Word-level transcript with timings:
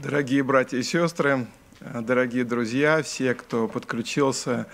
Дорогие 0.00 0.44
братья 0.44 0.78
и 0.78 0.84
сестры, 0.84 1.48
дорогие 1.80 2.44
друзья, 2.44 3.02
все, 3.02 3.34
кто 3.34 3.66
подключился 3.66 4.68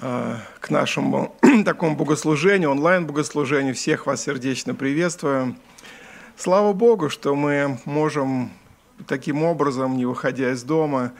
э, 0.00 0.36
к 0.58 0.68
нашему 0.68 1.36
такому 1.64 1.94
богослужению, 1.94 2.72
онлайн-богослужению, 2.72 3.72
всех 3.76 4.06
вас 4.06 4.24
сердечно 4.24 4.74
приветствую. 4.74 5.54
Слава 6.36 6.72
Богу, 6.72 7.08
что 7.08 7.36
мы 7.36 7.78
можем 7.84 8.50
таким 9.06 9.44
образом, 9.44 9.96
не 9.96 10.06
выходя 10.06 10.50
из 10.50 10.64
дома, 10.64 11.12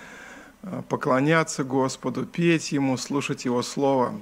э, 0.65 0.83
поклоняться 0.89 1.63
Господу, 1.63 2.27
петь 2.27 2.73
Ему, 2.73 2.97
слушать 2.97 3.45
Его 3.45 3.63
Слово. 3.63 4.21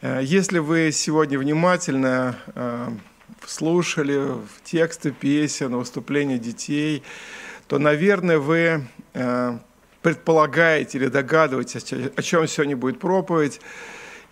Э, 0.00 0.18
если 0.20 0.58
вы 0.58 0.90
сегодня 0.90 1.38
внимательно 1.38 2.34
слушали 3.46 4.22
тексты 4.64 5.12
песен, 5.12 5.76
выступления 5.76 6.38
детей, 6.38 7.02
то, 7.68 7.78
наверное, 7.78 8.38
вы 8.38 8.86
э, 9.14 9.58
предполагаете 10.02 10.98
или 10.98 11.06
догадываетесь, 11.06 11.92
о 12.16 12.22
чем 12.22 12.46
сегодня 12.46 12.76
будет 12.76 12.98
проповедь, 12.98 13.60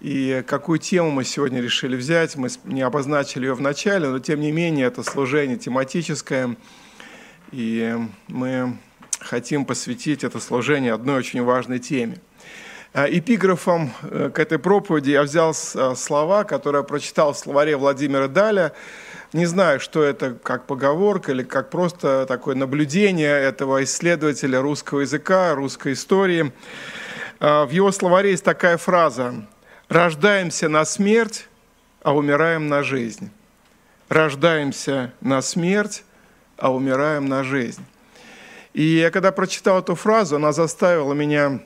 и 0.00 0.42
какую 0.46 0.78
тему 0.78 1.10
мы 1.10 1.24
сегодня 1.24 1.60
решили 1.60 1.96
взять. 1.96 2.36
Мы 2.36 2.48
не 2.64 2.82
обозначили 2.82 3.46
ее 3.46 3.54
в 3.54 3.60
начале, 3.60 4.08
но 4.08 4.18
тем 4.18 4.40
не 4.40 4.52
менее 4.52 4.86
это 4.86 5.02
служение 5.02 5.56
тематическое, 5.56 6.56
и 7.52 7.96
мы 8.28 8.76
хотим 9.20 9.64
посвятить 9.64 10.24
это 10.24 10.40
служение 10.40 10.92
одной 10.92 11.18
очень 11.18 11.42
важной 11.42 11.78
теме. 11.78 12.18
Э, 12.92 13.06
эпиграфом 13.08 13.92
э, 14.02 14.30
к 14.34 14.38
этой 14.38 14.58
проповеди 14.58 15.10
я 15.10 15.22
взял 15.22 15.54
слова, 15.54 16.44
которые 16.44 16.80
я 16.80 16.84
прочитал 16.84 17.32
в 17.32 17.38
словаре 17.38 17.76
Владимира 17.76 18.28
Даля– 18.28 18.72
не 19.32 19.46
знаю, 19.46 19.80
что 19.80 20.02
это 20.02 20.34
как 20.34 20.66
поговорка 20.66 21.32
или 21.32 21.42
как 21.42 21.70
просто 21.70 22.26
такое 22.26 22.54
наблюдение 22.54 23.34
этого 23.34 23.82
исследователя 23.84 24.60
русского 24.60 25.00
языка, 25.00 25.54
русской 25.54 25.94
истории. 25.94 26.52
А, 27.40 27.64
в 27.64 27.70
его 27.70 27.92
словаре 27.92 28.32
есть 28.32 28.44
такая 28.44 28.76
фраза 28.76 29.34
«Рождаемся 29.88 30.68
на 30.68 30.84
смерть, 30.84 31.48
а 32.02 32.14
умираем 32.14 32.68
на 32.68 32.82
жизнь». 32.82 33.30
Рождаемся 34.08 35.14
на 35.22 35.40
смерть, 35.40 36.04
а 36.58 36.70
умираем 36.70 37.26
на 37.26 37.42
жизнь. 37.42 37.84
И 38.74 38.82
я 38.82 39.10
когда 39.10 39.32
прочитал 39.32 39.78
эту 39.78 39.94
фразу, 39.94 40.36
она 40.36 40.52
заставила 40.52 41.14
меня 41.14 41.60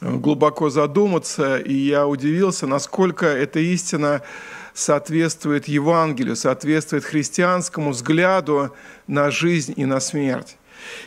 глубоко 0.00 0.70
задуматься, 0.70 1.58
и 1.58 1.74
я 1.74 2.06
удивился, 2.06 2.68
насколько 2.68 3.26
эта 3.26 3.58
истина 3.58 4.22
соответствует 4.78 5.66
Евангелию, 5.66 6.36
соответствует 6.36 7.04
христианскому 7.04 7.90
взгляду 7.90 8.74
на 9.06 9.30
жизнь 9.30 9.74
и 9.76 9.84
на 9.84 10.00
смерть. 10.00 10.56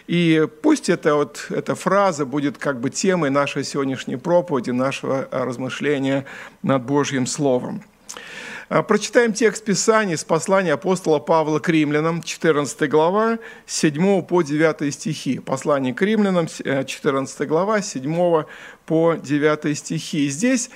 И 0.08 0.47
пусть 0.61 0.89
эта, 0.89 1.16
вот, 1.16 1.47
эта 1.50 1.75
фраза 1.75 2.25
будет 2.25 2.58
как 2.58 2.81
бы 2.81 2.89
темой 2.89 3.30
нашей 3.30 3.64
сегодняшней 3.64 4.17
проповеди, 4.17 4.72
нашего 4.72 5.27
размышления 5.31 6.25
над 6.61 6.83
Божьим 6.83 7.25
Словом. 7.25 7.83
А, 8.67 8.83
прочитаем 8.83 9.31
текст 9.31 9.64
Писания 9.64 10.17
с 10.17 10.23
послания 10.25 10.73
апостола 10.73 11.19
Павла 11.19 11.59
к 11.59 11.69
римлянам, 11.69 12.22
14 12.22 12.89
глава, 12.89 13.39
7 13.66 14.22
по 14.22 14.42
9 14.42 14.94
стихи. 14.94 15.39
Послание 15.39 15.94
к 15.94 16.02
римлянам, 16.02 16.47
14 16.47 17.47
глава, 17.47 17.81
7 17.81 18.44
по 18.86 19.16
9 19.16 19.77
стихи. 19.77 20.27
Здесь 20.30 20.69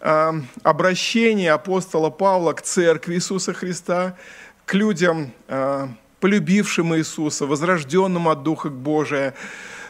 обращение 0.00 1.52
апостола 1.52 2.10
Павла 2.10 2.52
к 2.52 2.62
церкви 2.62 3.14
Иисуса 3.14 3.52
Христа, 3.52 4.16
к 4.64 4.74
людям, 4.74 5.32
а, 5.48 5.88
полюбившим 6.20 6.94
Иисуса, 6.96 7.46
возрожденным 7.46 8.28
от 8.28 8.42
Духа 8.42 8.68
Божия, 8.68 9.34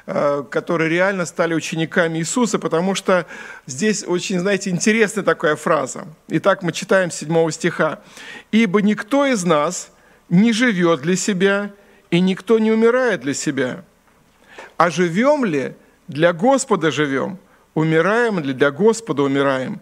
а, 0.06 0.42
которые 0.44 0.88
реально 0.90 1.26
стали 1.26 1.54
учениками 1.54 2.18
Иисуса, 2.18 2.58
потому 2.58 2.94
что 2.94 3.26
здесь 3.66 4.04
очень, 4.06 4.38
знаете, 4.38 4.70
интересная 4.70 5.24
такая 5.24 5.56
фраза. 5.56 6.06
Итак, 6.28 6.62
мы 6.62 6.72
читаем 6.72 7.10
7 7.10 7.50
стиха. 7.50 8.00
«Ибо 8.52 8.82
никто 8.82 9.26
из 9.26 9.44
нас 9.44 9.90
не 10.28 10.52
живет 10.52 11.00
для 11.00 11.16
себя, 11.16 11.72
и 12.10 12.20
никто 12.20 12.58
не 12.58 12.70
умирает 12.70 13.20
для 13.20 13.34
себя. 13.34 13.84
А 14.76 14.90
живем 14.90 15.44
ли, 15.44 15.74
для 16.08 16.32
Господа 16.32 16.90
живем, 16.90 17.38
умираем 17.76 18.40
ли, 18.40 18.54
для 18.54 18.70
Господа 18.70 19.22
умираем. 19.22 19.80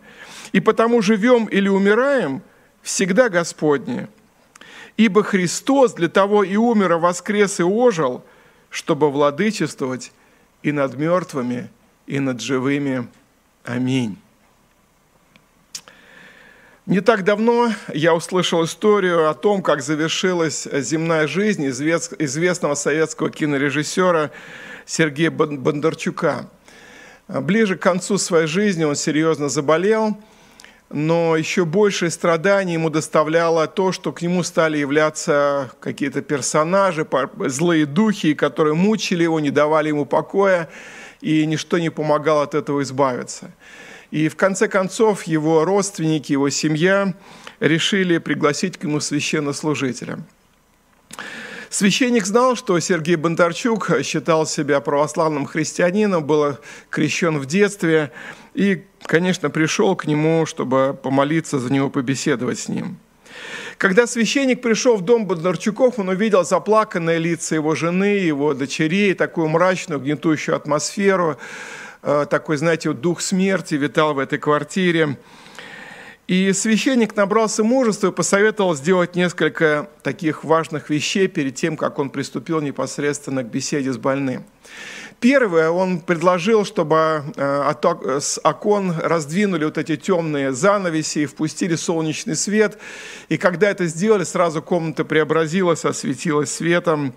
И 0.52 0.60
потому 0.60 1.00
живем 1.00 1.46
или 1.46 1.68
умираем 1.68 2.42
всегда 2.82 3.28
Господне. 3.28 4.08
Ибо 4.96 5.22
Христос 5.22 5.94
для 5.94 6.08
того 6.08 6.42
и 6.42 6.56
умер, 6.56 6.92
а 6.92 6.98
воскрес 6.98 7.60
и 7.60 7.62
ожил, 7.62 8.24
чтобы 8.68 9.10
владычествовать 9.10 10.12
и 10.62 10.72
над 10.72 10.96
мертвыми, 10.96 11.70
и 12.06 12.18
над 12.18 12.40
живыми. 12.40 13.06
Аминь. 13.62 14.18
Не 16.86 17.00
так 17.00 17.22
давно 17.22 17.72
я 17.94 18.12
услышал 18.12 18.64
историю 18.64 19.30
о 19.30 19.34
том, 19.34 19.62
как 19.62 19.82
завершилась 19.82 20.64
земная 20.64 21.28
жизнь 21.28 21.66
известного 21.68 22.74
советского 22.74 23.30
кинорежиссера 23.30 24.32
Сергея 24.84 25.30
Бондарчука. 25.30 26.48
Ближе 27.28 27.76
к 27.76 27.82
концу 27.82 28.18
своей 28.18 28.46
жизни 28.46 28.84
он 28.84 28.96
серьезно 28.96 29.48
заболел– 29.48 30.16
но 30.90 31.36
еще 31.36 31.64
большее 31.64 32.10
страдание 32.10 32.74
ему 32.74 32.88
доставляло 32.88 33.66
то, 33.66 33.90
что 33.90 34.12
к 34.12 34.22
нему 34.22 34.42
стали 34.42 34.78
являться 34.78 35.72
какие-то 35.80 36.22
персонажи, 36.22 37.04
злые 37.46 37.86
духи, 37.86 38.34
которые 38.34 38.74
мучили 38.74 39.24
его, 39.24 39.40
не 39.40 39.50
давали 39.50 39.88
ему 39.88 40.04
покоя, 40.04 40.68
и 41.20 41.44
ничто 41.46 41.78
не 41.78 41.90
помогало 41.90 42.44
от 42.44 42.54
этого 42.54 42.82
избавиться. 42.82 43.50
И 44.12 44.28
в 44.28 44.36
конце 44.36 44.68
концов 44.68 45.24
его 45.24 45.64
родственники, 45.64 46.30
его 46.30 46.48
семья 46.50 47.14
решили 47.58 48.18
пригласить 48.18 48.76
к 48.78 48.84
нему 48.84 49.00
священнослужителя. 49.00 50.20
Священник 51.74 52.24
знал, 52.24 52.54
что 52.54 52.78
Сергей 52.78 53.16
Бондарчук 53.16 53.90
считал 54.04 54.46
себя 54.46 54.78
православным 54.78 55.44
христианином, 55.44 56.22
был 56.22 56.56
крещен 56.88 57.36
в 57.40 57.46
детстве 57.46 58.12
и, 58.54 58.84
конечно, 59.02 59.50
пришел 59.50 59.96
к 59.96 60.06
нему, 60.06 60.46
чтобы 60.46 60.96
помолиться 61.02 61.58
за 61.58 61.72
него, 61.72 61.90
побеседовать 61.90 62.60
с 62.60 62.68
ним. 62.68 62.96
Когда 63.76 64.06
священник 64.06 64.62
пришел 64.62 64.96
в 64.96 65.02
дом 65.02 65.26
Бондарчуков, 65.26 65.98
он 65.98 66.10
увидел 66.10 66.44
заплаканные 66.44 67.18
лица 67.18 67.56
его 67.56 67.74
жены, 67.74 68.18
его 68.18 68.54
дочерей, 68.54 69.12
такую 69.14 69.48
мрачную, 69.48 70.00
гнетущую 70.00 70.54
атмосферу, 70.54 71.38
э, 72.04 72.26
такой, 72.30 72.56
знаете, 72.56 72.92
дух 72.92 73.20
смерти 73.20 73.74
витал 73.74 74.14
в 74.14 74.20
этой 74.20 74.38
квартире. 74.38 75.16
И 76.26 76.54
священник 76.54 77.14
набрался 77.16 77.62
мужества 77.62 78.08
и 78.08 78.12
посоветовал 78.12 78.74
сделать 78.74 79.14
несколько 79.14 79.90
таких 80.02 80.42
важных 80.42 80.88
вещей 80.88 81.28
перед 81.28 81.54
тем, 81.54 81.76
как 81.76 81.98
он 81.98 82.08
приступил 82.08 82.62
непосредственно 82.62 83.42
к 83.42 83.50
беседе 83.50 83.92
с 83.92 83.98
больным. 83.98 84.44
Первое, 85.20 85.70
он 85.70 86.00
предложил, 86.00 86.64
чтобы 86.64 87.24
э, 87.36 88.20
с 88.20 88.40
окон 88.42 88.94
раздвинули 88.98 89.66
вот 89.66 89.76
эти 89.76 89.96
темные 89.96 90.52
занавеси 90.52 91.20
и 91.20 91.26
впустили 91.26 91.76
солнечный 91.76 92.36
свет. 92.36 92.78
И 93.28 93.36
когда 93.36 93.70
это 93.70 93.86
сделали, 93.86 94.24
сразу 94.24 94.62
комната 94.62 95.04
преобразилась, 95.04 95.84
осветилась 95.84 96.54
светом. 96.54 97.14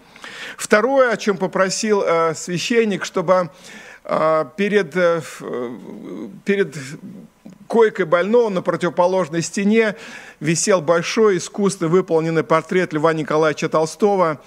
Второе, 0.57 1.11
о 1.11 1.17
чем 1.17 1.37
попросил 1.37 2.03
э, 2.05 2.33
священник, 2.35 3.05
чтобы 3.05 3.49
э, 4.03 4.45
перед, 4.57 4.93
перед 6.45 6.75
койкой 7.67 8.05
больного 8.05 8.49
на 8.49 8.61
противоположной 8.61 9.41
стене 9.41 9.95
висел 10.39 10.81
большой 10.81 11.37
искусственно 11.37 11.89
выполненный 11.89 12.43
портрет 12.43 12.93
Льва 12.93 13.13
Николаевича 13.13 13.69
Толстого. 13.69 14.41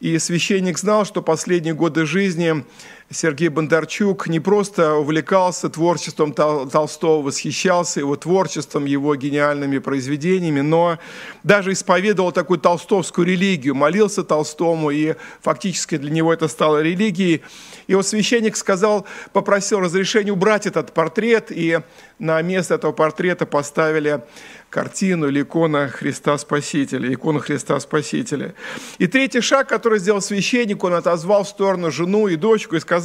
И 0.00 0.18
священник 0.18 0.78
знал, 0.78 1.04
что 1.06 1.22
последние 1.22 1.74
годы 1.74 2.04
жизни 2.04 2.64
Сергей 3.08 3.48
Бондарчук 3.48 4.26
не 4.26 4.40
просто 4.40 4.94
увлекался 4.94 5.68
творчеством 5.68 6.32
Толстого, 6.32 7.22
восхищался 7.22 8.00
его 8.00 8.16
творчеством, 8.16 8.84
его 8.84 9.14
гениальными 9.14 9.78
произведениями, 9.78 10.60
но 10.60 10.98
даже 11.44 11.72
исповедовал 11.72 12.32
такую 12.32 12.58
толстовскую 12.58 13.24
религию, 13.24 13.76
молился 13.76 14.24
Толстому, 14.24 14.90
и 14.90 15.14
фактически 15.40 15.98
для 15.98 16.10
него 16.10 16.32
это 16.32 16.48
стало 16.48 16.82
религией. 16.82 17.42
И 17.86 17.94
вот 17.94 18.08
священник 18.08 18.56
сказал, 18.56 19.06
попросил 19.32 19.78
разрешения 19.78 20.32
убрать 20.32 20.66
этот 20.66 20.92
портрет, 20.92 21.52
и 21.52 21.78
на 22.18 22.42
место 22.42 22.74
этого 22.74 22.90
портрета 22.90 23.46
поставили 23.46 24.20
картину 24.68 25.28
или 25.28 25.42
икона 25.42 25.88
Христа 25.88 26.36
Спасителя, 26.38 27.14
икону 27.14 27.38
Христа 27.38 27.78
Спасителя. 27.78 28.54
И 28.98 29.06
третий 29.06 29.40
шаг, 29.40 29.68
который 29.68 30.00
сделал 30.00 30.20
священник, 30.20 30.82
он 30.82 30.94
отозвал 30.94 31.44
в 31.44 31.48
сторону 31.48 31.92
жену 31.92 32.26
и 32.26 32.34
дочку 32.34 32.74
и 32.74 32.80
сказал, 32.80 32.95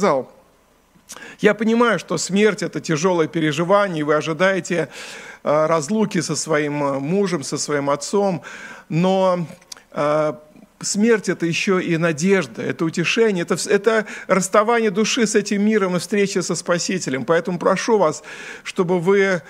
я 1.40 1.54
понимаю, 1.54 1.98
что 1.98 2.18
смерть– 2.18 2.62
это 2.64 2.80
тяжелое 2.80 3.26
переживание, 3.26 4.00
и 4.00 4.02
вы 4.02 4.14
ожидаете 4.14 4.88
э, 5.42 5.66
разлуки 5.66 6.20
со 6.20 6.36
своим 6.36 6.82
э, 6.82 6.98
мужем, 6.98 7.42
со 7.42 7.58
своим 7.58 7.90
отцом, 7.90 8.42
но 8.88 9.46
э, 9.90 10.32
смерть– 10.80 11.28
это 11.30 11.46
еще 11.46 11.82
и 11.82 11.96
надежда, 11.96 12.62
это 12.62 12.84
утешение, 12.84 13.42
это, 13.42 13.56
это 13.68 14.06
расставание 14.26 14.90
души 14.90 15.26
с 15.26 15.34
этим 15.34 15.64
миром 15.64 15.96
и 15.96 15.98
встреча 15.98 16.42
со 16.42 16.54
Спасителем. 16.54 17.24
Поэтому 17.24 17.58
прошу 17.58 17.98
вас, 17.98 18.22
чтобы 18.62 19.00
вы 19.00 19.42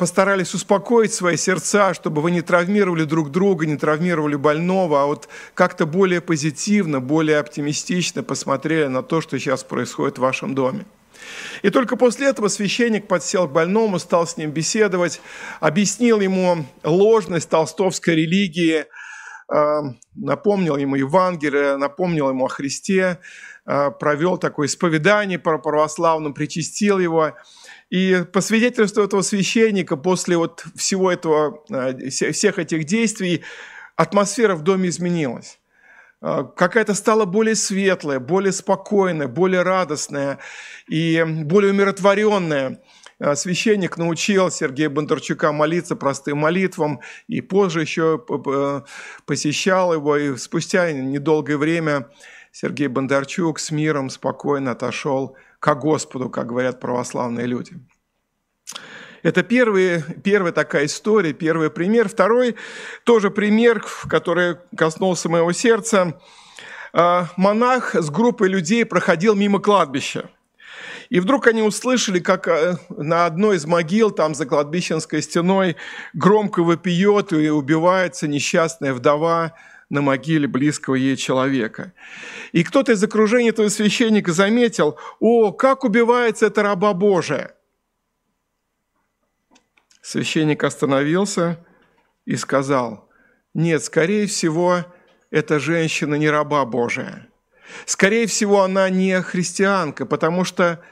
постарались 0.00 0.54
успокоить 0.54 1.12
свои 1.12 1.36
сердца, 1.36 1.92
чтобы 1.92 2.22
вы 2.22 2.30
не 2.30 2.40
травмировали 2.40 3.04
друг 3.04 3.30
друга, 3.30 3.66
не 3.66 3.76
травмировали 3.76 4.34
больного, 4.34 5.02
а 5.02 5.04
вот 5.04 5.28
как-то 5.52 5.84
более 5.84 6.22
позитивно, 6.22 7.00
более 7.00 7.36
оптимистично 7.36 8.22
посмотрели 8.22 8.86
на 8.86 9.02
то, 9.02 9.20
что 9.20 9.38
сейчас 9.38 9.62
происходит 9.62 10.16
в 10.16 10.22
вашем 10.22 10.54
доме. 10.54 10.86
И 11.60 11.68
только 11.68 11.96
после 11.96 12.28
этого 12.28 12.48
священник 12.48 13.08
подсел 13.08 13.46
к 13.46 13.52
больному, 13.52 13.98
стал 13.98 14.26
с 14.26 14.38
ним 14.38 14.52
беседовать, 14.52 15.20
объяснил 15.60 16.20
ему 16.20 16.64
ложность 16.82 17.50
толстовской 17.50 18.14
религии, 18.14 18.86
э, 19.52 19.80
напомнил 20.14 20.78
ему 20.78 20.96
Евангелие, 20.96 21.76
напомнил 21.76 22.30
ему 22.30 22.46
о 22.46 22.48
Христе, 22.48 23.18
провел 23.64 24.38
такое 24.38 24.66
исповедание 24.66 25.38
по 25.38 25.58
православному, 25.58 26.34
причастил 26.34 26.98
его– 26.98 27.34
и 27.90 28.24
по 28.32 28.40
свидетельству 28.40 29.02
этого 29.02 29.22
священника, 29.22 29.96
после 29.96 30.36
вот 30.36 30.64
всего 30.76 31.10
этого, 31.10 31.64
э, 31.70 32.08
всех 32.08 32.58
этих 32.58 32.84
действий, 32.84 33.42
атмосфера 33.96 34.54
в 34.54 34.62
доме 34.62 34.88
изменилась. 34.88 35.58
Э, 36.22 36.44
какая-то 36.56 36.94
стала 36.94 37.24
более 37.24 37.56
светлая, 37.56 38.20
более 38.20 38.52
спокойная, 38.52 39.26
более 39.26 39.62
радостная 39.62 40.38
и 40.88 41.24
более 41.26 41.72
умиротворенная. 41.72 42.80
Э, 43.18 43.34
священник 43.34 43.96
научил 43.96 44.52
Сергея 44.52 44.88
Бондарчука 44.88 45.50
молиться 45.50 45.96
простым 45.96 46.38
молитвам, 46.38 47.00
и 47.26 47.40
позже 47.40 47.80
еще 47.80 48.24
посещал 49.26 49.94
его, 49.94 50.16
и 50.16 50.36
спустя 50.36 50.92
недолгое 50.92 51.58
время 51.58 52.08
Сергей 52.52 52.88
Бондарчук 52.88 53.58
с 53.58 53.70
миром 53.70 54.10
спокойно 54.10 54.72
отошел 54.72 55.36
к 55.60 55.74
Господу, 55.74 56.28
как 56.28 56.48
говорят 56.48 56.80
православные 56.80 57.46
люди. 57.46 57.74
Это 59.22 59.42
первый, 59.42 60.02
первая 60.24 60.52
такая 60.52 60.86
история, 60.86 61.32
первый 61.32 61.70
пример. 61.70 62.08
Второй 62.08 62.56
тоже 63.04 63.30
пример, 63.30 63.84
который 64.08 64.56
коснулся 64.76 65.28
моего 65.28 65.52
сердца. 65.52 66.18
А, 66.92 67.28
монах 67.36 67.94
с 67.94 68.10
группой 68.10 68.48
людей 68.48 68.84
проходил 68.84 69.34
мимо 69.34 69.60
кладбища. 69.60 70.30
И 71.10 71.20
вдруг 71.20 71.48
они 71.48 71.62
услышали, 71.62 72.18
как 72.18 72.48
а, 72.48 72.78
на 72.88 73.26
одной 73.26 73.56
из 73.56 73.66
могил, 73.66 74.10
там 74.10 74.34
за 74.34 74.46
кладбищенской 74.46 75.22
стеной, 75.22 75.76
громко 76.14 76.62
вопиет 76.62 77.32
и 77.32 77.50
убивается 77.50 78.26
несчастная 78.26 78.94
вдова 78.94 79.52
на 79.90 80.00
могиле 80.00 80.46
близкого 80.46 80.94
ей 80.94 81.16
человека. 81.16 81.92
И 82.52 82.62
кто-то 82.62 82.92
из 82.92 83.02
окружения 83.02 83.50
этого 83.50 83.68
священника 83.68 84.32
заметил, 84.32 84.98
о, 85.18 85.52
как 85.52 85.84
убивается 85.84 86.46
эта 86.46 86.62
раба 86.62 86.94
Божия. 86.94 87.56
Священник 90.00 90.64
остановился 90.64 91.64
и 92.24 92.36
сказал, 92.36 93.08
нет, 93.52 93.82
скорее 93.84 94.26
всего, 94.26 94.86
эта 95.30 95.58
женщина 95.58 96.14
не 96.14 96.30
раба 96.30 96.64
Божия. 96.64 97.28
Скорее 97.84 98.26
всего, 98.26 98.62
она 98.62 98.88
не 98.88 99.20
христианка, 99.22 100.06
потому 100.06 100.44
что 100.44 100.82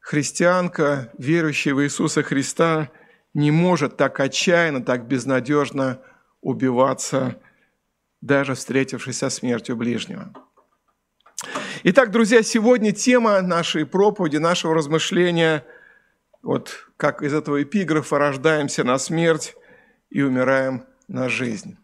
христианка, 0.00 1.12
верующая 1.18 1.74
в 1.74 1.82
Иисуса 1.82 2.22
Христа, 2.22 2.90
не 3.32 3.50
может 3.50 3.96
так 3.96 4.20
отчаянно, 4.20 4.84
так 4.84 5.06
безнадежно 5.06 6.00
убиваться 6.40 7.36
даже 8.24 8.54
встретившись 8.54 9.18
со 9.18 9.28
смертью 9.28 9.76
ближнего. 9.76 10.32
Итак, 11.82 12.10
друзья, 12.10 12.42
сегодня 12.42 12.92
тема 12.92 13.42
нашей 13.42 13.84
проповеди, 13.84 14.38
нашего 14.38 14.74
размышления, 14.74 15.62
вот 16.42 16.88
как 16.96 17.22
из 17.22 17.34
этого 17.34 17.62
эпиграфа 17.62 18.18
рождаемся 18.18 18.82
на 18.82 18.96
смерть 18.96 19.54
и 20.08 20.22
умираем 20.22 20.84
на 21.06 21.28
жизнь. 21.28 21.76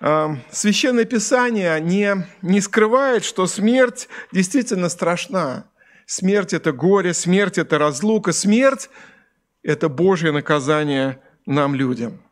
А, 0.00 0.36
Священное 0.50 1.04
Писание 1.04 1.80
не, 1.80 2.26
не 2.42 2.60
скрывает, 2.60 3.22
что 3.22 3.46
смерть 3.46 4.08
действительно 4.32 4.88
страшна. 4.88 5.66
Смерть– 6.06 6.52
это 6.54 6.72
горе, 6.72 7.14
смерть– 7.14 7.56
это 7.58 7.78
разлука, 7.78 8.32
смерть– 8.32 8.90
это 9.62 9.88
Божье 9.88 10.32
наказание 10.32 11.20
нам, 11.46 11.76
людям– 11.76 12.20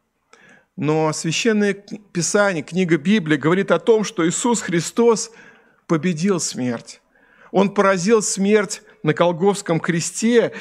но 0.78 1.12
Священное 1.12 1.74
Писание, 1.74 2.62
книга 2.62 2.98
Библии 2.98 3.36
говорит 3.36 3.72
о 3.72 3.80
том, 3.80 4.04
что 4.04 4.26
Иисус 4.28 4.60
Христос 4.60 5.32
победил 5.88 6.38
смерть. 6.38 7.00
Он 7.50 7.74
поразил 7.74 8.22
смерть 8.22 8.82
на 9.02 9.12
Колговском 9.12 9.80
кресте, 9.80 10.54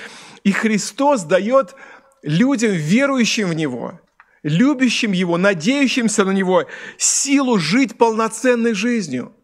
и 0.43 0.51
Христос 0.51 1.21
дает 1.21 1.75
людям, 2.23 2.71
верующим 2.71 3.49
в 3.49 3.53
Него, 3.53 4.01
любящим 4.41 5.11
Его, 5.11 5.37
надеющимся 5.37 6.25
на 6.25 6.31
Него, 6.31 6.65
силу 6.97 7.59
жить 7.59 7.95
полноценной 7.99 8.73
жизнью. 8.73 9.35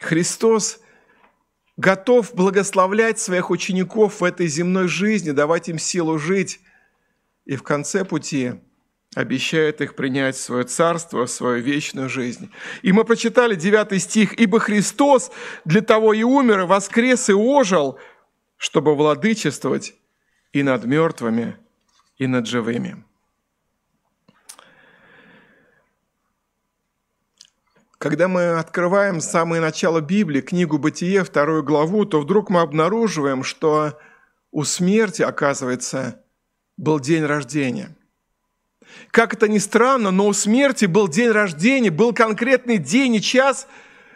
Христос 0.00 0.80
готов 1.78 2.34
благословлять 2.34 3.18
своих 3.18 3.48
учеников 3.48 4.20
в 4.20 4.24
этой 4.24 4.48
земной 4.48 4.86
жизни, 4.86 5.30
давать 5.30 5.70
им 5.70 5.78
силу 5.78 6.18
жить 6.18 6.60
и 7.50 7.56
в 7.56 7.64
конце 7.64 8.04
пути 8.04 8.52
обещает 9.16 9.80
их 9.80 9.96
принять 9.96 10.36
в 10.36 10.40
свое 10.40 10.62
царство, 10.62 11.26
в 11.26 11.30
свою 11.30 11.60
вечную 11.60 12.08
жизнь. 12.08 12.48
И 12.82 12.92
мы 12.92 13.02
прочитали 13.02 13.56
9 13.56 14.00
стих, 14.00 14.38
«Ибо 14.38 14.60
Христос 14.60 15.32
для 15.64 15.80
того 15.80 16.12
и 16.12 16.22
умер, 16.22 16.60
и 16.60 16.66
воскрес, 16.66 17.28
и 17.28 17.32
ожил, 17.32 17.98
чтобы 18.56 18.94
владычествовать 18.94 19.94
и 20.52 20.62
над 20.62 20.84
мертвыми, 20.84 21.56
и 22.18 22.28
над 22.28 22.46
живыми». 22.46 23.04
Когда 27.98 28.28
мы 28.28 28.60
открываем 28.60 29.20
самое 29.20 29.60
начало 29.60 30.00
Библии, 30.00 30.40
книгу 30.40 30.78
«Бытие», 30.78 31.24
вторую 31.24 31.64
главу, 31.64 32.04
то 32.04 32.20
вдруг 32.20 32.48
мы 32.48 32.60
обнаруживаем, 32.60 33.42
что 33.42 33.98
у 34.52 34.62
смерти, 34.62 35.22
оказывается, 35.22 36.22
был 36.80 36.98
день 36.98 37.24
рождения. 37.24 37.94
Как 39.10 39.34
это 39.34 39.48
ни 39.48 39.58
странно, 39.58 40.10
но 40.10 40.26
у 40.26 40.32
смерти 40.32 40.86
был 40.86 41.08
день 41.08 41.30
рождения, 41.30 41.90
был 41.90 42.14
конкретный 42.14 42.78
день 42.78 43.16
и 43.16 43.20
час, 43.20 43.68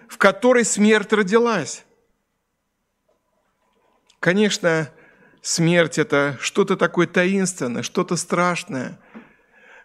в 0.09 0.17
который 0.17 0.65
смерть 0.65 1.13
родилась. 1.13 1.85
Конечно, 4.19 4.89
смерть– 5.43 5.99
это 5.99 6.39
что-то 6.41 6.77
такое 6.77 7.07
таинственное, 7.07 7.83
что-то 7.83 8.17
страшное. 8.17 8.99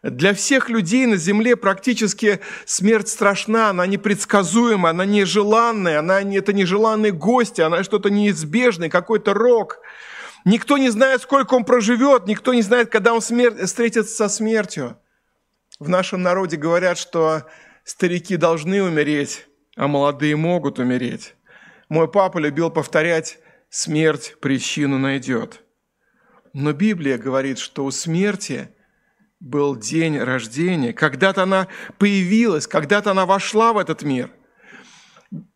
Для 0.02 0.34
всех 0.34 0.70
людей 0.70 1.06
на 1.06 1.18
земле 1.18 1.58
практически 1.58 2.40
смерть 2.66 3.10
страшна, 3.10 3.72
она 3.72 3.86
непредсказуема, 3.86 4.92
она 4.92 5.04
нежеланная, 5.04 6.00
она, 6.00 6.22
это 6.22 6.54
нежеланный 6.54 7.12
гость, 7.12 7.60
она 7.60 7.84
что-то 7.84 8.10
неизбежное, 8.10 8.90
какой-то 8.90 9.34
рок– 9.34 9.80
Никто 10.50 10.80
не 10.80 10.90
знает, 10.90 11.22
сколько 11.22 11.54
он 11.54 11.64
проживет, 11.64 12.26
никто 12.26 12.56
не 12.56 12.64
знает, 12.64 12.90
когда 12.90 13.14
он 13.14 13.22
смер... 13.22 13.68
встретится 13.68 14.16
со 14.16 14.28
смертью. 14.28 14.98
В 15.80 15.88
нашем 15.88 16.24
народе 16.24 16.58
говорят, 16.58 16.98
что 16.98 17.44
старики 17.84 18.36
должны 18.36 18.82
умереть, 18.82 19.46
а 19.76 19.88
молодые 19.88 20.36
могут 20.36 20.80
умереть. 20.80 21.36
Мой 21.88 22.10
папа 22.10 22.40
любил 22.40 22.72
повторять 22.72 23.38
«смерть 23.70 24.38
причину 24.42 24.98
найдет». 24.98 25.62
Но 26.54 26.74
Библия 26.74 27.20
говорит, 27.20 27.60
что 27.60 27.86
у 27.86 27.92
смерти 27.92 28.70
был 29.40 29.76
день 29.76 30.18
рождения, 30.18 30.94
когда-то 30.94 31.44
она 31.44 31.68
появилась, 32.00 32.66
когда-то 32.66 33.12
она 33.12 33.28
вошла 33.28 33.72
в 33.72 33.78
этот 33.78 34.02
мир– 34.02 34.32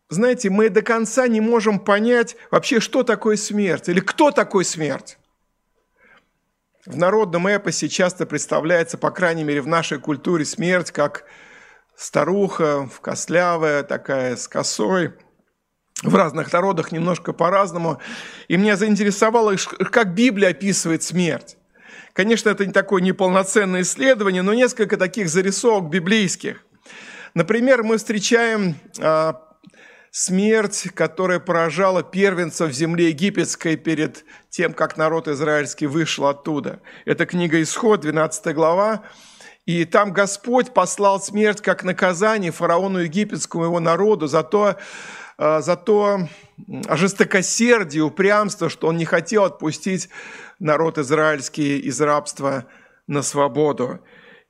знаете, 0.08 0.50
мы 0.50 0.68
до 0.68 0.82
конца 0.82 1.26
не 1.28 1.40
можем 1.40 1.78
понять 1.78 2.36
вообще, 2.50 2.80
что 2.80 3.02
такое 3.02 3.36
смерть 3.36 3.88
или 3.88 4.00
кто 4.00 4.30
такой 4.30 4.64
смерть. 4.64 5.18
В 6.86 6.96
народном 6.98 7.46
эпосе 7.48 7.88
часто 7.88 8.26
представляется, 8.26 8.98
по 8.98 9.10
крайней 9.10 9.44
мере 9.44 9.62
в 9.62 9.66
нашей 9.66 9.98
культуре, 9.98 10.44
смерть 10.44 10.90
как 10.90 11.24
старуха, 11.96 12.86
в 12.86 13.00
костлявая, 13.00 13.82
такая 13.82 14.36
с 14.36 14.46
косой. 14.46 15.14
В 16.02 16.14
разных 16.14 16.52
народах 16.52 16.92
немножко 16.92 17.32
по-разному. 17.32 18.00
И 18.48 18.58
меня 18.58 18.76
заинтересовало, 18.76 19.56
как 19.56 20.12
Библия 20.12 20.50
описывает 20.50 21.02
смерть. 21.02 21.56
Конечно, 22.12 22.50
это 22.50 22.66
не 22.66 22.72
такое 22.72 23.00
неполноценное 23.00 23.80
исследование, 23.82 24.42
но 24.42 24.52
несколько 24.52 24.98
таких 24.98 25.30
зарисовок 25.30 25.88
библейских. 25.88 26.64
Например, 27.32 27.82
мы 27.82 27.96
встречаем 27.96 28.76
а, 29.00 29.43
смерть, 30.14 30.90
которая 30.94 31.40
поражала 31.40 32.04
первенцев 32.04 32.70
в 32.70 32.72
земле 32.72 33.08
египетской 33.08 33.76
перед 33.76 34.24
тем, 34.48 34.72
как 34.72 34.96
народ 34.96 35.26
израильский 35.26 35.88
вышел 35.88 36.26
оттуда. 36.26 36.80
Это 37.04 37.26
книга 37.26 37.60
Исход, 37.60 38.02
12 38.02 38.54
глава. 38.54 39.02
И 39.66 39.84
там 39.84 40.12
Господь 40.12 40.72
послал 40.72 41.20
смерть 41.20 41.60
как 41.62 41.82
наказание 41.82 42.52
фараону 42.52 43.00
египетскому 43.00 43.64
его 43.64 43.80
народу 43.80 44.28
за 44.28 44.44
то, 44.44 44.76
э, 45.36 45.60
за 45.60 45.74
то 45.74 46.28
жестокосердие, 46.68 48.04
упрямство, 48.04 48.70
что 48.70 48.86
он 48.86 48.96
не 48.96 49.06
хотел 49.06 49.42
отпустить 49.42 50.08
народ 50.60 50.96
израильский 50.96 51.80
из 51.80 52.00
рабства 52.00 52.66
на 53.08 53.22
свободу. 53.22 53.98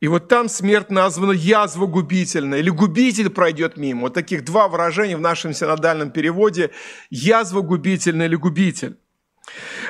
И 0.04 0.08
вот 0.08 0.28
там 0.28 0.50
смерть 0.50 0.90
названа 0.90 1.32
язва 1.32 1.86
губительная, 1.86 2.58
или 2.58 2.68
губитель 2.68 3.30
пройдет 3.30 3.78
мимо. 3.78 4.02
Вот 4.02 4.12
таких 4.12 4.44
два 4.44 4.68
выражения 4.68 5.16
в 5.16 5.22
нашем 5.22 5.54
синодальном 5.54 6.10
переводе– 6.10 6.72
язва 7.10 7.62
губительная 7.62 8.26
или 8.26 8.36
губитель. 8.36 8.98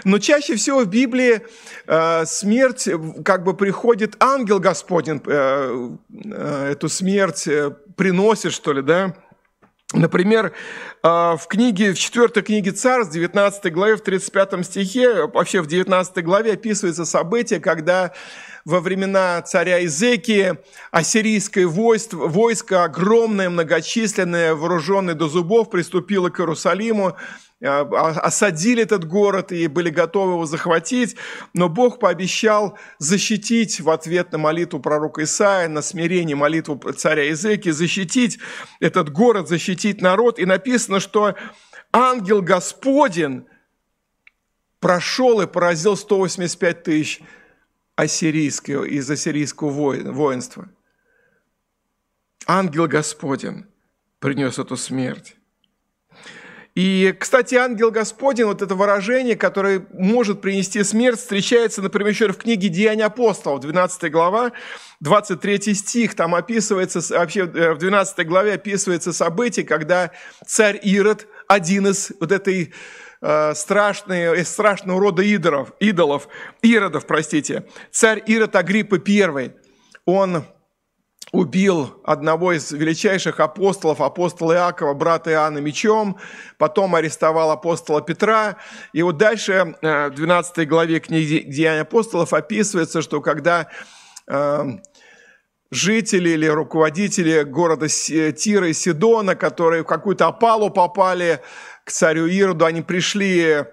Но 0.05 0.21
чаще 0.21 0.55
всего 0.55 0.83
в 0.83 0.87
Библии 0.87 1.41
э, 1.89 2.27
смерть, 2.27 2.89
как 3.25 3.43
бы 3.43 3.55
приходит 3.55 4.15
ангел 4.21 4.61
Господень, 4.61 5.21
э, 5.27 5.91
э, 6.25 6.69
эту 6.71 6.89
смерть 6.89 7.49
э, 7.49 7.73
приносит, 7.97 8.53
что 8.53 8.73
ли, 8.73 8.83
да? 8.83 9.17
Например, 9.95 10.53
э, 11.03 11.09
в 11.09 11.43
книге, 11.49 11.93
в 11.93 11.99
4 11.99 12.29
книге 12.43 12.71
Царств, 12.71 13.13
19 13.13 13.73
главе, 13.73 13.97
в 13.97 14.01
35 14.03 14.65
стихе, 14.65 15.27
вообще 15.27 15.61
в 15.61 15.67
19 15.67 16.25
главе 16.25 16.53
описывается 16.53 17.05
событие, 17.05 17.59
когда 17.59 18.13
во 18.65 18.81
времена 18.81 19.43
царя 19.43 19.85
Изекии 19.85 20.59
ассирийское 20.91 21.67
войско, 21.67 22.17
войско 22.17 22.85
огромное, 22.85 23.51
многочисленное, 23.51 24.55
вооруженное 24.55 25.15
до 25.15 25.29
зубов, 25.29 25.71
приступило 25.71 26.31
к 26.31 26.41
Иерусалиму, 26.41 27.17
а, 27.63 27.81
осадили 28.23 28.83
этот 28.83 29.07
город 29.07 29.53
и 29.53 29.67
были 29.69 29.91
готовы 29.91 30.33
его 30.33 30.47
захватить, 30.47 31.17
но 31.53 31.69
Бог 31.69 31.99
пообещал 31.99 32.79
защитить 32.99 33.81
в 33.81 33.91
ответ 33.91 34.33
на 34.33 34.39
молитву 34.39 34.81
пророка 34.81 35.23
Исаия, 35.23 35.69
на 35.69 35.83
смирение 35.83 36.37
молитву 36.37 36.81
царя 36.93 37.31
Изеки, 37.31 37.71
защитить 37.71 38.39
этот 38.81 39.11
город, 39.11 39.49
защитить 39.49 40.01
народ. 40.01 40.39
И 40.39 40.47
написано, 40.47 41.01
что 41.01 41.35
ангел 41.93 42.43
Господень 42.43 43.47
прошел 44.81 45.41
и 45.41 45.47
поразил 45.47 45.97
185 45.97 46.83
тысяч 46.83 47.21
ассирийского, 47.97 48.85
из 48.85 49.11
ассирийского 49.11 49.71
воинства. 49.71 50.69
Ангел 52.47 52.87
Господень 52.87 53.67
принес 54.19 54.59
эту 54.59 54.77
смерть. 54.77 55.37
И, 56.75 57.15
кстати, 57.21 57.55
ангел 57.55 57.93
Господень, 57.93 58.47
вот 58.47 58.61
это 58.61 58.75
выражение, 58.75 59.37
которое 59.37 59.87
может 59.93 60.41
принести 60.41 60.83
смерть, 60.83 61.21
встречается, 61.21 61.83
например, 61.83 62.09
еще 62.09 62.33
в 62.33 62.37
книге 62.37 62.69
«Деяния 62.69 63.05
апостолов», 63.05 63.61
12 63.61 64.11
глава, 64.11 64.51
23 64.99 65.73
стих. 65.73 66.17
Там 66.17 66.35
описывается, 66.35 67.01
вообще 67.17 67.43
э, 67.43 67.75
в 67.75 67.79
12 67.79 68.27
главе 68.27 68.55
описывается 68.55 69.13
событие, 69.13 69.65
когда 69.65 70.11
царь 70.45 70.81
Ирод, 70.83 71.29
один 71.47 71.87
из 71.87 72.11
вот 72.19 72.33
этой 72.33 72.75
страшные, 73.55 74.41
из 74.41 74.51
страшного 74.51 75.01
рода 75.01 75.23
идолов, 75.23 75.73
идолов, 75.81 76.29
иродов, 76.63 77.07
простите, 77.07 77.67
царь 77.91 78.23
Ирод 78.27 78.55
Агриппа 78.55 78.97
I, 78.97 79.55
он 80.05 80.45
убил 81.35 82.01
одного 82.05 82.53
из 82.53 82.71
величайших 82.71 83.41
апостолов, 83.41 84.01
апостола 84.01 84.53
Иакова, 84.55 84.95
брата 84.95 85.33
Иоанна, 85.33 85.59
мечом, 85.59 86.17
потом 86.59 86.95
арестовал 86.95 87.51
апостола 87.51 88.03
Петра. 88.03 88.57
И 88.93 89.03
вот 89.03 89.17
дальше 89.17 89.75
э, 89.83 90.09
в 90.11 90.15
12 90.15 90.69
главе 90.69 91.01
книги 91.01 91.45
«Деяния 91.45 91.81
апостолов» 91.81 92.33
описывается, 92.33 93.03
что 93.03 93.21
когда 93.21 93.69
э, 94.29 94.65
жители 95.73 96.31
или 96.31 96.47
руководители 96.47 97.43
города 97.43 97.89
Тира 97.89 98.69
и 98.69 98.73
Сидона, 98.73 99.35
которые 99.35 99.83
в 99.83 99.87
какую-то 99.87 100.29
опалу 100.29 100.71
попали 100.71 101.41
к 101.85 101.91
царю 101.91 102.27
Ироду, 102.27 102.65
они 102.65 102.83
пришли 102.83 103.65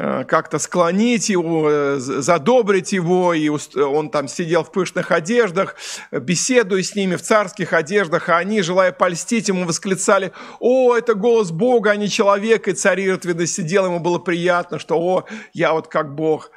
Э, 0.00 0.22
как-то 0.24 0.60
склонить 0.60 1.28
его, 1.28 1.68
э, 1.68 1.96
задобрить 1.98 2.92
его, 2.92 3.34
и 3.34 3.48
он 3.48 4.10
там 4.10 4.28
сидел 4.28 4.62
в 4.62 4.70
пышных 4.70 5.10
одеждах, 5.10 5.74
беседуя 6.12 6.80
с 6.84 6.94
ними 6.94 7.16
в 7.16 7.22
царских 7.22 7.72
одеждах, 7.72 8.28
а 8.28 8.38
они, 8.38 8.62
желая 8.62 8.92
польстить 8.92 9.48
ему, 9.48 9.64
восклицали, 9.64 10.32
«О, 10.60 10.94
это 10.94 11.14
голос 11.14 11.50
Бога, 11.50 11.90
а 11.90 11.96
не 11.96 12.08
человека!» 12.08 12.70
И 12.70 12.74
царь 12.74 13.00
Ирод, 13.00 13.24
видно, 13.24 13.48
сидел, 13.48 13.86
ему 13.86 13.98
было 13.98 14.20
приятно, 14.20 14.78
что 14.78 15.00
«О, 15.00 15.24
я 15.52 15.72
вот 15.72 15.88
как 15.88 16.14
Бог!» 16.14 16.52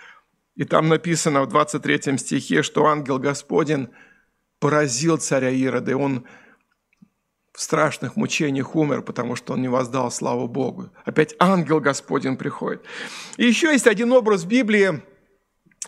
И 0.56 0.64
там 0.64 0.88
написано 0.88 1.42
в 1.42 1.48
23 1.48 2.20
стихе, 2.20 2.62
что 2.62 2.86
ангел 2.86 3.18
Господень 3.18 3.90
поразил 4.60 5.18
царя 5.18 5.50
Ирода, 5.50 5.90
и 5.90 5.96
он 5.96 6.28
в 7.54 7.62
страшных 7.62 8.16
мучениях 8.16 8.76
умер, 8.76 9.02
потому 9.02 9.36
что 9.36 9.54
он 9.54 9.62
не 9.62 9.68
воздал 9.68 10.10
славу 10.12 10.48
Богу. 10.48 10.90
Опять 11.04 11.36
ангел 11.40 11.80
Господень 11.80 12.38
приходит. 12.38 12.84
И 13.38 13.46
еще 13.46 13.72
есть 13.72 13.88
один 13.88 14.12
образ 14.14 14.46
Библии, 14.46 15.02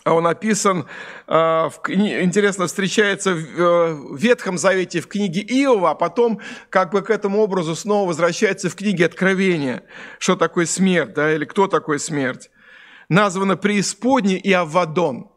он 0.04 0.26
описан, 0.26 0.86
а, 1.26 1.70
интересно, 1.88 2.66
встречается 2.66 3.30
э, 3.30 3.34
в 3.34 4.16
Ветхом 4.18 4.58
Завете 4.58 5.00
в 5.00 5.06
книге 5.06 5.40
Иова, 5.40 5.92
а 5.92 5.94
потом 5.94 6.40
как 6.68 6.92
бы 6.92 7.00
к 7.00 7.08
этому 7.08 7.40
образу 7.40 7.74
снова 7.74 8.08
возвращается 8.08 8.68
в 8.68 8.74
книге 8.74 9.06
Откровения. 9.06 9.84
Что 10.18 10.36
такое 10.36 10.66
смерть, 10.66 11.14
да, 11.14 11.34
или 11.34 11.46
кто 11.46 11.68
такой 11.68 11.98
смерть? 11.98 12.50
Названо 13.08 13.56
преисподней 13.56 14.36
и 14.36 14.52
Аввадон 14.52 15.30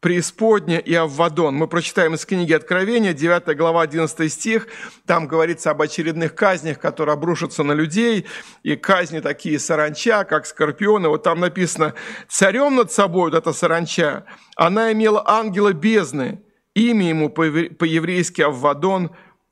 преисподня 0.00 0.78
и 0.78 0.94
Аввадон. 0.94 1.54
Мы 1.54 1.68
прочитаем 1.68 2.14
из 2.14 2.24
книги 2.24 2.52
Откровения, 2.52 3.12
9 3.12 3.56
глава, 3.56 3.82
11 3.82 4.32
стих. 4.32 4.66
Там 5.06 5.26
говорится 5.28 5.70
об 5.70 5.82
очередных 5.82 6.34
казнях, 6.34 6.78
которые 6.78 7.12
обрушатся 7.12 7.62
на 7.62 7.72
людей. 7.72 8.26
И 8.62 8.76
казни 8.76 9.20
такие 9.20 9.58
саранча, 9.58 10.24
как 10.24 10.46
скорпионы. 10.46 11.08
Вот 11.08 11.22
там 11.22 11.40
написано, 11.40 11.94
царем 12.28 12.76
над 12.76 12.90
собой 12.90 13.30
вот 13.30 13.38
эта 13.38 13.52
саранча, 13.52 14.24
она 14.56 14.92
имела 14.92 15.22
ангела 15.26 15.72
бездны. 15.72 16.42
Имя 16.74 17.08
ему 17.08 17.28
по-еврейски 17.28 18.42
Аввадон, 18.42 19.10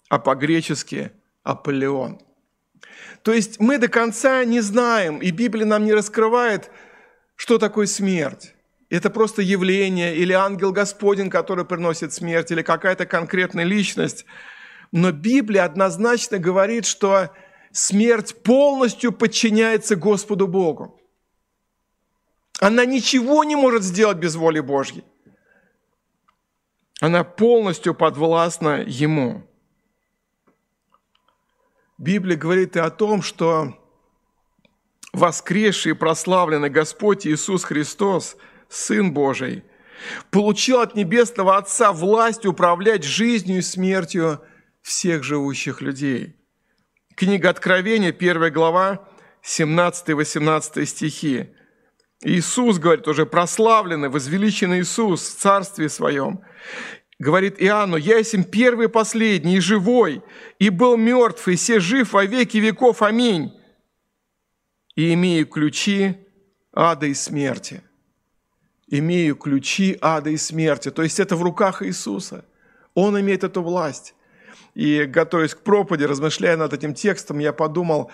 а 0.08 0.18
по-гречески 0.18 1.12
Аполеон. 1.42 2.20
То 3.22 3.32
есть 3.32 3.60
мы 3.60 3.78
до 3.78 3.88
конца 3.88 4.44
не 4.44 4.60
знаем, 4.60 5.18
и 5.18 5.30
Библия 5.30 5.66
нам 5.66 5.84
не 5.84 5.92
раскрывает, 5.92 6.70
что 7.36 7.58
такое 7.58 7.86
смерть 7.86 8.54
это 8.90 9.10
просто 9.10 9.42
явление, 9.42 10.16
или 10.16 10.32
ангел 10.32 10.72
Господень, 10.72 11.28
который 11.28 11.64
приносит 11.64 12.12
смерть, 12.12 12.50
или 12.50 12.62
какая-то 12.62 13.04
конкретная 13.04 13.64
личность. 13.64 14.24
Но 14.92 15.12
Библия 15.12 15.64
однозначно 15.64 16.38
говорит, 16.38 16.86
что 16.86 17.30
смерть 17.70 18.42
полностью 18.42 19.12
подчиняется 19.12 19.94
Господу 19.94 20.48
Богу. 20.48 20.98
Она 22.60 22.86
ничего 22.86 23.44
не 23.44 23.56
может 23.56 23.82
сделать 23.82 24.16
без 24.16 24.36
воли 24.36 24.60
Божьей. 24.60 25.04
Она 27.00 27.24
полностью 27.24 27.94
подвластна 27.94 28.82
Ему. 28.86 29.46
Библия 31.98 32.36
говорит 32.36 32.74
и 32.76 32.80
о 32.80 32.90
том, 32.90 33.22
что 33.22 33.78
воскресший 35.12 35.92
и 35.92 35.94
прославленный 35.94 36.70
Господь 36.70 37.26
Иисус 37.26 37.64
Христос– 37.64 38.38
Сын 38.68 39.12
Божий, 39.12 39.64
получил 40.30 40.80
от 40.80 40.94
Небесного 40.94 41.56
Отца 41.56 41.92
власть 41.92 42.46
управлять 42.46 43.04
жизнью 43.04 43.58
и 43.58 43.62
смертью 43.62 44.40
всех 44.82 45.24
живущих 45.24 45.80
людей. 45.80 46.36
Книга 47.14 47.50
Откровения, 47.50 48.10
1 48.10 48.52
глава, 48.52 49.08
17-18 49.42 50.84
стихи. 50.84 51.48
Иисус, 52.22 52.78
говорит, 52.78 53.08
уже 53.08 53.26
прославленный, 53.26 54.08
возвеличенный 54.08 54.80
Иисус 54.80 55.22
в 55.22 55.38
Царстве 55.38 55.88
Своем. 55.88 56.40
Говорит 57.18 57.56
Иоанну, 57.60 57.96
«Я 57.96 58.18
есть 58.18 58.50
первый 58.50 58.88
последний, 58.88 59.56
и 59.56 59.60
живой, 59.60 60.22
и 60.58 60.68
был 60.68 60.96
мертв, 60.96 61.48
и 61.48 61.56
все 61.56 61.80
жив 61.80 62.12
во 62.12 62.24
веки 62.24 62.58
веков. 62.58 63.02
Аминь. 63.02 63.52
И 64.94 65.14
имею 65.14 65.46
ключи 65.46 66.16
ада 66.72 67.06
и 67.06 67.14
смерти» 67.14 67.82
имею 68.90 69.36
ключи 69.36 69.96
ада 70.00 70.30
и 70.30 70.36
смерти. 70.36 70.90
То 70.90 71.02
есть 71.02 71.20
это 71.20 71.36
в 71.36 71.42
руках 71.42 71.82
Иисуса. 71.82 72.44
Он 72.94 73.18
имеет 73.20 73.44
эту 73.44 73.62
власть. 73.62 74.14
И 74.74 75.04
готовясь 75.04 75.54
к 75.54 75.60
проповеди, 75.60 76.04
размышляя 76.04 76.56
над 76.56 76.72
этим 76.72 76.94
текстом, 76.94 77.38
я 77.38 77.52
подумал, 77.52 78.10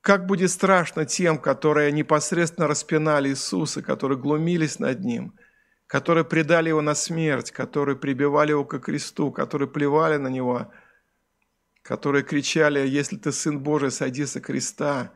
как 0.00 0.26
будет 0.26 0.50
страшно 0.50 1.04
тем, 1.04 1.38
которые 1.38 1.92
непосредственно 1.92 2.68
распинали 2.68 3.30
Иисуса, 3.30 3.82
которые 3.82 4.18
глумились 4.18 4.78
над 4.78 5.00
Ним, 5.00 5.34
которые 5.86 6.24
предали 6.24 6.68
Его 6.68 6.80
на 6.80 6.94
смерть, 6.94 7.50
которые 7.50 7.96
прибивали 7.96 8.50
Его 8.50 8.64
к 8.64 8.78
кресту, 8.78 9.32
которые 9.32 9.68
плевали 9.68 10.16
на 10.16 10.28
Него, 10.28 10.72
которые 11.82 12.22
кричали, 12.22 12.86
если 12.86 13.16
ты 13.16 13.32
Сын 13.32 13.60
Божий, 13.60 13.90
сойди 13.90 14.24
со 14.24 14.40
креста. 14.40 15.12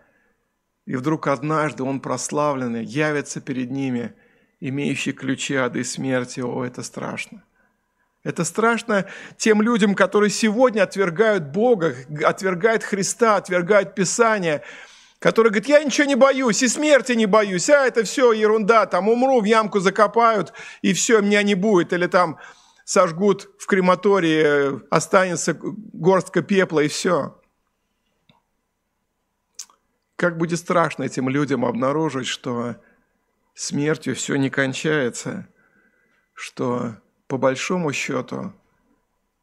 И 0.84 0.96
вдруг 0.96 1.28
однажды 1.28 1.84
Он 1.84 2.00
прославленный 2.00 2.84
явится 2.84 3.40
перед 3.40 3.70
ними– 3.70 4.14
имеющий 4.68 5.12
ключи 5.12 5.56
ада 5.56 5.80
и 5.80 5.84
смерти, 5.84 6.40
о, 6.40 6.64
это 6.64 6.82
страшно. 6.82 7.42
Это 8.22 8.44
страшно 8.44 9.06
тем 9.36 9.60
людям, 9.60 9.96
которые 9.96 10.30
сегодня 10.30 10.82
отвергают 10.82 11.48
Бога, 11.48 11.96
отвергают 12.24 12.84
Христа, 12.84 13.36
отвергают 13.36 13.96
Писание, 13.96 14.62
которые 15.18 15.50
говорят, 15.50 15.68
я 15.68 15.82
ничего 15.82 16.06
не 16.06 16.14
боюсь, 16.14 16.62
и 16.62 16.68
смерти 16.68 17.12
не 17.12 17.26
боюсь, 17.26 17.68
а 17.70 17.86
это 17.86 18.04
все 18.04 18.32
ерунда, 18.32 18.86
там 18.86 19.08
умру, 19.08 19.40
в 19.40 19.44
ямку 19.44 19.80
закопают, 19.80 20.52
и 20.82 20.92
все, 20.92 21.20
меня 21.20 21.42
не 21.42 21.56
будет. 21.56 21.92
Или 21.92 22.06
там 22.06 22.38
сожгут 22.84 23.50
в 23.58 23.66
крематории, 23.66 24.80
останется 24.94 25.56
горстка 25.60 26.42
пепла, 26.42 26.80
и 26.80 26.88
все. 26.88 27.40
Как 30.14 30.38
будет 30.38 30.60
страшно 30.60 31.02
этим 31.02 31.28
людям 31.28 31.64
обнаружить, 31.64 32.28
что 32.28 32.76
смертью 33.54 34.14
все 34.14 34.36
не 34.36 34.50
кончается, 34.50 35.48
что 36.34 36.96
по 37.26 37.38
большому 37.38 37.92
счету 37.92 38.52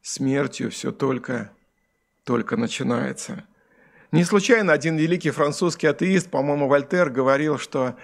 смертью 0.02 0.70
все 0.70 0.92
только, 0.92 1.52
только 2.24 2.56
начинается. 2.56 3.44
Не 4.12 4.24
случайно 4.24 4.72
один 4.72 4.96
великий 4.96 5.30
французский 5.30 5.86
атеист, 5.86 6.30
по-моему, 6.30 6.68
Вольтер, 6.68 7.10
говорил, 7.10 7.58
что 7.58 7.96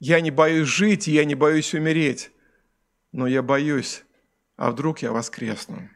«я 0.00 0.20
не 0.20 0.30
боюсь 0.30 0.68
жить, 0.68 1.06
я 1.06 1.24
не 1.24 1.34
боюсь 1.34 1.74
умереть, 1.74 2.32
но 3.12 3.26
я 3.26 3.42
боюсь, 3.42 4.04
а 4.56 4.70
вдруг 4.70 5.00
я 5.00 5.12
воскресну». 5.12 5.88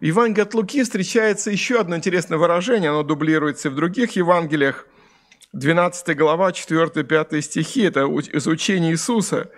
В 0.00 0.04
Евангелии 0.04 0.42
от 0.42 0.52
Луки 0.52 0.82
встречается 0.82 1.50
еще 1.50 1.80
одно 1.80 1.96
интересное 1.96 2.36
выражение, 2.36 2.90
оно 2.90 3.02
дублируется 3.02 3.68
и 3.68 3.70
в 3.70 3.74
других 3.74 4.12
Евангелиях. 4.12 4.86
12 5.52 6.16
глава, 6.16 6.50
4-5 6.50 7.40
стихи, 7.40 7.82
это 7.82 8.06
из 8.06 8.46
учения 8.46 8.90
Иисуса. 8.90 9.50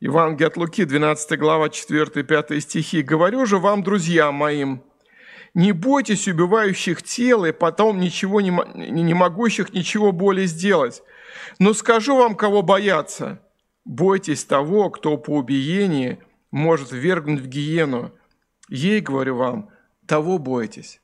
Евангелие 0.00 0.48
от 0.48 0.56
Луки, 0.56 0.84
12 0.84 1.38
глава, 1.38 1.66
4-5 1.66 2.60
стихи. 2.60 3.02
«Говорю 3.02 3.44
же 3.44 3.58
вам, 3.58 3.82
друзья 3.82 4.32
моим, 4.32 4.82
не 5.52 5.72
бойтесь 5.72 6.28
убивающих 6.28 7.02
тел 7.02 7.44
и 7.44 7.52
потом 7.52 8.00
ничего 8.00 8.40
не, 8.40 8.50
не 8.74 9.14
могущих 9.14 9.72
ничего 9.74 10.12
более 10.12 10.46
сделать. 10.46 11.02
Но 11.58 11.74
скажу 11.74 12.16
вам, 12.16 12.34
кого 12.34 12.62
бояться. 12.62 13.42
Бойтесь 13.84 14.44
того, 14.44 14.90
кто 14.90 15.16
по 15.16 15.30
убиении 15.36 16.18
может 16.50 16.92
вергнуть 16.92 17.40
в 17.40 17.46
гиену. 17.46 18.12
Ей, 18.68 19.00
говорю 19.00 19.36
вам, 19.36 19.70
того 20.06 20.38
бойтесь. 20.38 21.00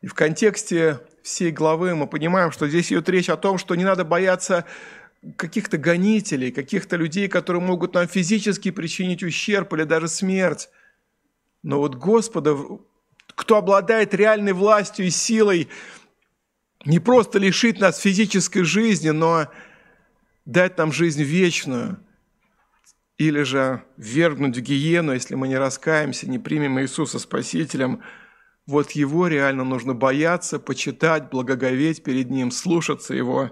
И 0.00 0.06
в 0.06 0.14
контексте 0.14 1.00
всей 1.28 1.50
главы 1.50 1.94
мы 1.94 2.06
понимаем, 2.06 2.50
что 2.52 2.68
здесь 2.68 2.92
идет 2.92 3.08
речь 3.08 3.28
о 3.28 3.36
том, 3.36 3.58
что 3.58 3.74
не 3.74 3.84
надо 3.84 4.04
бояться 4.04 4.64
каких-то 5.36 5.78
гонителей, 5.78 6.52
каких-то 6.52 6.96
людей, 6.96 7.28
которые 7.28 7.62
могут 7.62 7.94
нам 7.94 8.08
физически 8.08 8.70
причинить 8.70 9.22
ущерб 9.22 9.72
или 9.74 9.84
даже 9.84 10.08
смерть. 10.08 10.70
Но 11.62 11.78
вот 11.78 11.96
Господа, 11.96 12.56
кто 13.34 13.56
обладает 13.56 14.14
реальной 14.14 14.52
властью 14.52 15.06
и 15.06 15.10
силой, 15.10 15.68
не 16.84 17.00
просто 17.00 17.38
лишить 17.38 17.80
нас 17.80 17.98
физической 17.98 18.62
жизни, 18.62 19.10
но 19.10 19.48
дать 20.44 20.78
нам 20.78 20.92
жизнь 20.92 21.22
вечную– 21.22 21.98
или 23.18 23.42
же 23.42 23.82
вергнуть 23.96 24.56
в 24.56 24.60
гиену, 24.60 25.12
если 25.12 25.34
мы 25.34 25.48
не 25.48 25.58
раскаемся, 25.58 26.30
не 26.30 26.38
примем 26.38 26.80
Иисуса 26.80 27.18
Спасителем, 27.18 28.00
вот 28.68 28.90
Его 28.90 29.28
реально 29.28 29.64
нужно 29.64 29.94
бояться, 29.94 30.60
почитать, 30.60 31.30
благоговеть 31.30 32.02
перед 32.02 32.28
Ним, 32.28 32.50
слушаться 32.50 33.14
Его 33.14 33.50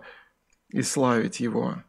и 0.68 0.82
славить 0.82 1.40
Его. 1.40 1.82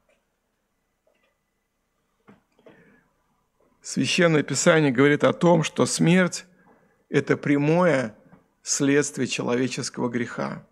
Священное 3.81 4.43
Писание 4.43 4.91
говорит 4.91 5.25
о 5.25 5.34
том, 5.34 5.63
что 5.63 5.86
смерть– 5.86 6.46
это 7.10 7.36
прямое 7.36 8.15
следствие 8.62 9.27
человеческого 9.27 10.07
греха. 10.07 10.65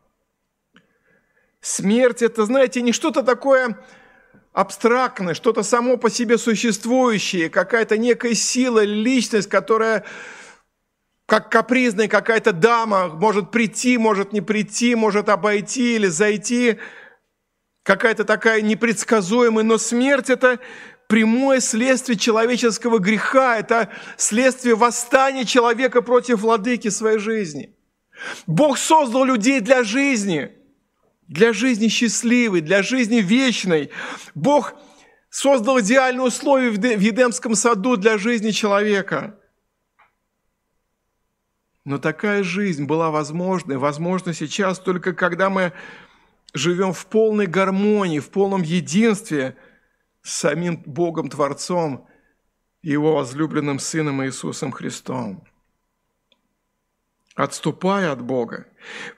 Смерть– 1.60 2.22
это, 2.22 2.46
знаете, 2.46 2.82
не 2.82 2.94
что-то 2.94 3.22
такое 3.22 3.86
абстрактное, 4.54 5.34
что-то 5.34 5.62
само 5.62 5.98
по 5.98 6.10
себе 6.10 6.38
существующее, 6.38 7.50
какая-то 7.50 7.98
некая 7.98 8.34
сила 8.34 8.82
личность, 8.86 9.50
которая 9.50 10.06
как 11.26 11.52
капризная 11.52 12.08
какая-то 12.08 12.52
дама 12.54 13.08
может 13.08 13.52
прийти, 13.52 13.98
может 13.98 14.34
не 14.34 14.42
прийти, 14.42 14.96
может 14.96 15.30
обойти 15.30 15.96
или 15.96 16.08
зайти, 16.08 16.78
какая-то 17.84 18.26
такая 18.26 18.62
непредсказуемая, 18.62 19.64
но 19.64 19.78
смерть– 19.78 20.30
это 20.32 20.60
прямое 21.08 21.60
следствие 21.60 22.18
человеческого 22.18 23.00
греха, 23.00 23.58
это 23.58 23.90
следствие 24.18 24.76
восстания 24.76 25.46
человека 25.46 26.02
против 26.02 26.42
владыки 26.42 26.90
своей 26.90 27.20
жизни. 27.20 27.76
Бог 28.48 28.78
создал 28.78 29.24
людей 29.24 29.60
для 29.60 29.84
жизни– 29.84 30.52
для 31.28 31.54
жизни 31.54 31.88
счастливой, 31.88 32.62
для 32.62 32.84
жизни 32.84 33.18
вечной. 33.18 33.92
Бог 34.36 34.76
создал 35.30 35.80
идеальные 35.80 36.26
условия 36.26 36.70
в 36.70 37.00
Едемском 37.00 37.56
саду 37.56 37.98
для 37.98 38.18
жизни 38.18 38.52
человека. 38.52 39.40
Но 41.86 41.98
такая 41.98 42.44
жизнь 42.44 42.86
была 42.86 43.12
возможна, 43.12 43.74
и 43.74 43.78
возможна 43.78 44.34
сейчас 44.34 44.80
только 44.80 45.14
когда 45.14 45.50
мы 45.50 45.72
живем 46.54 46.94
в 46.94 47.06
полной 47.06 47.46
гармонии, 47.46 48.20
в 48.20 48.30
полном 48.30 48.64
единстве 48.64 49.56
с 50.22 50.34
самим 50.36 50.78
Богом 50.86 51.30
Творцом 51.30 52.08
и 52.82 52.90
Его 52.90 53.16
возлюбленным 53.16 53.80
Сыном 53.80 54.26
Иисусом 54.26 54.72
Христом 54.72 55.48
отступая 57.36 58.12
от 58.12 58.22
Бога, 58.22 58.66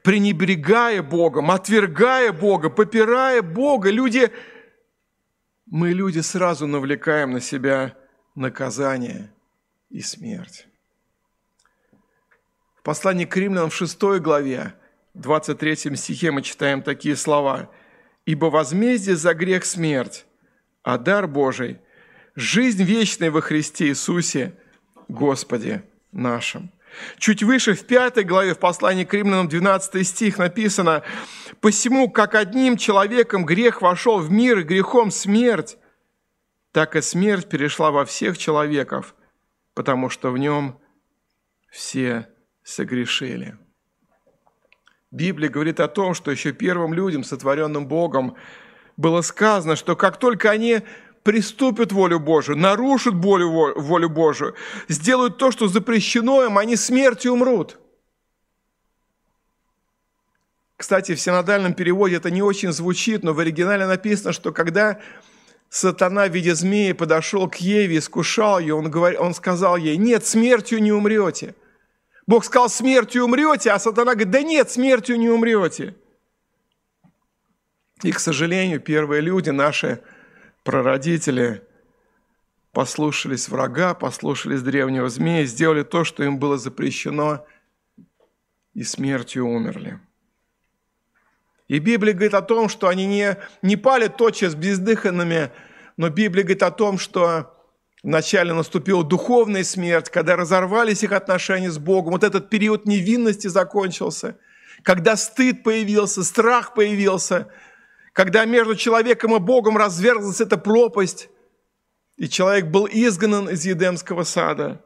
пренебрегая 0.03 1.03
Богом, 1.03 1.51
отвергая 1.51 2.33
Бога, 2.33 2.69
попирая 2.69 3.41
Бога, 3.41 3.91
люди, 3.91 4.31
мы, 5.67 5.91
люди, 5.91 6.19
сразу 6.19 6.65
навлекаем 6.65 7.31
на 7.31 7.41
себя 7.41 7.95
наказание 8.35 9.31
и 9.89 10.01
смерть. 10.01 10.66
Послании 12.87 13.25
к 13.25 13.35
римлянам 13.35 13.69
в 13.69 13.75
6 13.75 14.01
главе, 14.21 14.73
23 15.13 15.97
стихе 15.97 16.31
мы 16.31 16.41
читаем 16.41 16.81
такие 16.81 17.17
слова. 17.17 17.69
«Ибо 18.25 18.45
возмездие 18.45 19.17
за 19.17 19.33
грех– 19.33 19.65
смерть, 19.65 20.25
а 20.83 20.97
дар 20.97 21.27
Божий– 21.27 21.79
жизнь 22.35 22.81
вечная 22.83 23.29
во 23.29 23.41
Христе 23.41 23.87
Иисусе, 23.87 24.53
Господе 25.09 25.83
нашим». 26.13 26.71
Чуть 27.17 27.43
выше, 27.43 27.73
в 27.73 27.85
пятой 27.85 28.23
главе, 28.23 28.53
в 28.53 28.59
послании 28.59 29.03
к 29.03 29.13
римлянам, 29.13 29.49
12 29.49 30.07
стих 30.07 30.37
написано, 30.37 31.03
«Посему, 31.59 32.09
как 32.09 32.35
одним 32.35 32.77
человеком 32.77 33.45
грех 33.45 33.81
вошел 33.81 34.19
в 34.19 34.31
мир, 34.31 34.59
и 34.59 34.63
грехом 34.63 35.11
смерть, 35.11 35.77
так 36.71 36.95
и 36.95 37.01
смерть 37.01 37.49
перешла 37.49 37.91
во 37.91 38.05
всех 38.05 38.37
человеков, 38.37 39.13
потому 39.73 40.09
что 40.09 40.31
в 40.31 40.37
нем 40.37 40.79
все 41.69 42.29
согрешили». 42.67 43.57
Библия 45.11 45.49
говорит 45.49 45.79
о 45.79 45.87
том, 45.87 46.13
что 46.13 46.31
еще 46.31 46.51
первым 46.51 46.93
людям, 46.93 47.23
сотворенным 47.23 47.87
Богом, 47.87 48.35
было 48.97 49.21
сказано, 49.21 49.75
что 49.75 49.95
как 49.95 50.17
только 50.17 50.49
они 50.49 50.81
приступят 51.23 51.91
волю 51.91 52.19
Божию, 52.19 52.57
нарушат 52.57 53.13
волю, 53.13 53.79
волю 53.79 54.09
Божию, 54.09 54.55
сделают 54.89 55.37
то, 55.37 55.51
что 55.51 55.67
запрещено 55.67 56.43
им, 56.43 56.57
они 56.57 56.75
смертью 56.75 57.33
умрут. 57.33 57.79
Кстати, 60.75 61.15
в 61.15 61.19
синодальном 61.19 61.73
переводе 61.73 62.17
это 62.17 62.29
не 62.29 62.41
очень 62.41 62.71
звучит, 62.71 63.23
но 63.23 63.33
в 63.33 63.39
оригинале 63.39 63.87
написано, 63.87 64.31
что 64.31 64.51
когда 64.51 64.99
сатана 65.69 66.27
в 66.27 66.33
виде 66.33 66.53
змеи 66.53 66.91
подошел 66.91 67.49
к 67.49 67.55
Еве, 67.55 67.97
искушал 67.97 68.59
ее, 68.59 68.75
он, 68.75 68.91
говорил, 68.91 69.21
он 69.21 69.33
сказал 69.33 69.77
ей, 69.77 69.97
нет, 69.97 70.25
смертью 70.25 70.81
не 70.81 70.91
умрете. 70.91 71.55
Бог 72.27 72.45
сказал, 72.45 72.69
смертью 72.69 73.23
умрете, 73.23 73.71
а 73.71 73.79
сатана 73.79 74.13
говорит, 74.13 74.31
да 74.31 74.41
нет, 74.41 74.69
смертью 74.69 75.17
не 75.17 75.29
умрете. 75.29 75.95
И, 78.03 78.11
к 78.11 78.19
сожалению, 78.19 78.79
первые 78.79 79.21
люди 79.21 79.49
наши– 79.49 80.01
прародители 80.67 81.63
послушались 82.73 83.47
врага, 83.47 83.93
послушались 83.93 84.61
древнего 84.61 85.07
змея, 85.07 85.45
сделали 85.45 85.83
то, 85.83 86.03
что 86.03 86.25
им 86.25 86.39
было 86.39 86.57
запрещено, 86.57 87.45
и 88.73 88.83
смертью 88.83 89.47
умерли. 89.47 90.01
И 91.69 91.79
Библия 91.79 92.13
говорит 92.13 92.33
о 92.33 92.41
том, 92.41 92.67
что 92.67 92.89
они 92.89 93.05
не, 93.05 93.37
не 93.61 93.77
пали 93.77 94.09
тотчас 94.09 94.55
бездыханными, 94.55 95.51
но 95.95 96.09
Библия 96.09 96.43
говорит 96.43 96.63
о 96.63 96.71
том, 96.71 96.97
что 96.97 97.56
вначале 98.03 98.53
наступила 98.53 99.03
духовная 99.03 99.63
смерть, 99.63 100.09
когда 100.09 100.35
разорвались 100.35 101.03
их 101.03 101.11
отношения 101.11 101.71
с 101.71 101.77
Богом. 101.77 102.13
Вот 102.13 102.23
этот 102.23 102.49
период 102.49 102.85
невинности 102.85 103.47
закончился, 103.47 104.37
когда 104.83 105.15
стыд 105.15 105.63
появился, 105.63 106.23
страх 106.23 106.73
появился– 106.73 107.47
когда 108.17 108.45
между 108.45 108.75
человеком 108.75 109.35
и 109.35 109.39
Богом 109.39 109.77
разверзлась 109.77 110.41
эта 110.41 110.57
пропасть, 110.57 111.29
И 112.15 112.27
человек 112.27 112.65
был 112.65 112.87
изгнан 112.87 113.47
из 113.47 113.63
Едемского 113.63 114.23
сада. 114.23 114.83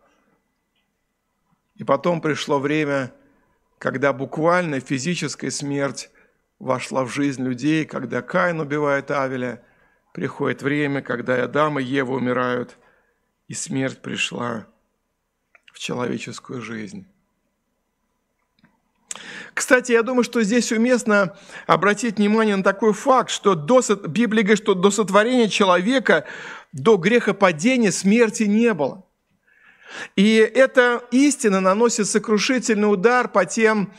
И 1.76 1.86
потом 1.86 2.20
пришло 2.20 2.60
время, 2.60 3.14
когда 3.78 4.12
буквально 4.12 4.82
физическая 4.82 5.50
смерть 5.50 6.12
вошла 6.60 7.06
в 7.06 7.10
жизнь 7.10 7.42
людей, 7.42 7.86
когда 7.86 8.22
Каин 8.22 8.60
убивает 8.60 9.12
Авеля, 9.12 9.64
приходит 10.12 10.62
время, 10.62 11.02
когда 11.02 11.42
Адам 11.42 11.80
и 11.80 11.84
Ева 11.84 12.12
умирают, 12.12 12.78
и 13.52 13.54
смерть 13.54 14.02
пришла 14.02 14.66
в 15.74 15.78
человеческую 15.78 16.62
жизнь. 16.62 17.06
Кстати, 19.54 19.92
я 19.92 20.04
думаю, 20.04 20.24
что 20.24 20.42
здесь 20.42 20.72
уместно 20.72 21.38
обратить 21.68 22.16
внимание 22.16 22.56
на 22.56 22.64
такой 22.64 22.94
факт, 22.94 23.30
что 23.30 23.56
до, 23.56 23.82
Библия 24.08 24.44
говорит, 24.44 24.64
что 24.64 24.74
до 24.74 24.90
сотворения 24.90 25.50
человека, 25.50 26.24
до 26.72 26.96
грехопадения 26.96 27.92
смерти 27.92 28.44
не 28.44 28.74
было. 28.74 29.06
И 30.16 30.38
эта 30.38 31.04
истина 31.12 31.60
наносит 31.60 32.08
сокрушительный 32.08 32.90
удар 32.90 33.28
по 33.28 33.44
тем 33.44 33.94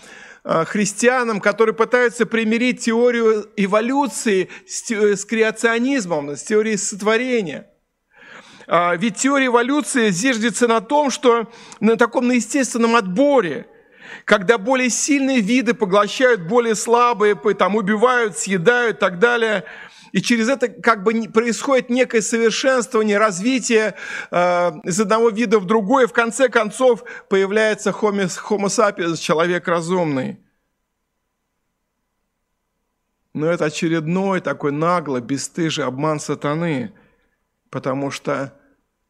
э, 0.45 0.65
христианам, 0.65 1.43
которые 1.43 1.75
пытаются 1.75 2.25
примирить 2.25 2.87
теорию 2.87 3.51
эволюции 3.59 4.49
с, 4.67 4.91
с 4.91 5.27
креационизмом, 5.27 6.31
с 6.31 6.43
теорией 6.43 6.79
сотворения. 6.79 7.69
А, 8.67 8.95
ведь 8.97 9.17
теория 9.17 9.47
эволюции 9.47 10.11
зиждется 10.11 10.69
на 10.69 10.81
том, 10.81 11.11
что 11.11 11.51
на 11.81 11.97
таком 11.97 12.29
на 12.29 12.33
естественном 12.33 12.97
отборе– 12.97 13.67
когда 14.25 14.59
более 14.59 14.91
сильные 14.91 15.41
виды 15.41 15.75
поглощают 15.75 16.43
более 16.43 16.75
слабые, 16.75 17.35
там 17.55 17.77
убивают, 17.77 18.39
съедают 18.39 18.97
и 18.97 19.01
так 19.01 19.19
далее. 19.19 19.65
И 20.13 20.21
через 20.21 20.49
это 20.49 20.69
как 20.69 21.03
бы 21.03 21.29
происходит 21.33 21.89
некое 21.89 22.21
совершенствование, 22.21 23.17
развитие 23.17 23.95
э, 24.31 24.73
из 24.85 25.01
одного 25.01 25.31
вида 25.31 25.59
в 25.59 25.65
другой. 25.65 26.07
В 26.07 26.13
конце 26.13 26.51
концов 26.51 27.03
появляется 27.31 27.91
homo, 27.91 28.29
homo 28.49 28.67
sapiens, 28.67 29.17
человек 29.17 29.67
разумный. 29.69 30.39
Но 33.33 33.47
это 33.47 33.65
очередной 33.65 34.43
такой 34.43 34.73
наглый, 34.73 35.23
бесстыжий 35.23 35.87
обман 35.87 36.21
сатаны, 36.21 36.93
потому 37.73 38.11
что 38.11 38.53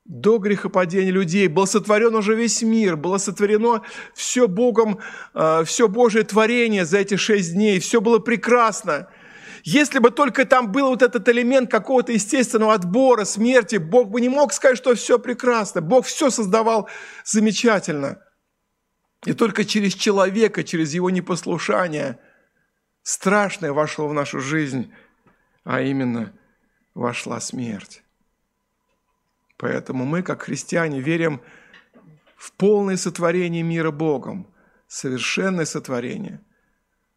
до 0.05 0.39
грехопадения 0.39 1.11
людей 1.11 1.49
был 1.49 1.67
сотворен 1.67 2.15
уже 2.15 2.35
весь 2.35 2.63
мир, 2.63 2.97
было 2.97 3.19
сотворено 3.19 3.83
все 4.15 4.47
Богом, 4.47 5.01
э, 5.35 5.65
все 5.65 5.89
Божие 5.89 6.25
творение 6.25 6.85
за 6.85 6.99
эти 6.99 7.17
шесть 7.17 7.55
дней, 7.55 7.81
все 7.81 8.01
было 8.01 8.21
прекрасно. 8.21 9.09
Если 9.65 9.99
бы 9.99 10.11
только 10.11 10.45
там 10.45 10.71
был 10.73 10.89
вот 10.89 11.03
этот 11.03 11.29
элемент 11.29 11.71
какого-то 11.71 12.13
естественного 12.13 12.75
отбора, 12.75 13.25
смерти, 13.25 13.77
Бог 13.77 14.11
бы 14.11 14.21
не 14.21 14.29
мог 14.29 14.53
сказать, 14.53 14.79
что 14.79 14.95
все 14.95 15.19
прекрасно. 15.19 15.81
Бог 15.81 16.07
все 16.07 16.31
создавал 16.31 16.89
замечательно. 17.25 18.23
И 19.25 19.35
только 19.35 19.65
через 19.65 19.95
человека, 19.95 20.65
через 20.65 20.95
его 20.95 21.11
непослушание 21.11 22.19
страшное 23.03 23.73
вошло 23.73 24.09
в 24.09 24.15
нашу 24.15 24.41
жизнь, 24.41 24.93
а 25.65 25.81
именно 25.81 26.33
вошла 26.95 27.41
смерть. 27.41 28.03
Поэтому 29.63 30.05
мы, 30.05 30.25
как 30.25 30.43
христиане, 30.43 31.01
верим 31.01 31.41
в 32.37 32.51
полное 32.55 32.97
сотворение 32.97 33.63
мира 33.63 33.93
Богом, 33.93 34.49
совершенное 34.89 35.67
сотворение, 35.67 36.41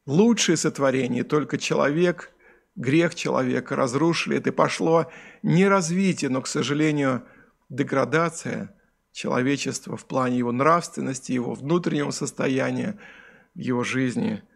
лучшее 0.05 0.55
сотворение, 0.55 1.23
только 1.23 1.57
человек, 1.57 2.31
грех 2.75 3.15
человека 3.15 3.75
разрушили, 3.75 4.37
это 4.37 4.51
пошло 4.51 5.11
не 5.41 5.67
развитие, 5.67 6.29
но, 6.29 6.43
к 6.43 6.47
сожалению, 6.47 7.23
деградация 7.69 8.79
человечества 9.11 9.97
в 9.97 10.05
плане 10.05 10.37
его 10.37 10.51
нравственности, 10.51 11.31
его 11.31 11.55
внутреннего 11.55 12.11
состояния, 12.11 12.99
его 13.55 13.83
жизни– 13.83 14.43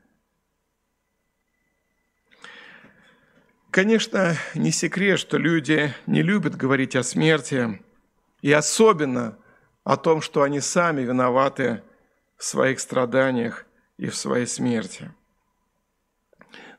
Конечно, 3.71 4.35
не 4.55 4.71
секрет, 4.71 5.19
что 5.19 5.37
люди 5.37 5.93
не 6.07 6.23
любят 6.23 6.55
говорить 6.55 6.95
о 6.95 7.03
смерти, 7.03 7.79
и 8.41 8.51
особенно 8.51 9.37
о 9.83 9.95
том, 9.95 10.21
что 10.21 10.41
они 10.41 10.59
сами 10.59 11.01
виноваты 11.01 11.83
в 12.35 12.45
своих 12.45 12.79
страданиях 12.79 13.65
и 13.97 14.07
в 14.07 14.15
своей 14.15 14.47
смерти. 14.47 15.11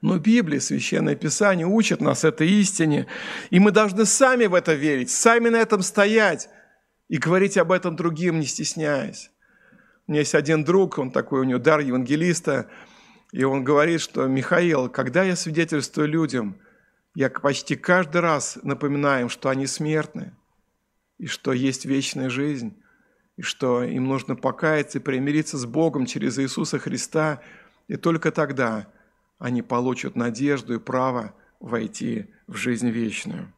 Но 0.01 0.19
Библия, 0.19 0.59
Священное 0.59 1.15
Писание 1.15 1.67
учат 1.67 2.01
нас 2.01 2.25
этой 2.25 2.49
истине, 2.49 3.07
и 3.51 3.61
мы 3.61 3.71
должны 3.71 4.05
сами 4.05 4.47
в 4.47 4.55
это 4.55 4.73
верить, 4.75 5.11
сами 5.11 5.49
на 5.49 5.59
этом 5.59 5.83
стоять 5.83 6.49
и 7.09 7.19
говорить 7.19 7.57
об 7.57 7.71
этом 7.71 7.95
другим, 7.95 8.41
не 8.41 8.47
стесняясь. 8.47 9.31
У 10.09 10.13
меня 10.13 10.21
есть 10.21 10.35
один 10.35 10.65
друг, 10.65 10.99
он 10.99 11.13
такой, 11.13 11.41
у 11.41 11.45
него 11.45 11.61
дар 11.61 11.81
евангелиста, 11.81 12.69
и 13.31 13.45
он 13.45 13.63
говорит, 13.63 14.01
что 14.01 14.27
«Михаил, 14.27 14.89
когда 14.89 15.23
я 15.23 15.37
свидетельствую 15.37 16.09
людям– 16.09 16.59
я 17.15 17.29
почти 17.31 17.77
каждый 17.77 18.21
раз 18.21 18.59
напоминаю 18.63 19.23
им, 19.23 19.29
что 19.29 19.49
они 19.49 19.67
смертны, 19.67 20.33
и 21.19 21.27
что 21.27 21.53
есть 21.53 21.85
вечная 21.85 22.31
жизнь, 22.31 22.75
и 23.37 23.43
что 23.43 23.83
им 23.83 24.07
нужно 24.07 24.37
покаяться 24.37 24.99
и 24.99 25.03
примириться 25.03 25.59
с 25.59 25.67
Богом 25.67 26.07
через 26.07 26.39
Иисуса 26.39 26.79
Христа, 26.79 27.41
и 27.89 27.97
только 27.97 28.31
тогда 28.31 28.87
они 29.39 29.63
получат 29.63 30.17
надежду 30.17 30.75
и 30.75 30.79
право 30.79 31.35
войти 31.59 32.27
в 32.47 32.57
жизнь 32.57 32.89
вечную. 32.89 33.53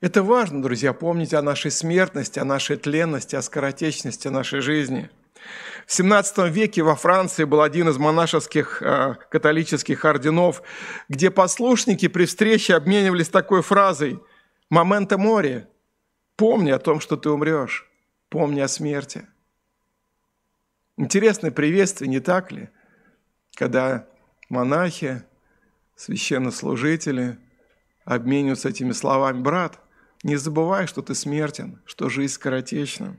Это 0.00 0.22
важно, 0.22 0.62
друзья, 0.62 0.92
помнить 0.92 1.32
о 1.32 1.42
нашей 1.42 1.70
смертности, 1.70 2.40
о 2.40 2.44
нашей 2.44 2.76
тленности, 2.76 3.36
о 3.36 3.42
скоротечности 3.42 4.28
нашей 4.28 4.60
жизни– 4.60 5.10
в 5.86 5.92
17 5.92 6.50
веке 6.50 6.82
во 6.82 6.94
Франции 6.94 7.44
был 7.44 7.60
один 7.60 7.88
из 7.88 7.98
монашеских 7.98 8.82
э, 8.82 9.16
католических 9.30 10.04
орденов, 10.04 10.62
где 11.08 11.30
послушники 11.30 12.08
при 12.08 12.24
встрече 12.26 12.74
обменивались 12.74 13.28
такой 13.28 13.62
фразой 13.62 14.20
«Момента 14.70 15.18
море»– 15.18 15.68
«Помни 16.36 16.70
о 16.70 16.78
том, 16.78 16.98
что 17.00 17.16
ты 17.16 17.28
умрешь, 17.30 17.86
помни 18.30 18.60
о 18.60 18.68
смерти». 18.68 19.26
Интересное 20.96 21.50
приветствие, 21.50 22.08
не 22.08 22.20
так 22.20 22.52
ли? 22.52 22.70
Когда 23.54 24.06
монахи, 24.48 25.24
священнослужители 25.94 27.38
обмениваются 28.04 28.70
этими 28.70 28.92
словами 28.92 29.40
«Брат, 29.40 29.78
не 30.22 30.36
забывай, 30.36 30.86
что 30.86 31.02
ты 31.02 31.14
смертен, 31.14 31.82
что 31.84 32.08
жизнь 32.08 32.34
скоротечна». 32.34 33.18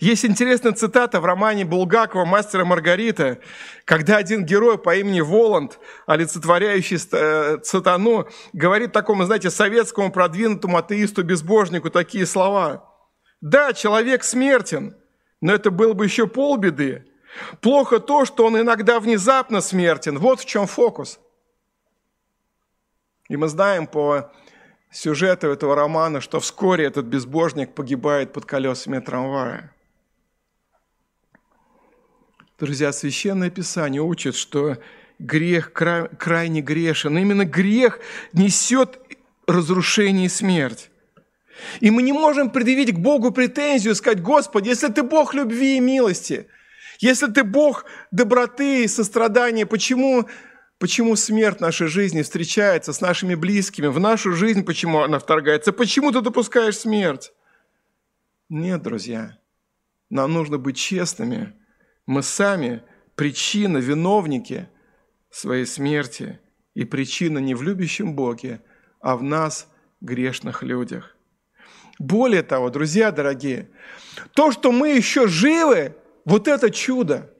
Есть 0.00 0.24
интересная 0.24 0.72
цитата 0.72 1.20
в 1.20 1.24
романе 1.24 1.64
Булгакова 1.64 2.24
«Мастера 2.24 2.64
Маргарита», 2.64 3.38
когда 3.84 4.16
один 4.16 4.44
герой 4.44 4.78
по 4.78 4.94
имени 4.96 5.20
Воланд, 5.20 5.78
олицетворяющий 6.06 6.98
э, 7.12 7.58
сатану, 7.62 8.28
говорит 8.52 8.92
такому, 8.92 9.24
знаете, 9.24 9.50
советскому 9.50 10.12
продвинутому 10.12 10.76
атеисту-безбожнику 10.76 11.90
такие 11.90 12.26
слова. 12.26 12.92
«Да, 13.40 13.72
человек 13.72 14.24
смертен, 14.24 14.96
но 15.40 15.54
это 15.54 15.70
было 15.70 15.92
бы 15.92 16.04
еще 16.04 16.26
полбеды. 16.26 17.06
Плохо 17.60 18.00
то, 18.00 18.24
что 18.24 18.46
он 18.46 18.58
иногда 18.58 19.00
внезапно 19.00 19.60
смертен. 19.60 20.18
Вот 20.18 20.40
в 20.40 20.44
чем 20.44 20.66
фокус». 20.66 21.18
И 23.28 23.36
мы 23.36 23.48
знаем 23.48 23.86
по 23.86 24.30
сюжета 24.96 25.48
этого 25.48 25.76
романа, 25.76 26.20
что 26.20 26.40
вскоре 26.40 26.86
этот 26.86 27.04
безбожник 27.06 27.74
погибает 27.74 28.32
под 28.32 28.46
колесами 28.46 28.98
трамвая. 28.98 29.72
Друзья, 32.58 32.92
Священное 32.92 33.50
Писание 33.50 34.00
учит, 34.00 34.34
что 34.34 34.78
грех 35.18 35.74
край, 35.74 36.08
крайне 36.18 36.62
грешен. 36.62 37.18
Именно 37.18 37.44
грех 37.44 38.00
несет 38.32 38.98
разрушение 39.46 40.26
и 40.26 40.30
смерть. 40.30 40.90
И 41.80 41.90
мы 41.90 42.02
не 42.02 42.12
можем 42.12 42.50
предъявить 42.50 42.94
к 42.94 42.98
Богу 42.98 43.30
претензию, 43.30 43.94
сказать, 43.94 44.22
Господи, 44.22 44.70
если 44.70 44.88
Ты 44.88 45.02
Бог 45.02 45.34
любви 45.34 45.76
и 45.76 45.80
милости, 45.80 46.48
если 47.00 47.26
Ты 47.26 47.44
Бог 47.44 47.84
доброты 48.10 48.84
и 48.84 48.88
сострадания, 48.88 49.66
почему 49.66 50.26
Почему 50.78 51.16
смерть 51.16 51.60
нашей 51.60 51.86
жизни 51.86 52.20
встречается 52.20 52.92
с 52.92 53.00
нашими 53.00 53.34
близкими? 53.34 53.86
В 53.86 53.98
нашу 53.98 54.32
жизнь 54.32 54.62
почему 54.64 55.00
она 55.00 55.18
вторгается? 55.18 55.72
Почему 55.72 56.12
ты 56.12 56.20
допускаешь 56.20 56.78
смерть? 56.78 57.32
Нет, 58.50 58.82
друзья, 58.82 59.38
нам 60.10 60.34
нужно 60.34 60.58
быть 60.58 60.76
честными. 60.76 61.54
Мы 62.04 62.22
сами 62.22 62.82
причина, 63.14 63.78
виновники 63.78 64.68
своей 65.30 65.64
смерти. 65.64 66.40
И 66.74 66.84
причина 66.84 67.38
не 67.38 67.54
в 67.54 67.62
любящем 67.62 68.14
Боге, 68.14 68.60
а 69.00 69.16
в 69.16 69.22
нас, 69.22 69.68
грешных 70.02 70.62
людях. 70.62 71.16
Более 71.98 72.42
того, 72.42 72.68
друзья 72.68 73.10
дорогие, 73.10 73.70
то, 74.34 74.52
что 74.52 74.72
мы 74.72 74.90
еще 74.90 75.26
живы, 75.26 75.96
вот 76.26 76.48
это 76.48 76.70
чудо– 76.70 77.32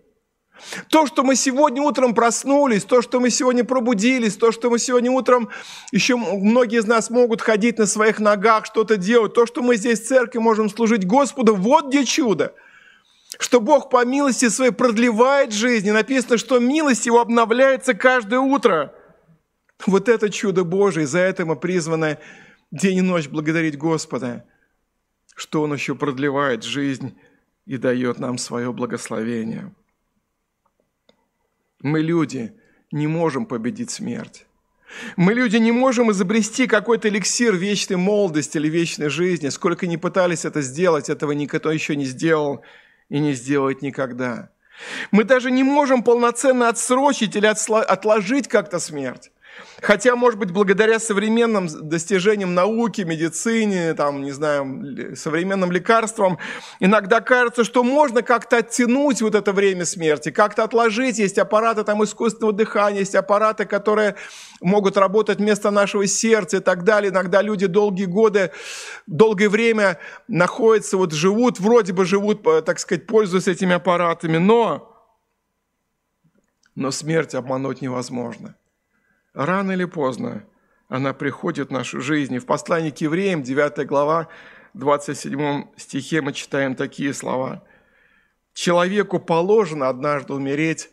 То, 0.88 1.06
что 1.06 1.22
мы 1.22 1.36
сегодня 1.36 1.82
утром 1.82 2.14
проснулись, 2.14 2.84
то, 2.84 3.02
что 3.02 3.20
мы 3.20 3.30
сегодня 3.30 3.64
пробудились, 3.64 4.36
то, 4.36 4.52
что 4.52 4.70
мы 4.70 4.78
сегодня 4.78 5.10
утром, 5.10 5.50
еще 5.92 6.16
многие 6.16 6.78
из 6.78 6.86
нас 6.86 7.10
могут 7.10 7.42
ходить 7.42 7.78
на 7.78 7.86
своих 7.86 8.18
ногах, 8.20 8.66
что-то 8.66 8.96
делать, 8.96 9.34
то, 9.34 9.46
что 9.46 9.62
мы 9.62 9.76
здесь 9.76 10.00
в 10.00 10.06
церкви 10.06 10.38
можем 10.38 10.70
служить 10.70 11.06
Господу, 11.06 11.54
вот 11.54 11.88
где 11.88 12.04
чудо. 12.04 12.54
Что 13.38 13.60
Бог 13.60 13.90
по 13.90 14.04
милости 14.04 14.48
своей 14.48 14.72
продлевает 14.72 15.52
жизнь. 15.52 15.88
И 15.88 15.92
написано, 15.92 16.38
что 16.38 16.58
милость 16.58 17.06
Его 17.06 17.20
обновляется 17.20 17.92
каждое 17.92 18.40
утро. 18.40 18.94
Вот 19.84 20.08
это 20.08 20.30
чудо 20.30 20.64
Божие, 20.64 21.06
за 21.06 21.18
это 21.18 21.44
мы 21.44 21.56
призваны 21.56 22.18
день 22.70 22.98
и 22.98 23.02
ночь 23.02 23.28
благодарить 23.28 23.76
Господа, 23.76 24.46
что 25.34 25.62
Он 25.62 25.74
еще 25.74 25.94
продлевает 25.94 26.64
жизнь 26.64 27.18
и 27.66 27.76
дает 27.76 28.18
нам 28.18 28.38
свое 28.38 28.72
благословение. 28.72 29.74
Мы, 31.82 32.00
люди, 32.00 32.52
не 32.90 33.06
можем 33.06 33.46
победить 33.46 33.90
смерть. 33.90 34.46
Мы, 35.16 35.34
люди, 35.34 35.56
не 35.56 35.72
можем 35.72 36.10
изобрести 36.10 36.66
какой-то 36.66 37.08
эликсир 37.08 37.54
вечной 37.54 37.96
молодости 37.96 38.56
или 38.56 38.68
вечной 38.68 39.08
жизни. 39.08 39.48
Сколько 39.48 39.86
ни 39.86 39.96
пытались 39.96 40.44
это 40.44 40.62
сделать, 40.62 41.10
этого 41.10 41.32
никто 41.32 41.70
еще 41.70 41.96
не 41.96 42.04
сделал 42.04 42.62
и 43.08 43.18
не 43.18 43.32
сделает 43.34 43.82
никогда. 43.82 44.50
Мы 45.10 45.24
даже 45.24 45.50
не 45.50 45.62
можем 45.62 46.02
полноценно 46.02 46.68
отсрочить 46.68 47.36
или 47.36 47.46
отложить 47.46 48.48
как-то 48.48 48.78
смерть. 48.78 49.30
Хотя, 49.82 50.16
может 50.16 50.38
быть, 50.38 50.50
благодаря 50.52 50.98
современным 50.98 51.68
достижениям 51.68 52.54
науки, 52.54 53.02
медицине, 53.02 53.92
там, 53.94 54.22
не 54.22 54.32
знаю, 54.32 55.14
современным 55.16 55.70
лекарствам, 55.70 56.38
иногда 56.80 57.20
кажется, 57.20 57.62
что 57.62 57.84
можно 57.84 58.22
как-то 58.22 58.58
оттянуть 58.58 59.20
вот 59.20 59.34
это 59.34 59.52
время 59.52 59.84
смерти, 59.84 60.30
как-то 60.30 60.64
отложить. 60.64 61.18
Есть 61.18 61.38
аппараты 61.38 61.84
там 61.84 62.02
искусственного 62.02 62.54
дыхания, 62.54 63.00
есть 63.00 63.14
аппараты, 63.14 63.66
которые 63.66 64.16
могут 64.62 64.96
работать 64.96 65.38
вместо 65.38 65.70
нашего 65.70 66.06
сердца 66.06 66.56
и 66.56 66.60
так 66.60 66.84
далее. 66.84 67.10
Иногда 67.10 67.42
люди 67.42 67.66
долгие 67.66 68.06
годы, 68.06 68.52
долгое 69.06 69.50
время 69.50 69.98
находятся, 70.26 70.96
вот 70.96 71.12
живут, 71.12 71.60
вроде 71.60 71.92
бы 71.92 72.06
живут, 72.06 72.42
так 72.64 72.78
сказать, 72.78 73.06
пользуясь 73.06 73.46
этими 73.46 73.74
аппаратами, 73.74 74.38
но, 74.38 74.90
но 76.74 76.90
смерть 76.90 77.34
обмануть 77.34 77.82
невозможно– 77.82 78.56
рано 79.36 79.72
или 79.72 79.84
поздно 79.84 80.44
она 80.88 81.12
приходит 81.12 81.68
в 81.68 81.72
нашу 81.72 82.00
жизнь. 82.00 82.34
И 82.34 82.38
в 82.38 82.46
послании 82.46 82.90
к 82.90 82.98
евреям, 82.98 83.42
9 83.42 83.86
глава, 83.86 84.28
27 84.74 85.66
стихе 85.76 86.22
мы 86.22 86.32
читаем 86.32 86.74
такие 86.74 87.12
слова. 87.12 87.62
«Человеку 88.54 89.18
положено 89.20 89.88
однажды 89.88 90.32
умереть, 90.32 90.90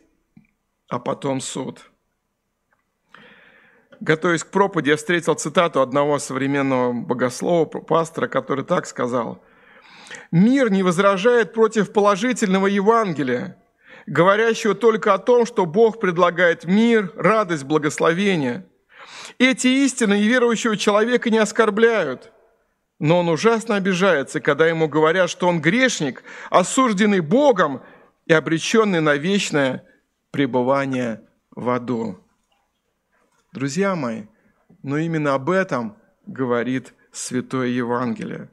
а 0.88 0.98
потом 0.98 1.40
суд». 1.40 1.90
Готовясь 4.00 4.44
к 4.44 4.50
проповеди, 4.50 4.90
я 4.90 4.96
встретил 4.96 5.34
цитату 5.34 5.80
одного 5.80 6.18
современного 6.18 6.92
богослова, 6.92 7.64
пастора, 7.64 8.26
который 8.26 8.64
так 8.64 8.86
сказал. 8.86 9.42
«Мир 10.30 10.70
не 10.70 10.82
возражает 10.82 11.54
против 11.54 11.92
положительного 11.92 12.66
Евангелия, 12.66 13.56
говорящего 14.06 14.74
только 14.74 15.14
о 15.14 15.18
том, 15.18 15.46
что 15.46 15.66
Бог 15.66 16.00
предлагает 16.00 16.64
мир, 16.64 17.12
радость, 17.16 17.64
благословение. 17.64 18.66
Эти 19.38 19.66
истины 19.66 20.14
неверующего 20.14 20.76
человека 20.76 21.30
не 21.30 21.38
оскорбляют, 21.38 22.32
но 22.98 23.20
он 23.20 23.28
ужасно 23.28 23.76
обижается, 23.76 24.40
когда 24.40 24.66
ему 24.66 24.88
говорят, 24.88 25.30
что 25.30 25.48
он 25.48 25.60
грешник, 25.60 26.22
осужденный 26.50 27.20
Богом 27.20 27.82
и 28.26 28.32
обреченный 28.32 29.00
на 29.00 29.14
вечное 29.16 29.84
пребывание 30.30 31.22
в 31.50 31.70
аду. 31.70 32.18
Друзья 33.52 33.94
мои, 33.94 34.24
но 34.82 34.98
именно 34.98 35.34
об 35.34 35.50
этом 35.50 35.96
говорит 36.26 36.92
Святое 37.12 37.68
Евангелие. 37.68 38.50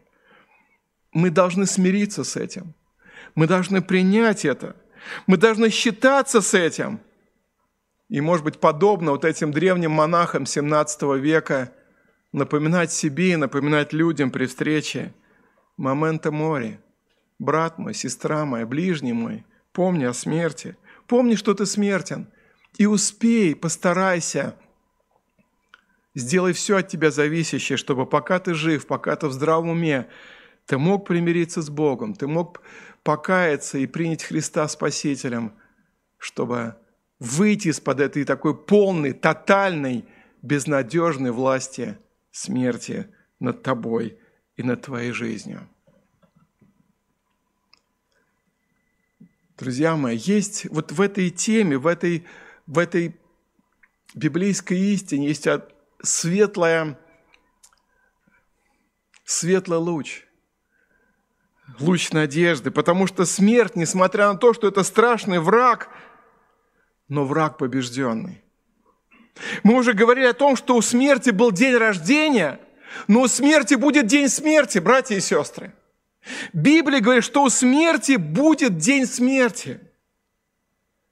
Мы 1.11 1.29
должны 1.29 1.65
смириться 1.65 2.23
с 2.23 2.35
этим. 2.35 2.73
Мы 3.35 3.47
должны 3.47 3.81
принять 3.81 4.45
это. 4.45 4.75
Мы 5.27 5.37
должны 5.37 5.69
считаться 5.69 6.41
с 6.41 6.53
этим. 6.53 6.99
И, 8.09 8.19
может 8.21 8.43
быть, 8.43 8.59
подобно 8.59 9.11
вот 9.11 9.25
этим 9.25 9.51
древним 9.51 9.91
монахам 9.91 10.45
17 10.45 11.01
века, 11.19 11.71
напоминать 12.33 12.91
себе 12.91 13.33
и 13.33 13.35
напоминать 13.37 13.93
людям 13.93 14.31
при 14.31 14.45
встрече 14.45 15.13
«Момента 15.77 16.31
море, 16.31 16.81
брат 17.39 17.77
мой, 17.77 17.93
сестра 17.93 18.45
моя, 18.45 18.65
ближний 18.65 19.13
мой, 19.13 19.45
помни 19.71 20.05
о 20.05 20.13
смерти, 20.13 20.77
помни, 21.07 21.35
что 21.35 21.53
ты 21.53 21.65
смертен, 21.65 22.27
и 22.77 22.85
успей, 22.85 23.55
постарайся, 23.55 24.55
сделай 26.15 26.53
все 26.53 26.77
от 26.77 26.87
тебя 26.87 27.11
зависящее, 27.11 27.77
чтобы 27.77 28.05
пока 28.05 28.39
ты 28.39 28.53
жив, 28.53 28.87
пока 28.87 29.15
ты 29.15 29.27
в 29.27 29.33
здравом 29.33 29.69
уме, 29.69 30.07
ты 30.65 30.77
мог 30.77 31.07
примириться 31.07 31.61
с 31.61 31.69
Богом, 31.69 32.13
ты 32.13 32.27
мог 32.27 32.61
покаяться 33.03 33.77
и 33.77 33.87
принять 33.87 34.23
Христа 34.23 34.67
Спасителем, 34.67 35.53
чтобы 36.17 36.75
выйти 37.19 37.69
из-под 37.69 37.99
этой 37.99 38.23
такой 38.25 38.57
полной, 38.57 39.13
тотальной, 39.13 40.05
безнадежной 40.41 41.31
власти 41.31 41.97
смерти 42.31 43.07
над 43.39 43.63
тобой 43.63 44.19
и 44.55 44.63
над 44.63 44.83
твоей 44.83 45.11
жизнью. 45.11 45.67
Друзья 49.57 49.95
мои, 49.95 50.17
есть 50.17 50.65
вот 50.71 50.91
в 50.91 50.99
этой 50.99 51.29
теме, 51.29 51.77
в 51.77 51.85
этой, 51.85 52.25
в 52.65 52.79
этой 52.79 53.15
библейской 54.15 54.79
истине 54.93 55.27
есть 55.27 55.47
светлая, 56.01 56.99
светлый 59.23 59.77
луч– 59.77 60.25
луч 61.79 62.11
надежды, 62.11 62.71
потому 62.71 63.07
что 63.07 63.25
смерть, 63.25 63.75
несмотря 63.75 64.31
на 64.31 64.37
то, 64.37 64.53
что 64.53 64.67
это 64.67 64.83
страшный 64.83 65.39
враг, 65.39 65.89
но 67.07 67.25
враг 67.25 67.57
побежденный. 67.57 68.41
Мы 69.63 69.75
уже 69.75 69.93
говорили 69.93 70.25
о 70.25 70.33
том, 70.33 70.55
что 70.55 70.75
у 70.75 70.81
смерти 70.81 71.29
был 71.29 71.51
день 71.51 71.75
рождения, 71.75 72.59
но 73.07 73.21
у 73.21 73.27
смерти 73.27 73.75
будет 73.75 74.07
день 74.07 74.29
смерти, 74.29 74.79
братья 74.79 75.15
и 75.15 75.21
сестры. 75.21 75.73
Библия 76.53 76.99
говорит, 76.99 77.23
что 77.23 77.43
у 77.43 77.49
смерти 77.49 78.17
будет 78.17 78.77
день 78.77 79.05
смерти. 79.05 79.79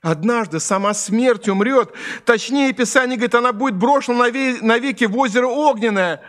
Однажды 0.01 0.59
сама 0.59 0.93
смерть 0.93 1.49
умрет. 1.49 1.91
Точнее, 2.23 2.71
Писание 2.71 3.17
говорит, 3.17 3.35
она 3.35 3.51
будет 3.51 3.75
брошена 3.75 4.27
навеки 4.61 5.05
в 5.05 5.17
озеро 5.17 5.47
Огненное 5.47 6.21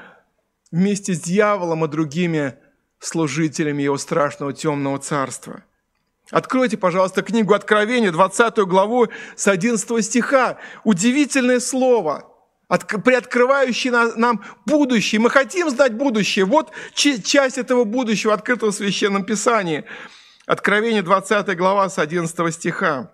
вместе 0.73 1.15
с 1.15 1.21
дьяволом 1.21 1.85
и 1.85 1.89
другими 1.89 2.55
служителями 3.01 3.83
его 3.83 3.99
страшного 3.99 4.53
темного 4.53 4.99
царства. 4.99 5.65
Откройте, 6.31 6.77
пожалуйста, 6.77 7.23
книгу 7.23 7.55
Откровения, 7.55 8.13
20 8.13 8.59
главу 8.59 9.09
с 9.35 9.49
11 9.49 10.05
стиха. 10.05 10.59
Удивительное 10.85 11.59
слово, 11.59 12.31
приоткрывающее 12.69 13.93
нам 14.15 14.45
будущее. 14.65 15.21
Мы 15.21 15.29
хотим 15.29 15.71
знать 15.71 15.95
будущее. 15.95 16.45
Вот 16.45 16.71
часть 16.95 17.59
этого 17.59 17.83
будущего, 17.83 18.33
открытого 18.33 18.71
в 18.71 18.75
Священном 18.77 19.25
Писании. 19.25 19.85
Откровение, 20.47 21.03
20 21.03 21.57
глава 21.57 21.89
с 21.89 21.99
11 21.99 22.55
стиха. 22.55 23.11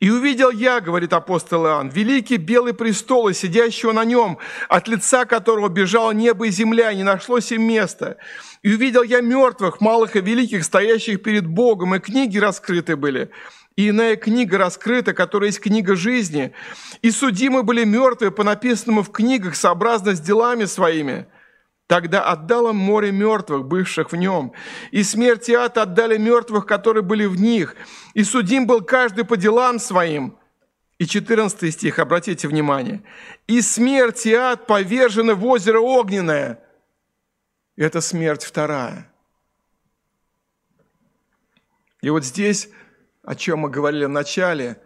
«И 0.00 0.10
увидел 0.10 0.50
я,— 0.50 0.80
говорит 0.82 1.12
апостол 1.12 1.66
Иоанн,— 1.66 1.88
великий 1.94 2.36
белый 2.36 2.74
престол 2.74 3.28
и 3.28 3.34
сидящего 3.34 3.92
на 3.92 4.04
нем, 4.04 4.38
от 4.68 4.88
лица 4.88 5.24
которого 5.24 5.68
бежало 5.68 6.12
небо 6.12 6.46
и 6.46 6.50
земля, 6.50 6.90
и 6.90 6.96
не 6.96 7.02
нашлось 7.02 7.52
им 7.52 7.62
места. 7.62 8.16
И 8.62 8.72
увидел 8.72 9.02
я 9.02 9.20
мертвых, 9.20 9.80
малых 9.80 10.16
и 10.16 10.20
великих, 10.20 10.64
стоящих 10.64 11.22
перед 11.22 11.46
Богом, 11.46 11.94
и 11.94 11.98
книги 11.98 12.38
раскрыты 12.38 12.96
были. 12.96 13.30
И 13.76 13.88
иная 13.88 14.16
книга 14.16 14.58
раскрыта, 14.58 15.14
которая 15.14 15.48
есть 15.48 15.60
книга 15.60 15.96
жизни. 15.96 16.52
И 17.00 17.10
судимы 17.10 17.62
были 17.62 17.84
мертвые 17.84 18.30
по 18.30 18.44
написанному 18.44 19.02
в 19.02 19.10
книгах, 19.10 19.56
сообразно 19.56 20.14
с 20.14 20.20
делами 20.20 20.66
своими. 20.66 21.26
Тогда 21.92 22.22
отдало 22.22 22.72
море 22.72 23.12
мертвых, 23.12 23.66
бывших 23.66 24.12
в 24.12 24.16
нем, 24.16 24.54
и 24.92 25.02
смерть 25.02 25.50
и 25.50 25.52
ад 25.52 25.76
отдали 25.76 26.16
мертвых, 26.16 26.64
которые 26.64 27.02
были 27.02 27.26
в 27.26 27.38
них, 27.38 27.76
и 28.14 28.24
судим 28.24 28.66
был 28.66 28.80
каждый 28.80 29.26
по 29.26 29.36
делам 29.36 29.78
своим». 29.78 30.38
И 30.96 31.04
14 31.04 31.70
стих, 31.70 31.98
обратите 31.98 32.48
внимание. 32.48 33.02
«И 33.46 33.60
смерть 33.60 34.24
и 34.24 34.32
ад 34.32 34.66
повержены 34.66 35.34
в 35.34 35.44
озеро 35.44 35.80
огненное». 35.80 36.60
Это 37.76 38.00
смерть 38.00 38.42
вторая. 38.42 39.12
И 42.00 42.08
вот 42.08 42.24
здесь, 42.24 42.70
о 43.22 43.34
чем 43.34 43.58
мы 43.58 43.68
говорили 43.68 44.06
в 44.06 44.08
начале, 44.08 44.80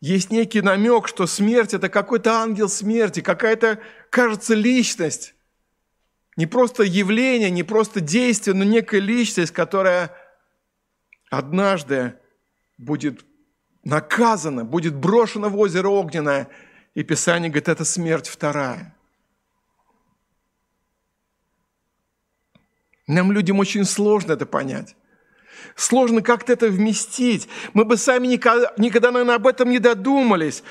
есть 0.00 0.30
некий 0.30 0.62
намек, 0.62 1.08
что 1.08 1.26
смерть– 1.26 1.74
это 1.74 1.90
какой-то 1.90 2.40
ангел 2.40 2.70
смерти, 2.70 3.20
какая-то, 3.20 3.80
кажется, 4.08 4.54
личность, 4.54 5.34
не 6.38 6.46
просто 6.46 6.84
явление, 6.84 7.50
не 7.50 7.64
просто 7.64 8.00
действие, 8.00 8.54
но 8.54 8.62
некая 8.62 9.00
личность, 9.00 9.50
которая 9.52 10.14
однажды 11.30 12.14
будет 12.78 13.26
наказано, 13.82 14.64
будет 14.64 14.94
брошено 14.94 15.48
в 15.48 15.58
озеро 15.58 15.88
огненное. 15.88 16.48
И 16.94 17.02
Писание 17.02 17.50
говорит, 17.50 17.68
это 17.68 17.84
смерть 17.84 18.28
вторая. 18.28 18.94
Нам, 23.08 23.32
людям, 23.32 23.58
очень 23.58 23.84
сложно 23.84 24.34
это 24.34 24.46
понять. 24.46 24.94
Сложно 25.74 26.22
как-то 26.22 26.52
это 26.52 26.68
вместить. 26.68 27.48
Мы 27.72 27.84
бы 27.84 27.96
сами 27.96 28.28
никогда, 28.28 28.72
никогда, 28.76 29.10
наверное, 29.10 29.34
об 29.34 29.46
этом 29.48 29.70
не 29.70 29.80
додумались. 29.80 30.62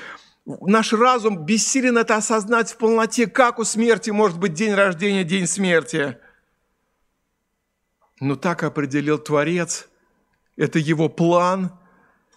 Наш 0.48 0.94
разум 0.94 1.44
бессилен 1.44 1.98
это 1.98 2.16
осознать 2.16 2.72
в 2.72 2.78
полноте, 2.78 3.26
как 3.26 3.58
у 3.58 3.64
смерти 3.64 4.08
может 4.08 4.38
быть 4.38 4.54
день 4.54 4.72
рождения, 4.72 5.22
день 5.22 5.46
смерти. 5.46 6.16
Но 8.18 8.34
так 8.34 8.62
определил 8.62 9.18
Творец. 9.18 9.88
Это 10.56 10.78
его 10.78 11.10
план, 11.10 11.78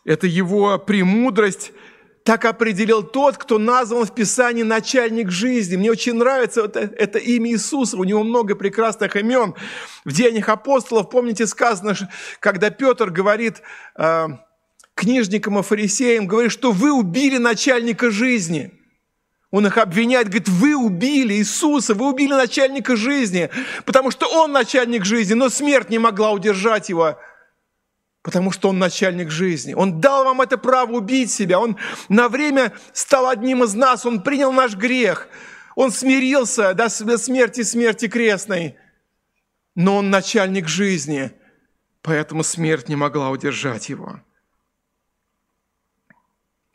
это 0.03 0.27
его 0.27 0.77
премудрость, 0.77 1.71
так 2.25 2.43
определил 2.43 3.01
тот, 3.01 3.37
кто 3.37 3.57
назван 3.57 4.05
в 4.05 4.13
Писании 4.13 4.63
начальник 4.63 5.31
жизни. 5.31 5.77
Мне 5.77 5.89
очень 5.89 6.15
нравится 6.15 6.65
это, 6.65 6.81
это 6.81 7.17
имя 7.17 7.51
Иисуса, 7.51 7.95
у 7.95 8.03
него 8.03 8.23
много 8.23 8.55
прекрасных 8.55 9.15
имен. 9.15 9.55
В 10.03 10.11
Деяниях 10.11 10.49
апостолов, 10.49 11.09
помните, 11.09 11.47
сказано, 11.47 11.95
когда 12.41 12.71
Петр 12.71 13.09
говорит 13.09 13.61
э, 13.95 14.27
книжникам 14.95 15.59
и 15.59 15.63
фарисеям, 15.63 16.27
говорит, 16.27 16.51
что 16.51 16.71
вы 16.71 16.91
убили 16.91 17.37
начальника 17.37 18.11
жизни. 18.11 18.71
Он 19.49 19.67
их 19.67 19.77
обвиняет, 19.77 20.27
говорит, 20.27 20.47
вы 20.47 20.75
убили 20.75 21.33
Иисуса, 21.33 21.93
вы 21.93 22.09
убили 22.09 22.33
начальника 22.33 22.95
жизни, 22.95 23.49
потому 23.85 24.11
что 24.11 24.27
он 24.27 24.51
начальник 24.51 25.03
жизни, 25.03 25.33
но 25.33 25.49
смерть 25.49 25.89
не 25.89 25.99
могла 25.99 26.31
удержать 26.31 26.89
его 26.89 27.17
потому 28.21 28.51
что 28.51 28.69
Он 28.69 28.79
начальник 28.79 29.31
жизни. 29.31 29.73
Он 29.73 29.99
дал 29.99 30.23
вам 30.23 30.41
это 30.41 30.57
право 30.57 30.91
убить 30.93 31.31
себя. 31.31 31.59
Он 31.59 31.77
на 32.09 32.29
время 32.29 32.73
стал 32.93 33.27
одним 33.27 33.63
из 33.63 33.73
нас. 33.73 34.05
Он 34.05 34.21
принял 34.21 34.51
наш 34.51 34.75
грех. 34.75 35.27
Он 35.75 35.91
смирился 35.91 36.73
до 36.73 36.89
смерти, 36.89 37.63
смерти 37.63 38.07
крестной. 38.07 38.75
Но 39.75 39.97
Он 39.97 40.09
начальник 40.09 40.67
жизни, 40.67 41.31
поэтому 42.01 42.43
смерть 42.43 42.89
не 42.89 42.95
могла 42.95 43.29
удержать 43.29 43.89
Его. 43.89 44.19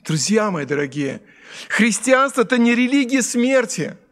Друзья 0.06 0.50
мои 0.50 0.64
дорогие, 0.64 1.20
христианство– 1.68 2.40
это 2.42 2.58
не 2.58 2.74
религия 2.74 3.22
смерти– 3.22 3.96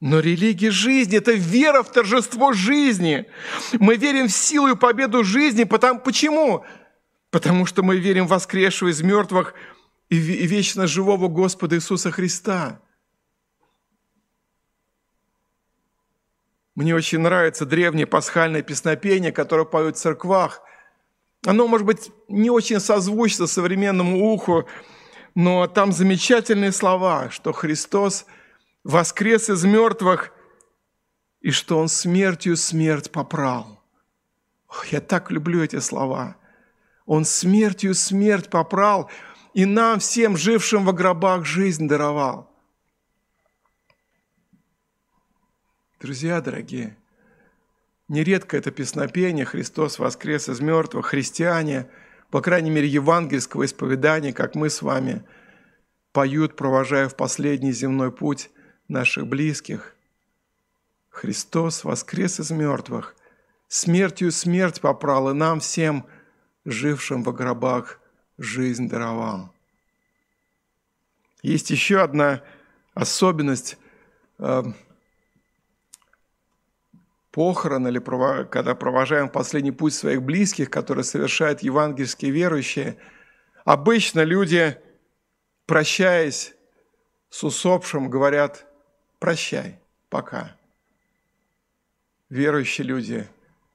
но 0.00 0.20
религия 0.20 0.70
жизни– 0.70 1.16
это 1.18 1.32
вера 1.32 1.82
в 1.82 1.90
торжество 1.90 2.52
жизни. 2.52 3.26
Мы 3.72 3.96
верим 3.96 4.28
в 4.28 4.32
силу 4.32 4.68
и 4.68 4.76
победу 4.76 5.24
жизни. 5.24 5.64
Потому, 5.64 6.00
почему? 6.00 6.64
Потому 7.30 7.64
что 7.64 7.82
мы 7.82 7.96
верим 7.96 8.26
в 8.26 8.30
воскресшего 8.30 8.90
из 8.90 9.00
мертвых 9.02 9.54
и 10.10 10.16
вечно 10.16 10.86
живого 10.86 11.28
Господа 11.28 11.76
Иисуса 11.76 12.10
Христа. 12.10 12.80
Мне 16.74 16.94
очень 16.94 17.20
нравится 17.20 17.64
древнее 17.64 18.06
пасхальное 18.06 18.62
песнопение, 18.62 19.32
которое 19.32 19.64
поют 19.64 19.96
в 19.96 20.00
церквах. 20.00 20.60
Оно, 21.44 21.66
может 21.68 21.86
быть, 21.86 22.10
не 22.28 22.50
очень 22.50 22.80
созвучно 22.80 23.46
современному 23.46 24.32
уху, 24.32 24.66
но 25.34 25.66
там 25.66 25.92
замечательные 25.92 26.72
слова, 26.72 27.30
что 27.30 27.52
Христос– 27.52 28.26
воскрес 28.86 29.50
из 29.50 29.64
мертвых, 29.64 30.32
и 31.40 31.50
что 31.50 31.78
Он 31.78 31.88
смертью 31.88 32.56
смерть 32.56 33.10
попрал. 33.10 33.82
Ох, 34.68 34.86
я 34.86 35.00
так 35.00 35.30
люблю 35.30 35.62
эти 35.62 35.80
слова. 35.80 36.36
Он 37.04 37.24
смертью 37.24 37.94
смерть 37.94 38.48
попрал, 38.48 39.10
и 39.54 39.64
нам, 39.64 39.98
всем 39.98 40.36
жившим 40.36 40.84
во 40.84 40.92
гробах, 40.92 41.44
жизнь 41.44 41.88
даровал. 41.88 42.48
Друзья 46.00 46.40
дорогие, 46.40 46.96
нередко 48.08 48.56
это 48.56 48.70
песнопение 48.70 49.44
«Христос 49.44 49.98
воскрес 49.98 50.48
из 50.48 50.60
мертвых», 50.60 51.06
христиане, 51.06 51.88
по 52.30 52.40
крайней 52.40 52.70
мере, 52.70 52.88
евангельского 52.88 53.64
исповедания, 53.64 54.32
как 54.32 54.54
мы 54.54 54.70
с 54.70 54.82
вами, 54.82 55.24
поют, 56.12 56.56
провожая 56.56 57.08
в 57.08 57.16
последний 57.16 57.72
земной 57.72 58.12
путь, 58.12 58.50
наших 58.88 59.26
близких. 59.26 59.96
Христос 61.10 61.84
воскрес 61.84 62.40
из 62.40 62.50
мертвых, 62.50 63.16
смертью 63.68 64.30
смерть 64.30 64.80
попрал, 64.80 65.30
и 65.30 65.34
нам 65.34 65.60
всем, 65.60 66.06
жившим 66.64 67.22
во 67.22 67.32
гробах, 67.32 68.00
жизнь 68.38 68.88
даровал. 68.88 69.52
Есть 71.42 71.70
еще 71.70 72.00
одна 72.00 72.42
особенность 72.94 73.78
э, 74.38 74.62
похорон 77.36 77.86
или 77.86 77.98
когда 78.46 78.74
провожаем 78.74 79.28
последний 79.28 79.70
путь 79.70 79.92
своих 79.92 80.22
близких, 80.22 80.70
которые 80.70 81.04
совершают 81.04 81.62
евангельские 81.62 82.30
верующие. 82.30 82.96
Обычно 83.66 84.22
люди, 84.22 84.80
прощаясь 85.66 86.54
с 87.28 87.44
усопшим, 87.44 88.08
говорят 88.08 88.64
прощай, 89.18 89.78
пока. 90.08 90.56
Верующие 92.30 92.86
люди 92.86 93.28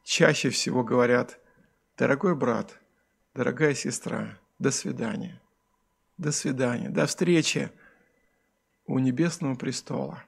чаще 0.04 0.50
всего 0.50 0.84
говорят, 0.84 1.39
дорогой 2.00 2.34
брат, 2.36 2.80
дорогая 3.36 3.76
сестра, 3.76 4.39
до 4.58 4.71
свидания, 4.71 5.39
до 6.17 6.32
свидания, 6.32 6.89
до 6.89 7.06
встречи 7.06 7.71
у 8.88 8.97
Небесного 8.97 9.54
престола. 9.54 10.24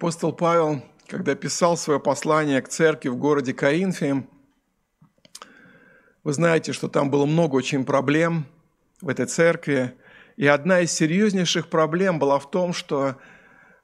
Апостол 0.00 0.32
Павел, 0.32 0.82
когда 1.08 1.34
писал 1.34 1.76
свое 1.76 2.00
послание 2.00 2.62
к 2.62 2.70
церкви 2.70 3.10
в 3.10 3.16
городе 3.16 3.52
Коринфе, 3.52 4.26
вы 6.24 6.32
знаете, 6.32 6.72
что 6.72 6.88
там 6.88 7.10
было 7.10 7.26
много 7.26 7.56
очень 7.56 7.84
проблем 7.84 8.46
в 9.02 9.10
этой 9.10 9.26
церкви. 9.26 9.92
И 10.38 10.46
одна 10.46 10.80
из 10.80 10.92
серьезнейших 10.92 11.68
проблем 11.68 12.18
была 12.18 12.38
в 12.38 12.50
том, 12.50 12.72
что 12.72 13.16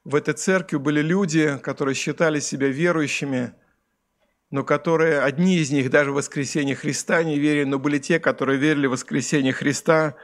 в 0.05 0.15
этой 0.15 0.33
церкви 0.33 0.79
были 0.79 1.03
люди, 1.03 1.59
которые 1.59 1.95
считали 1.95 2.41
себя 2.41 2.69
верующими, 2.69 3.53
но 4.51 4.65
которые, 4.65 5.21
одни 5.21 5.59
из 5.59 5.71
них 5.71 5.91
даже 5.91 6.13
в 6.13 6.15
воскресение 6.15 6.77
Христа 6.77 7.23
не 7.25 7.39
верили, 7.39 7.65
но 7.65 7.79
были 7.79 7.99
те, 7.99 8.19
которые 8.19 8.59
верили 8.59 8.87
в 8.87 8.93
воскресение 8.93 9.53
Христа, 9.53 10.17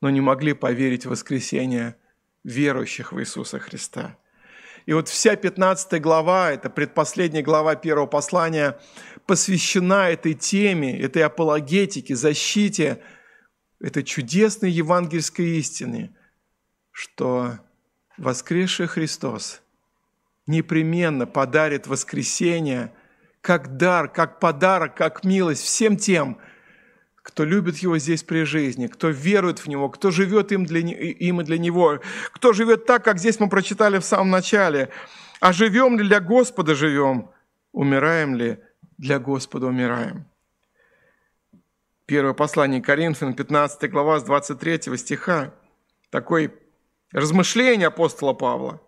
но 0.00 0.10
не 0.10 0.20
могли 0.20 0.52
поверить 0.52 1.06
в 1.06 1.10
воскресение 1.10 1.96
верующих 2.44 3.12
в 3.12 3.18
Иисуса 3.18 3.58
Христа. 3.58 4.16
И 4.86 4.92
вот 4.92 5.08
вся 5.08 5.36
15 5.36 6.00
глава, 6.02 6.52
это 6.52 6.68
предпоследняя 6.68 7.42
глава 7.42 7.74
первого 7.74 8.06
послания, 8.06 8.78
посвящена 9.26 10.10
этой 10.10 10.34
теме, 10.34 11.00
этой 11.00 11.22
апологетике, 11.22 12.14
защите 12.14 13.00
этой 13.80 14.02
чудесной 14.02 14.70
евангельской 14.70 15.58
истины, 15.58 16.14
что 16.90 17.58
воскресший 18.18 18.86
Христос 18.86 19.62
непременно 20.46 21.26
подарит 21.26 21.86
воскресение 21.86 22.92
как 23.40 23.76
дар, 23.76 24.08
как 24.08 24.40
подарок, 24.40 24.96
как 24.96 25.24
милость 25.24 25.62
всем 25.62 25.96
тем, 25.96 26.38
кто 27.24 27.44
любит 27.44 27.78
Его 27.78 27.96
здесь 27.96 28.22
при 28.22 28.44
жизни, 28.44 28.86
кто 28.86 29.08
верует 29.08 29.58
в 29.58 29.66
Него, 29.66 29.88
кто 29.88 30.10
живет 30.10 30.52
им, 30.52 30.66
для, 30.66 30.80
им 30.80 31.40
и 31.40 31.44
для 31.44 31.58
Него, 31.58 32.00
кто 32.32 32.52
живет 32.52 32.84
так, 32.84 33.02
как 33.02 33.18
здесь 33.18 33.40
мы 33.40 33.48
прочитали 33.48 33.98
в 33.98 34.04
самом 34.04 34.30
начале. 34.30 34.90
А 35.40 35.54
живем 35.54 35.98
ли 35.98 36.06
для 36.06 36.20
Господа 36.20 36.74
живем, 36.74 37.30
умираем 37.72 38.34
ли 38.34 38.58
для 38.98 39.18
Господа 39.18 39.66
умираем. 39.66 40.26
Первое 42.04 42.34
послание 42.34 42.82
Коринфян, 42.82 43.32
15 43.32 43.90
глава, 43.90 44.20
с 44.20 44.24
23 44.24 44.94
стиха. 44.98 45.54
Такое 46.10 46.52
размышление 47.10 47.88
апостола 47.88 48.34
Павла. 48.34 48.82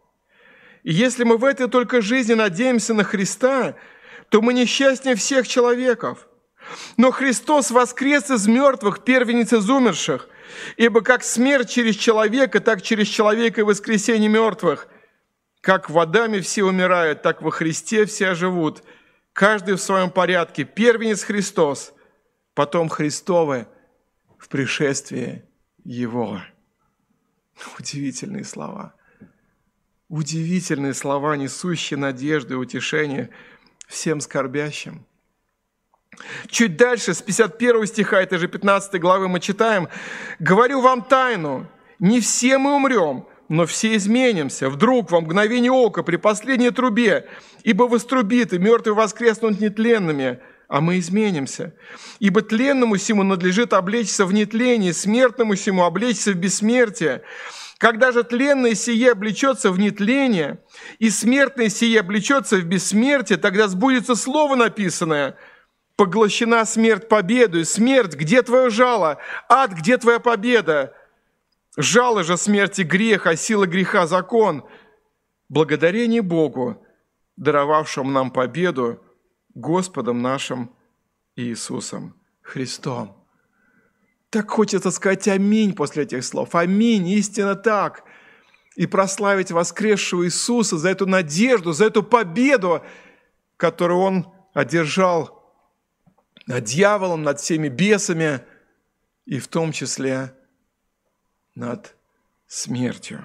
«И 0.82 0.92
если 0.92 1.24
мы 1.24 1.38
в 1.38 1.44
этой 1.44 1.68
только 1.68 2.02
жизни 2.02 2.34
надеемся 2.34 2.92
на 2.92 3.02
Христа, 3.02 3.76
то 4.28 4.42
мы 4.42 4.52
несчастнее 4.52 5.14
всех 5.14 5.48
человеков. 5.48 6.28
Но 6.96 7.10
Христос 7.10 7.70
воскрес 7.70 8.30
из 8.30 8.46
мертвых, 8.46 9.04
первенец 9.04 9.52
из 9.52 9.68
умерших, 9.68 10.28
ибо 10.76 11.00
как 11.00 11.22
смерть 11.22 11.70
через 11.70 11.96
человека, 11.96 12.60
так 12.60 12.82
через 12.82 13.08
человека 13.08 13.60
и 13.60 13.64
воскресение 13.64 14.28
мертвых. 14.28 14.88
Как 15.60 15.90
водами 15.90 16.40
все 16.40 16.64
умирают, 16.64 17.22
так 17.22 17.42
во 17.42 17.50
Христе 17.50 18.06
все 18.06 18.34
живут, 18.34 18.84
каждый 19.32 19.74
в 19.74 19.80
своем 19.80 20.10
порядке. 20.10 20.64
Первенец 20.64 21.24
Христос, 21.24 21.92
потом 22.54 22.88
Христовы 22.88 23.66
в 24.38 24.48
пришествии 24.48 25.44
Его. 25.84 26.40
Удивительные 27.78 28.44
слова. 28.44 28.94
Удивительные 30.08 30.94
слова, 30.94 31.36
несущие 31.36 31.98
надежду 31.98 32.54
и 32.54 32.56
утешение 32.58 33.30
всем 33.88 34.20
скорбящим. 34.20 35.04
Чуть 36.48 36.76
дальше, 36.76 37.14
с 37.14 37.22
51 37.22 37.86
стиха 37.86 38.20
этой 38.20 38.38
же 38.38 38.48
15 38.48 39.00
главы 39.00 39.28
мы 39.28 39.40
читаем, 39.40 39.88
«Говорю 40.38 40.80
вам 40.80 41.02
тайну, 41.02 41.66
не 41.98 42.20
все 42.20 42.58
мы 42.58 42.76
умрем, 42.76 43.26
но 43.48 43.66
все 43.66 43.96
изменимся. 43.96 44.68
Вдруг 44.68 45.10
во 45.10 45.20
мгновение 45.20 45.70
ока 45.70 46.02
при 46.02 46.16
последней 46.16 46.70
трубе, 46.70 47.28
ибо 47.62 47.84
вострубит, 47.84 48.52
и 48.52 48.58
мертвые 48.58 48.94
воскреснут 48.94 49.60
нетленными, 49.60 50.40
а 50.68 50.80
мы 50.80 50.98
изменимся. 50.98 51.74
Ибо 52.18 52.42
тленному 52.42 52.96
сему 52.96 53.22
надлежит 53.22 53.72
облечься 53.72 54.26
в 54.26 54.32
нетление, 54.32 54.92
смертному 54.92 55.54
сему 55.54 55.84
облечься 55.84 56.32
в 56.32 56.36
бессмертие. 56.36 57.22
Когда 57.78 58.10
же 58.10 58.24
тленное 58.24 58.74
сие 58.74 59.12
облечется 59.12 59.70
в 59.70 59.78
нетление, 59.78 60.58
и 60.98 61.10
смертное 61.10 61.68
сие 61.68 62.00
облечется 62.00 62.56
в 62.56 62.64
бессмертие, 62.64 63.38
тогда 63.38 63.68
сбудется 63.68 64.14
слово 64.16 64.56
написанное– 64.56 65.36
Поглощена 65.96 66.66
смерть 66.66 67.08
победу, 67.08 67.58
и 67.58 67.64
смерть, 67.64 68.14
где 68.14 68.42
твое 68.42 68.68
жало? 68.68 69.18
Ад, 69.48 69.72
где 69.72 69.96
твоя 69.96 70.20
победа? 70.20 70.94
Жало 71.76 72.22
же 72.22 72.36
смерти 72.36 72.82
грех, 72.82 73.26
а 73.26 73.34
сила 73.34 73.66
греха 73.66 74.06
закон. 74.06 74.64
Благодарение 75.48 76.20
Богу, 76.20 76.84
даровавшему 77.36 78.10
нам 78.10 78.30
победу, 78.30 79.02
Господом 79.54 80.20
нашим 80.20 80.70
Иисусом 81.34 82.14
Христом. 82.42 83.24
Так 84.28 84.50
хочется 84.50 84.90
сказать 84.90 85.28
аминь 85.28 85.74
после 85.74 86.02
этих 86.02 86.24
слов. 86.24 86.54
Аминь, 86.54 87.08
истинно 87.08 87.54
так. 87.54 88.04
И 88.74 88.86
прославить 88.86 89.50
воскресшего 89.50 90.26
Иисуса 90.26 90.76
за 90.76 90.90
эту 90.90 91.06
надежду, 91.06 91.72
за 91.72 91.86
эту 91.86 92.02
победу, 92.02 92.82
которую 93.56 94.00
Он 94.00 94.32
одержал 94.52 95.35
над 96.46 96.64
дьяволом, 96.64 97.22
над 97.22 97.40
всеми 97.40 97.68
бесами 97.68 98.40
и 99.24 99.38
в 99.38 99.48
том 99.48 99.72
числе 99.72 100.34
над 101.54 101.96
смертью. 102.46 103.24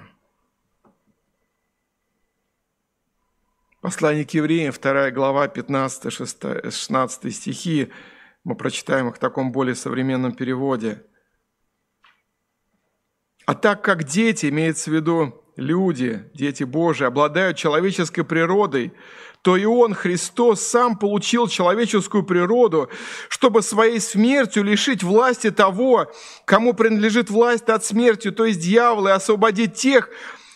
Послание 3.80 4.24
к 4.24 4.30
евреям, 4.30 4.72
2 4.72 5.10
глава, 5.10 5.46
15-16 5.48 7.30
стихи, 7.30 7.92
мы 8.44 8.54
прочитаем 8.54 9.08
их 9.08 9.16
в 9.16 9.18
таком 9.18 9.52
более 9.52 9.74
современном 9.74 10.34
переводе. 10.34 11.04
«А 13.44 13.54
так 13.54 13.82
как 13.82 14.04
дети, 14.04 14.46
имеется 14.46 14.90
в 14.90 14.94
виду 14.94 15.41
люди, 15.56 16.24
дети 16.34 16.64
Божии, 16.64 17.06
обладают 17.06 17.56
человеческой 17.56 18.24
природой, 18.24 18.92
то 19.42 19.56
и 19.56 19.64
Он, 19.64 19.92
Христос, 19.92 20.62
сам 20.62 20.96
получил 20.96 21.48
человеческую 21.48 22.22
природу, 22.22 22.88
чтобы 23.28 23.62
своей 23.62 23.98
смертью 23.98 24.62
лишить 24.62 25.02
власти 25.02 25.50
того, 25.50 26.10
кому 26.44 26.74
принадлежит 26.74 27.28
власть 27.28 27.66
над 27.66 27.84
смертью, 27.84 28.32
то 28.32 28.44
есть 28.44 28.60
дьявола, 28.60 29.08
и 29.08 29.12
освободить 29.12 29.74
тех, 29.74 30.10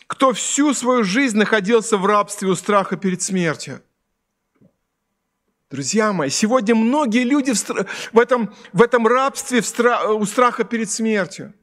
кто 0.07 0.33
всю 0.33 0.73
свою 0.73 1.03
жизнь 1.03 1.37
находился 1.37 1.97
в 1.97 2.07
рабстве 2.07 2.49
у 2.49 2.55
страха 2.55 2.97
перед 2.97 3.23
смертью. 3.23 3.83
Друзья 5.69 6.13
мои, 6.13 6.31
сегодня 6.31 6.77
многие 6.77 7.25
люди 7.25 7.53
в, 8.13 8.19
этом, 8.21 8.55
в 8.73 8.81
этом 8.81 9.05
рабстве 9.09 9.61
в 9.61 9.67
стра... 9.67 10.13
у 10.13 10.25
страха 10.25 10.63
перед 10.63 10.89
смертью. 10.89 11.55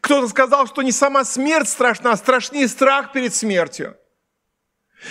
Кто-то 0.00 0.28
сказал, 0.28 0.66
что 0.66 0.82
не 0.82 0.92
сама 0.92 1.24
смерть 1.24 1.68
страшна, 1.68 2.12
а 2.12 2.16
страшнее 2.16 2.68
страх 2.68 3.12
перед 3.12 3.34
смертью. 3.34 3.96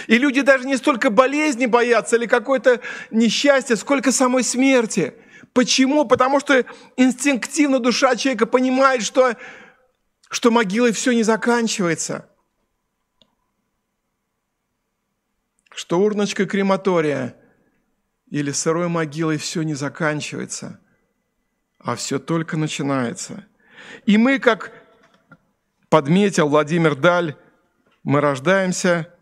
И 0.08 0.18
люди 0.18 0.42
даже 0.42 0.68
не 0.68 0.78
столько 0.78 1.10
болезни 1.10 1.66
боятся 1.66 2.16
или 2.16 2.28
какое-то 2.28 2.80
несчастье, 3.10 3.76
сколько 3.76 4.12
самой 4.12 4.44
смерти. 4.44 5.16
Почему? 5.54 6.06
Потому 6.06 6.40
что 6.40 6.64
инстинктивно 6.96 7.80
душа 7.80 8.16
человека 8.16 8.46
понимает, 8.46 9.02
что, 9.02 9.36
что 10.30 10.52
могилой 10.52 10.92
все 10.92 11.12
не 11.12 11.24
заканчивается. 11.24 12.30
Что 15.74 16.00
урночка 16.00 16.46
крематория 16.46 17.36
или 18.30 18.52
сырой 18.52 18.90
могилой 18.90 19.38
все 19.38 19.64
не 19.64 19.74
заканчивается, 19.74 20.80
а 21.80 21.96
все 21.96 22.20
только 22.20 22.58
начинается. 22.58 23.48
И 24.06 24.18
мы, 24.18 24.40
как 24.40 24.72
подметил 25.90 26.50
Владимир 26.50 26.96
Даль, 26.96 27.36
мы 28.04 28.22
рождаемся– 28.22 29.14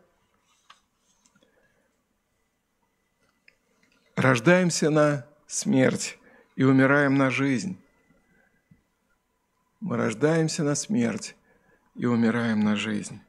Рождаемся 4.17 4.89
на 4.89 5.27
смерть 5.45 6.17
и 6.55 6.63
умираем 6.63 7.19
на 7.19 7.29
жизнь. 7.29 7.79
Мы 9.79 9.95
рождаемся 9.95 10.63
на 10.63 10.73
смерть 10.73 11.35
и 11.93 12.07
умираем 12.07 12.61
на 12.61 12.75
жизнь. 12.75 13.21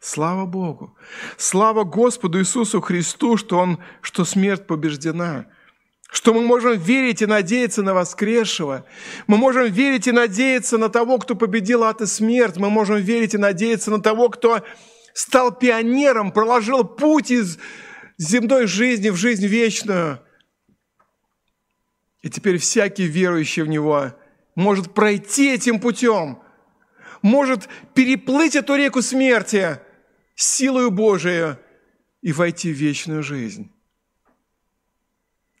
Слава 0.00 0.46
Богу! 0.46 0.96
Слава 1.36 1.84
Господу 1.84 2.40
Иисусу 2.40 2.80
Христу, 2.80 3.36
что, 3.36 3.58
Он, 3.58 3.84
что 4.00 4.24
смерть 4.24 4.66
побеждена, 4.66 5.44
что 6.10 6.32
мы 6.32 6.40
можем 6.40 6.78
верить 6.78 7.22
и 7.22 7.26
надеяться 7.26 7.82
на 7.82 7.92
воскресшего. 7.92 8.84
Мы 9.26 9.36
можем 9.36 9.70
верить 9.70 10.06
и 10.06 10.12
надеяться 10.12 10.78
на 10.78 10.88
того, 10.88 11.18
кто 11.18 11.34
победил 11.34 11.84
ад 11.84 12.00
и 12.00 12.06
смерть. 12.06 12.56
Мы 12.56 12.70
можем 12.70 12.96
верить 12.96 13.34
и 13.34 13.38
надеяться 13.38 13.90
на 13.90 14.00
того, 14.00 14.30
кто 14.30 14.64
стал 15.12 15.54
пионером, 15.54 16.32
проложил 16.32 16.84
путь 16.84 17.30
из 17.30 17.58
земной 18.16 18.66
жизни 18.66 19.10
в 19.10 19.16
жизнь 19.16 19.46
вечную. 19.46 20.20
И 22.22 22.30
теперь 22.30 22.58
всякий 22.58 23.06
верующий 23.06 23.62
в 23.62 23.68
Него 23.68 24.12
может 24.54 24.94
пройти 24.94 25.52
этим 25.52 25.78
путем, 25.78 26.40
может 27.20 27.68
переплыть 27.94 28.56
эту 28.56 28.74
реку 28.76 29.02
смерти 29.02 29.78
силою 30.34 30.90
Божией 30.90 31.56
и 32.22 32.32
войти 32.32 32.72
в 32.72 32.76
вечную 32.76 33.22
жизнь. 33.22 33.70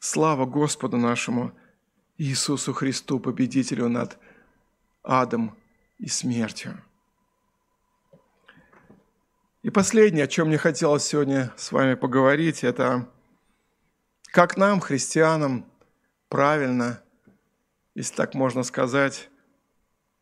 Слава 0.00 0.46
Господу 0.46 0.96
нашему 0.96 1.52
Иисусу 2.18 2.72
Христу, 2.72 3.18
победителю 3.18 3.88
над 3.88 4.16
адом 5.02 5.56
и 5.98 6.06
смертью. 6.06 6.80
И 9.62 9.70
последнее, 9.70 10.24
о 10.24 10.28
чем 10.28 10.48
мне 10.48 10.58
хотелось 10.58 11.02
сегодня 11.02 11.52
с 11.56 11.72
вами 11.72 11.94
поговорить, 11.94 12.62
это 12.62 13.10
как 14.26 14.56
нам, 14.56 14.78
христианам, 14.78 15.68
правильно, 16.28 17.02
если 17.96 18.14
так 18.14 18.34
можно 18.34 18.62
сказать, 18.62 19.28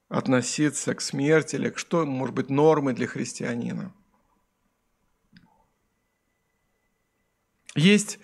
относиться 0.09 0.95
к 0.95 1.03
смерти 1.03 1.57
или 1.57 1.68
к 1.68 1.77
что 1.77 2.07
может 2.07 2.35
быть 2.35 2.49
нормой 2.49 2.95
для 2.95 3.07
христианина. 3.07 3.93
Есть 7.74 8.18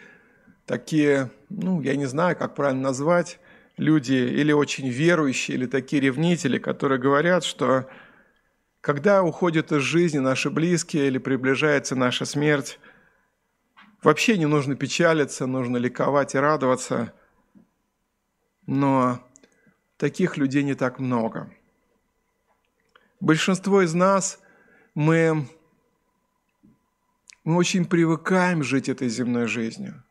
такие, 0.67 1.31
ну, 1.49 1.81
я 1.83 1.97
не 1.97 2.07
знаю, 2.07 2.37
как 2.37 2.55
правильно 2.55 2.83
назвать, 2.83 3.39
люди 3.77 4.15
или 4.15 4.53
очень 4.53 4.89
верующие, 4.89 5.57
или 5.57 5.67
такие 5.67 6.01
ревнители, 6.01 6.59
которые 6.59 7.01
говорят, 7.01 7.45
что 7.45 7.89
когда 8.81 9.23
уходят 9.23 9.73
из 9.73 9.83
жизни 9.83 10.19
наши 10.19 10.51
близкие 10.51 11.07
или 11.07 11.19
приближается 11.19 11.95
наша 11.95 12.25
смерть, 12.25 12.79
вообще 14.03 14.37
не 14.37 14.47
нужно 14.47 14.75
печалиться, 14.75 15.47
нужно 15.47 15.77
ликовать 15.77 16.35
и 16.35 16.39
радоваться. 16.39 17.13
Но 18.67 19.27
таких 19.97 20.37
людей 20.37 20.63
не 20.63 20.75
так 20.75 20.99
много. 20.99 21.53
Большинство 23.21 23.83
из 23.83 23.95
нас, 23.95 24.41
мы, 24.95 25.49
мы 27.45 27.57
очень 27.57 27.85
привыкаем 27.85 28.65
жить 28.65 28.89
этой 28.89 29.09
земной 29.09 29.47
жизнью. 29.47 30.03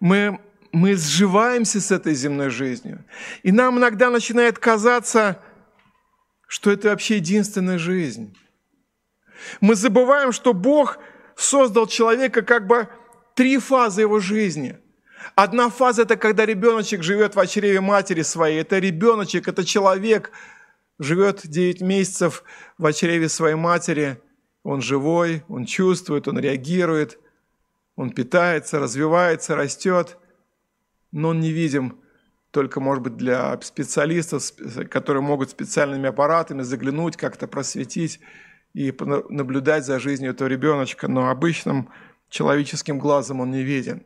Мы, 0.00 0.40
мы 0.72 0.94
сживаемся 0.94 1.80
с 1.80 1.90
этой 1.90 2.14
земной 2.14 2.50
жизнью. 2.50 3.04
И 3.42 3.52
нам 3.52 3.78
иногда 3.78 4.10
начинает 4.10 4.58
казаться, 4.58 5.40
что 6.46 6.70
это 6.70 6.88
вообще 6.88 7.16
единственная 7.16 7.78
жизнь. 7.78 8.36
Мы 9.60 9.74
забываем, 9.74 10.32
что 10.32 10.52
Бог 10.52 10.98
создал 11.36 11.86
человека 11.86 12.42
как 12.42 12.66
бы 12.66 12.88
три 13.34 13.58
фазы 13.58 14.02
его 14.02 14.18
жизни. 14.18 14.78
Одна 15.34 15.68
фаза– 15.68 16.02
это 16.04 16.16
когда 16.16 16.46
ребеночек 16.46 17.02
живет 17.02 17.36
в 17.36 17.46
чреве 17.46 17.80
матери 17.80 18.22
своей. 18.22 18.60
Это 18.60 18.78
ребеночек, 18.78 19.48
это 19.48 19.64
человек, 19.64 20.32
живет 20.98 21.46
9 21.46 21.80
месяцев 21.80 22.42
в 22.76 22.92
чреве 22.92 23.28
своей 23.28 23.54
матери. 23.54 24.20
Он 24.62 24.82
живой, 24.82 25.44
он 25.48 25.64
чувствует, 25.64 26.28
он 26.28 26.38
реагирует, 26.38 27.18
он 27.98 28.10
питается, 28.10 28.78
развивается, 28.78 29.56
растет, 29.56 30.18
но 31.10 31.30
он 31.30 31.40
невидим 31.40 31.98
только, 32.52 32.78
может 32.78 33.02
быть, 33.02 33.16
для 33.16 33.60
специалистов, 33.60 34.52
которые 34.88 35.20
могут 35.20 35.50
специальными 35.50 36.08
аппаратами 36.08 36.62
заглянуть, 36.62 37.16
как-то 37.16 37.48
просветить 37.48 38.20
и 38.72 38.94
наблюдать 39.30 39.84
за 39.84 39.98
жизнью 39.98 40.30
этого 40.30 40.46
ребеночка, 40.46 41.08
но 41.08 41.28
обычным 41.28 41.90
человеческим 42.28 43.00
глазом 43.00 43.40
он 43.40 43.50
не 43.50 43.64
виден. 43.64 44.04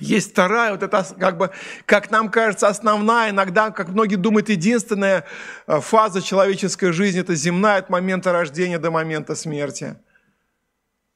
Есть 0.00 0.32
вторая, 0.32 0.72
вот 0.72 0.82
это 0.82 1.06
как 1.20 1.38
бы, 1.38 1.50
как 1.86 2.10
нам 2.10 2.28
кажется, 2.30 2.66
основная, 2.66 3.30
иногда, 3.30 3.70
как 3.70 3.90
многие 3.90 4.16
думают, 4.16 4.48
единственная 4.48 5.24
э, 5.68 5.80
фаза 5.80 6.20
человеческой 6.20 6.90
жизни– 6.90 7.20
это 7.22 7.36
земная 7.36 7.78
от 7.78 7.90
момента 7.90 8.32
рождения 8.32 8.80
до 8.80 8.90
момента 8.90 9.36
смерти. 9.36 9.96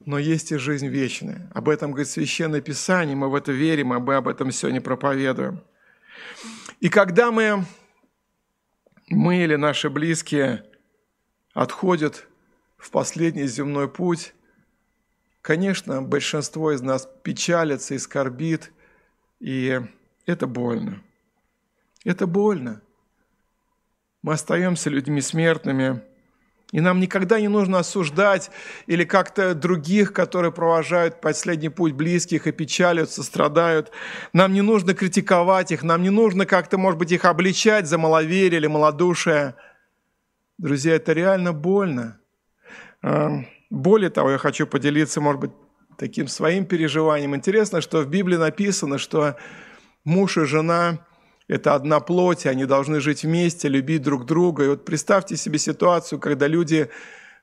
Но 0.05 0.19
есть 0.19 0.51
и 0.53 0.57
жизнь 0.57 0.89
вечная. 0.89 1.49
Об 1.55 1.69
этом 1.69 1.93
говорит 1.93 2.09
Священное 2.09 2.61
Писание, 2.61 3.15
мы 3.15 3.31
в 3.31 3.35
это 3.35 3.53
верим, 3.53 3.89
мы 3.89 4.15
об 4.15 4.29
этом 4.29 4.51
сегодня 4.51 4.81
проповедуем. 4.81 5.63
И 6.81 6.89
когда 6.89 7.31
мы, 7.31 7.65
мы 9.09 9.45
или 9.45 9.55
наши 9.55 9.91
близкие 9.91 10.65
отходят 11.55 12.27
в 12.77 12.91
последний 12.91 13.47
земной 13.47 13.89
путь, 13.89 14.35
конечно, 15.41 16.03
большинство 16.03 16.73
из 16.73 16.83
нас 16.83 17.09
печалится 17.23 17.95
и 17.95 17.99
скорбит, 17.99 18.73
и 19.39 19.81
это 20.27 20.47
больно. 20.47 21.01
Это 22.05 22.27
больно. 22.27 22.81
Мы 24.23 24.33
остаемся 24.33 24.91
людьми 24.91 25.21
смертными, 25.21 26.03
и 26.73 26.81
нам 26.81 27.01
никогда 27.01 27.39
не 27.39 27.49
нужно 27.49 27.79
осуждать 27.81 28.51
или 28.87 29.05
как-то 29.05 29.55
других, 29.55 30.14
которые 30.14 30.53
провожают 30.53 31.20
последний 31.20 31.68
путь 31.68 31.93
близких 31.93 32.47
и 32.47 32.53
печалятся, 32.53 33.23
страдают. 33.23 33.93
Нам 34.33 34.55
не 34.55 34.62
нужно 34.62 34.95
критиковать 34.95 35.70
их, 35.70 35.83
нам 35.83 36.03
не 36.03 36.11
нужно 36.11 36.47
как-то, 36.47 36.79
может 36.79 36.99
быть, 36.99 37.12
их 37.12 37.27
обличать 37.27 37.87
за 37.87 37.99
маловерие 37.99 38.59
или 38.59 38.66
малодушие. 38.66 39.55
Друзья, 40.57 40.95
это 40.95 41.12
реально 41.12 41.53
больно. 41.53 42.18
А, 43.03 43.45
более 43.68 44.09
того, 44.09 44.31
я 44.31 44.39
хочу 44.39 44.66
поделиться, 44.66 45.20
может 45.20 45.41
быть, 45.43 45.51
таким 45.99 46.27
своим 46.27 46.64
переживанием. 46.64 47.37
Интересно, 47.37 47.83
что 47.83 48.01
в 48.01 48.09
Библии 48.09 48.37
написано, 48.37 48.97
что 48.97 49.37
муж 50.05 50.39
и 50.39 50.47
жена– 50.47 51.05
это 51.53 51.75
одна 51.75 52.01
плоть, 52.01 52.47
они 52.47 52.65
должны 52.65 52.99
жить 53.01 53.25
вместе, 53.25 53.69
любить 53.69 54.01
друг 54.01 54.25
друга. 54.25 54.65
И 54.65 54.69
вот 54.69 54.87
представьте 54.87 55.37
себе 55.37 55.59
ситуацию, 55.59 56.19
когда 56.19 56.47
люди 56.47 56.89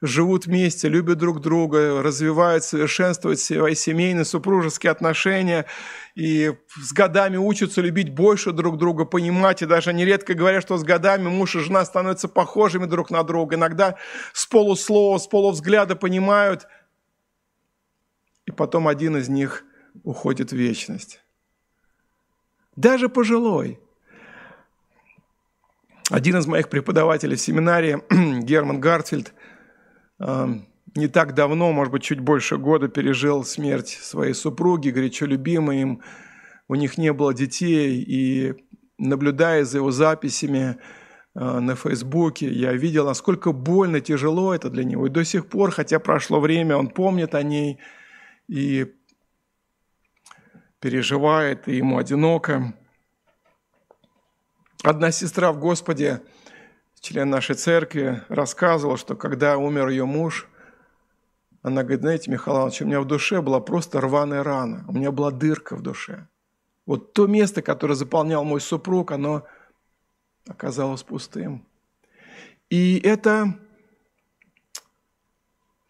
живут 0.01 0.47
вместе, 0.47 0.89
любят 0.89 1.19
друг 1.19 1.41
друга, 1.41 2.01
развивают, 2.01 2.63
совершенствуют 2.63 3.39
свои 3.39 3.75
семейные, 3.75 4.25
супружеские 4.25 4.89
отношения 4.89 5.67
и 6.15 6.55
с 6.75 6.91
годами 6.91 7.37
учатся 7.37 7.81
любить 7.81 8.09
больше 8.09 8.51
друг 8.51 8.79
друга, 8.79 9.05
понимать. 9.05 9.61
И 9.61 9.67
даже 9.67 9.93
нередко 9.93 10.33
говорят, 10.33 10.63
что 10.63 10.77
с 10.77 10.83
годами 10.83 11.27
муж 11.27 11.55
и 11.55 11.59
жена 11.59 11.85
становятся 11.85 12.27
похожими 12.27 12.87
друг 12.87 13.11
на 13.11 13.21
друга. 13.21 13.57
Иногда 13.57 13.95
с 14.33 14.47
полуслова, 14.47 15.19
с 15.19 15.27
полувзгляда 15.27 15.95
понимают. 15.95 16.65
И 18.47 18.51
потом 18.51 18.87
один 18.87 19.17
из 19.17 19.29
них 19.29 19.63
уходит 20.03 20.51
в 20.51 20.55
вечность. 20.55 21.21
Даже 22.75 23.07
пожилой. 23.07 23.79
Один 26.09 26.37
из 26.37 26.47
моих 26.47 26.69
преподавателей 26.69 27.35
в 27.35 27.41
семинарии, 27.41 27.99
Герман 28.43 28.79
Гартфельд, 28.79 29.33
не 30.95 31.07
так 31.07 31.33
давно, 31.35 31.71
может 31.71 31.91
быть, 31.91 32.03
чуть 32.03 32.19
больше 32.19 32.57
года 32.57 32.87
пережил 32.87 33.43
смерть 33.43 33.89
своей 34.01 34.33
супруги, 34.33 34.89
горячо 34.89 35.25
любимой 35.25 35.81
им. 35.81 36.01
У 36.67 36.75
них 36.75 36.97
не 36.97 37.13
было 37.13 37.33
детей, 37.33 38.01
и 38.01 38.55
наблюдая 38.97 39.63
за 39.65 39.77
его 39.77 39.91
записями 39.91 40.77
а, 41.35 41.59
на 41.59 41.75
Фейсбуке, 41.75 42.51
я 42.51 42.73
видел, 42.73 43.05
насколько 43.05 43.51
больно, 43.51 44.01
тяжело 44.01 44.53
это 44.53 44.69
для 44.69 44.83
него. 44.83 45.07
И 45.07 45.11
до 45.11 45.23
сих 45.23 45.47
пор, 45.47 45.71
хотя 45.71 45.99
прошло 45.99 46.39
время, 46.39 46.75
он 46.75 46.89
помнит 46.89 47.33
о 47.35 47.43
ней 47.43 47.79
и 48.47 48.93
переживает, 50.79 51.67
и 51.67 51.77
ему 51.77 51.97
одиноко. 51.97 52.73
Одна 54.83 55.11
сестра 55.11 55.51
в 55.51 55.59
Господе– 55.59 56.21
член 57.01 57.29
нашей 57.29 57.55
церкви, 57.55 58.23
рассказывал, 58.29 58.97
что 58.97 59.15
когда 59.15 59.57
умер 59.57 59.89
ее 59.89 60.05
муж, 60.05 60.47
она 61.61 61.83
говорит, 61.83 62.01
знаете, 62.01 62.31
Михаил 62.31 62.57
Иванович, 62.57 62.81
у 62.81 62.85
меня 62.85 63.01
в 63.01 63.05
душе 63.05 63.41
была 63.41 63.59
просто 63.59 63.99
рваная 64.01 64.43
рана, 64.43 64.85
у 64.87 64.93
меня 64.93 65.11
была 65.11 65.31
дырка 65.31 65.75
в 65.75 65.81
душе. 65.81 66.27
Вот 66.85 67.13
то 67.13 67.27
место, 67.27 67.61
которое 67.61 67.95
заполнял 67.95 68.43
мой 68.43 68.61
супруг, 68.61 69.11
оно 69.11 69.45
оказалось 70.47 71.03
пустым. 71.03 71.65
И 72.69 72.99
это, 72.99 73.59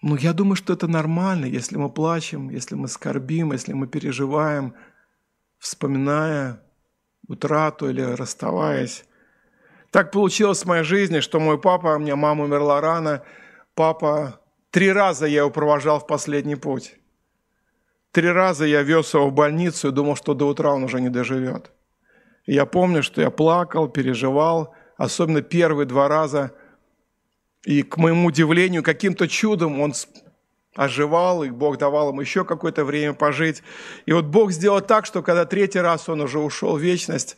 ну, 0.02 0.16
я 0.16 0.34
думаю, 0.34 0.56
что 0.56 0.74
это 0.74 0.88
нормально, 0.88 1.46
если 1.46 1.78
мы 1.78 1.90
плачем, 1.90 2.50
если 2.50 2.76
мы 2.76 2.88
скорбим, 2.88 3.52
если 3.52 3.74
мы 3.74 3.88
переживаем, 3.88 4.74
вспоминая 5.60 6.62
утрату 7.30 7.90
или 7.90 8.02
расставаясь. 8.02 9.06
Так 9.92 10.12
получилось 10.12 10.64
в 10.64 10.66
моей 10.66 10.84
жизни, 10.84 11.20
что 11.20 11.40
мой 11.40 11.60
папа, 11.60 11.96
у 11.96 12.00
меня 12.00 12.16
мама 12.16 12.44
умерла 12.44 12.82
рано, 12.82 13.24
папа, 13.76 14.40
три 14.72 14.92
раза 14.92 15.26
я 15.26 15.40
его 15.40 15.50
провожал 15.50 16.00
в 16.00 16.08
последний 16.08 16.56
путь. 16.56 16.96
Три 18.12 18.30
раза 18.30 18.66
я 18.66 18.82
вез 18.82 19.14
его 19.14 19.30
в 19.30 19.34
больницу 19.34 19.90
и 19.90 19.92
думал, 19.92 20.16
что 20.16 20.34
до 20.34 20.48
утра 20.48 20.74
он 20.74 20.84
уже 20.84 21.00
не 21.00 21.10
доживет. 21.10 21.72
И 22.46 22.54
я 22.54 22.66
помню, 22.66 23.04
что 23.04 23.22
я 23.22 23.30
плакал, 23.30 23.88
переживал, 23.88 24.74
особенно 24.98 25.42
первые 25.42 25.86
два 25.86 26.08
раза. 26.08 26.52
И, 27.64 27.84
к 27.84 27.98
моему 27.98 28.28
удивлению, 28.28 28.82
каким-то 28.82 29.28
чудом 29.28 29.80
он 29.80 29.94
оживал, 30.80 31.44
и 31.44 31.50
Бог 31.50 31.78
давал 31.78 32.12
ему 32.12 32.22
еще 32.22 32.46
какое-то 32.46 32.86
время 32.86 33.14
пожить. 33.14 33.64
И 34.06 34.14
вот 34.14 34.26
Бог 34.26 34.54
сделал 34.54 34.80
так, 34.80 35.06
что 35.06 35.22
когда 35.22 35.44
третий 35.46 35.82
раз 35.82 36.08
он 36.08 36.22
уже 36.22 36.40
ушел 36.40 36.78
в 36.78 36.82
вечность, 36.82 37.36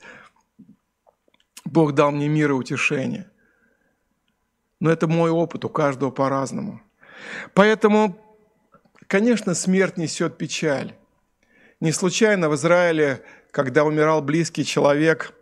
Бог 1.66 1.94
дал 1.94 2.12
мне 2.12 2.28
мир 2.28 2.52
и 2.52 2.54
утешение. 2.54 3.32
Но 4.80 4.92
это 4.92 5.08
мой 5.08 5.32
опыт, 5.32 5.66
у 5.66 5.70
каждого 5.70 6.12
по-разному. 6.12 6.84
Поэтому, 7.56 8.16
конечно, 9.08 9.56
смерть 9.56 9.98
несет 9.98 10.38
печаль. 10.38 10.94
Не 11.80 11.92
случайно 11.92 12.48
в 12.48 12.54
Израиле, 12.54 13.24
когда 13.50 13.86
умирал 13.86 14.22
близкий 14.22 14.64
человек, 14.64 15.34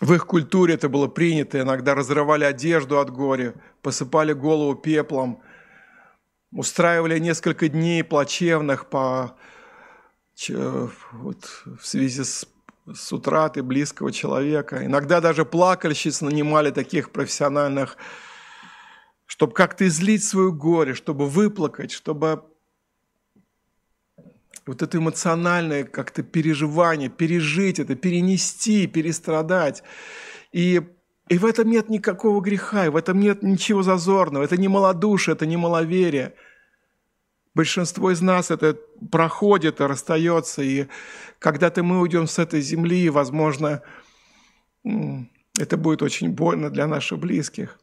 в 0.00 0.12
их 0.12 0.26
культуре 0.26 0.74
это 0.74 0.88
было 0.88 1.06
принято, 1.08 1.60
иногда 1.60 1.94
разрывали 1.94 2.44
одежду 2.44 2.98
от 2.98 3.10
горя, 3.10 3.54
посыпали 3.82 4.32
голову 4.32 4.74
пеплом, 4.74 5.42
устраивали 6.52 7.18
несколько 7.18 7.68
дней 7.68 8.04
плачевных 8.04 8.88
по, 8.88 9.36
вот, 10.48 11.64
в 11.80 11.86
связи 11.86 12.24
с 12.24 12.46
с 12.94 13.12
утраты 13.12 13.62
близкого 13.62 14.12
человека. 14.12 14.84
Иногда 14.84 15.20
даже 15.20 15.44
плакальщиц 15.44 16.20
нанимали 16.20 16.70
таких 16.70 17.10
профессиональных, 17.10 17.96
чтобы 19.26 19.54
как-то 19.54 19.86
излить 19.88 20.22
свое 20.22 20.52
горе, 20.52 20.94
чтобы 20.94 21.28
выплакать, 21.28 21.90
чтобы 21.90 22.44
вот 24.66 24.82
это 24.82 24.98
эмоциональное 24.98 25.84
как-то 25.84 26.22
переживание, 26.22 27.08
пережить 27.08 27.78
это, 27.78 27.94
перенести, 27.94 28.86
перестрадать. 28.86 29.82
И, 30.52 30.82
и 31.28 31.38
в 31.38 31.44
этом 31.44 31.70
нет 31.70 31.88
никакого 31.88 32.40
греха, 32.40 32.86
и 32.86 32.88
в 32.90 32.96
этом 32.96 33.20
нет 33.20 33.42
ничего 33.42 33.82
зазорного. 33.82 34.42
Это 34.42 34.56
не 34.56 34.68
малодушие, 34.68 35.34
это 35.34 35.46
не 35.46 35.56
маловерие– 35.56 36.34
Большинство 37.56 38.10
из 38.10 38.20
нас 38.20 38.50
это 38.50 38.76
проходит 39.10 39.80
расстается, 39.80 40.60
и 40.60 40.88
когда-то 41.38 41.82
мы 41.82 42.00
уйдем 42.02 42.26
с 42.26 42.38
этой 42.38 42.60
земли, 42.60 43.08
возможно, 43.08 43.80
это 44.84 45.78
будет 45.78 46.02
очень 46.02 46.28
больно 46.28 46.68
для 46.68 46.86
наших 46.86 47.18
близких. 47.18 47.80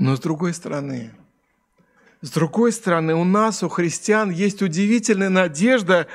Но 0.00 0.16
с 0.16 0.20
другой 0.20 0.54
стороны, 0.54 1.12
с 2.22 2.30
другой 2.30 2.72
стороны, 2.72 3.14
у 3.14 3.24
нас, 3.24 3.62
у 3.62 3.68
христиан, 3.68 4.30
есть 4.30 4.62
удивительная 4.62 5.28
надежда, 5.28 6.08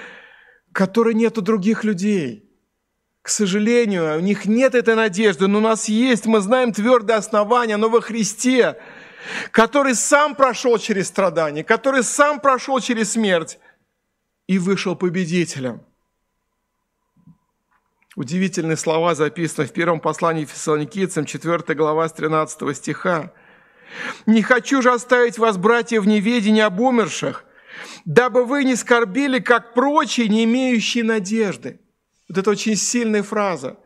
которой 0.74 1.14
нет 1.14 1.38
у 1.38 1.42
других 1.42 1.84
людей– 1.84 2.42
к 3.26 3.30
сожалению, 3.30 4.20
у 4.20 4.20
них 4.20 4.46
нет 4.46 4.76
этой 4.76 4.94
надежды, 4.94 5.48
но 5.48 5.58
у 5.58 5.62
нас 5.62 5.90
есть, 5.90 6.28
мы 6.28 6.42
знаем 6.42 6.72
твердое 6.72 7.18
основание, 7.18 7.76
но 7.76 7.90
во 7.90 8.00
Христе, 8.00 8.80
который 9.50 9.96
сам 9.96 10.36
прошел 10.36 10.78
через 10.78 11.08
страдания, 11.08 11.64
который 11.64 12.04
сам 12.04 12.40
прошел 12.40 12.80
через 12.80 13.14
смерть 13.14 13.58
и 14.46 14.60
вышел 14.60 14.96
победителем. 14.96 15.82
Удивительные 18.16 18.78
слова 18.78 19.16
записаны 19.16 19.66
в 19.66 19.74
первом 19.74 20.02
послании 20.02 20.46
Фессалоникийцам, 20.46 21.26
4 21.26 21.74
глава 21.74 22.08
с 22.08 22.14
13 22.14 22.78
стиха. 22.78 23.34
«Не 24.26 24.42
хочу 24.42 24.82
же 24.82 24.92
оставить 24.92 25.38
вас, 25.38 25.58
братья, 25.58 26.02
в 26.02 26.08
неведении 26.08 26.62
об 26.62 26.80
умерших, 26.80 27.46
дабы 28.06 28.46
вы 28.46 28.64
не 28.64 28.76
скорбили, 28.76 29.40
как 29.40 29.74
прочие, 29.74 30.28
не 30.28 30.44
имеющие 30.44 31.04
надежды». 31.04 31.80
Вот 32.28 32.38
это 32.38 32.52
очень 32.52 32.76
сильная 32.76 33.24
фраза. 33.24 33.78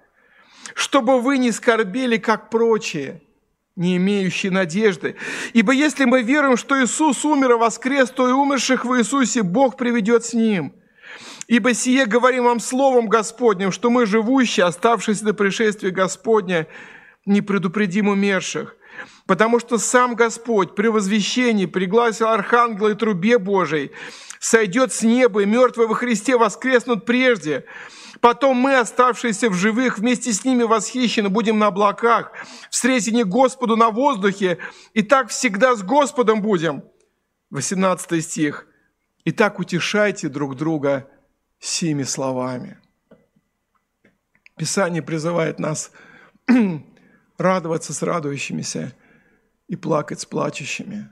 чтобы 0.76 1.20
вы 1.20 1.38
не 1.38 1.52
скорбели, 1.52 2.18
как 2.18 2.50
прочие, 2.50 3.22
не 3.76 3.98
имеющие 3.98 4.52
надежды. 4.52 5.16
Ибо 5.54 5.72
если 5.74 6.06
мы 6.06 6.22
веруем, 6.22 6.58
что 6.58 6.82
Иисус 6.84 7.26
умер 7.26 7.52
и 7.52 7.56
воскрес, 7.56 8.10
то 8.10 8.30
и 8.30 8.32
умерших 8.32 8.86
в 8.86 8.98
Иисусе 8.98 9.42
Бог 9.44 9.78
приведет 9.78 10.26
с 10.26 10.34
Ним. 10.34 10.74
Ибо 11.48 11.74
сие 11.74 12.06
говорим 12.06 12.44
вам 12.44 12.60
Словом 12.60 13.08
Господним, 13.08 13.72
что 13.72 13.90
мы, 13.90 14.06
живущие, 14.06 14.66
оставшиеся 14.66 15.26
до 15.26 15.34
пришествия 15.34 15.90
Господня, 15.92 16.68
не 17.26 17.42
предупредим 17.42 18.08
умерших. 18.10 18.76
Потому 19.30 19.60
что 19.60 19.78
сам 19.78 20.16
Господь 20.16 20.74
при 20.74 20.88
возвещении 20.88 21.68
пригласил 21.68 22.30
архангела 22.30 22.90
и 22.90 22.96
трубе 22.96 23.38
Божией, 23.38 23.92
сойдет 24.40 24.92
с 24.92 25.04
неба, 25.04 25.44
и 25.44 25.46
мертвые 25.46 25.88
во 25.88 25.94
Христе 25.94 26.36
воскреснут 26.36 27.06
прежде. 27.06 27.66
Потом 28.22 28.58
мы, 28.58 28.80
оставшиеся 28.80 29.52
в 29.52 29.54
живых, 29.54 30.00
вместе 30.00 30.34
с 30.34 30.44
ними 30.46 30.64
восхищены, 30.64 31.30
будем 31.30 31.60
на 31.60 31.68
облаках, 31.68 32.32
встретить 32.72 33.14
не 33.14 33.24
Господу 33.24 33.76
на 33.76 33.92
воздухе, 33.92 34.58
и 34.96 35.04
так 35.04 35.30
всегда 35.30 35.76
с 35.76 35.84
Господом 35.84 36.42
будем. 36.42 36.82
18 37.52 38.26
стих. 38.26 38.66
И 39.26 39.32
так 39.32 39.60
утешайте 39.60 40.28
друг 40.28 40.56
друга 40.56 41.08
сими 41.60 42.02
словами. 42.02 42.80
Писание 44.58 45.04
призывает 45.04 45.60
нас 45.60 45.92
радоваться 47.38 47.94
с 47.94 48.02
радующимися 48.02 48.96
и 49.70 49.78
плакать 49.78 50.20
с 50.20 50.26
плачущими. 50.26 51.10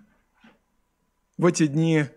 В 1.38 1.46
эти 1.46 1.68
дни 1.68 2.08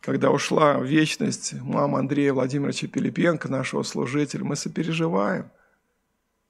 когда 0.00 0.30
ушла 0.30 0.78
в 0.78 0.84
вечность 0.84 1.54
мама 1.60 1.98
Андрея 1.98 2.32
Владимировича 2.32 2.86
Пилипенко, 2.86 3.48
нашего 3.50 3.82
служителя, 3.82 4.44
мы 4.44 4.56
сопереживаем 4.56 5.50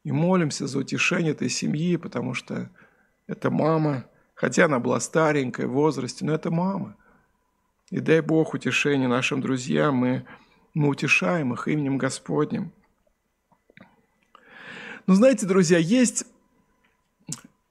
и 0.05 0.13
молимся 0.13 0.67
за 0.67 0.79
утешение 0.79 1.33
этой 1.33 1.49
семьи, 1.49 1.97
потому 1.97 2.35
что 2.35 2.71
это 3.27 3.51
мама, 3.51 4.05
хотя 4.35 4.67
она 4.67 4.79
была 4.79 5.01
старенькая 5.01 5.67
в 5.67 5.73
возрасте, 5.73 6.25
но 6.25 6.35
это 6.35 6.51
мама. 6.51 6.97
И 7.91 8.01
дай 8.01 8.21
Бог 8.21 8.55
утешение 8.55 9.09
нашим 9.09 9.41
друзьям, 9.41 9.97
мы, 9.97 10.27
мы 10.75 10.89
утешаем 10.89 11.53
их 11.55 11.67
именем 11.69 11.99
Господним. 11.99 12.73
Но 15.07 15.15
знаете, 15.15 15.47
друзья, 15.47 15.79
есть 15.79 16.27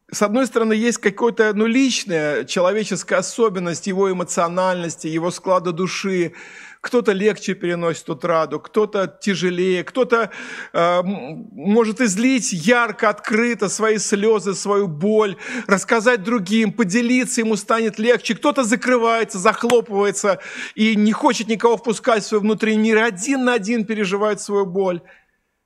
с 0.09 0.21
одной 0.21 0.47
стороны, 0.47 0.71
есть 0.71 0.99
какая-то 0.99 1.53
ну, 1.53 1.65
личная 1.65 2.45
человеческая 2.45 3.17
особенность 3.17 3.87
его 3.87 4.09
эмоциональности, 4.09 5.07
его 5.07 5.31
склада 5.31 5.73
души. 5.73 6.33
Кто-то 6.79 7.11
легче 7.11 7.55
переносит 7.55 8.07
утраду, 8.07 8.61
кто-то 8.61 9.07
тяжелее, 9.19 9.83
кто-то 9.83 10.29
э, 10.71 11.01
может 11.03 11.99
излить 11.99 12.53
ярко, 12.53 13.09
открыто 13.09 13.67
свои 13.67 13.97
слезы, 13.97 14.53
свою 14.53 14.87
боль, 14.87 15.35
рассказать 15.65 16.23
другим, 16.23 16.71
поделиться, 16.71 17.41
ему 17.41 17.57
станет 17.57 17.99
легче. 17.99 18.35
Кто-то 18.35 18.63
закрывается, 18.63 19.39
захлопывается 19.39 20.39
и 20.75 20.95
не 20.95 21.11
хочет 21.11 21.49
никого 21.49 21.75
впускать 21.75 22.23
в 22.23 22.27
свой 22.27 22.39
внутренний 22.39 22.91
мир, 22.91 22.99
один 22.99 23.43
на 23.43 23.53
один 23.53 23.83
переживает 23.83 24.39
свою 24.39 24.65
боль. 24.65 25.01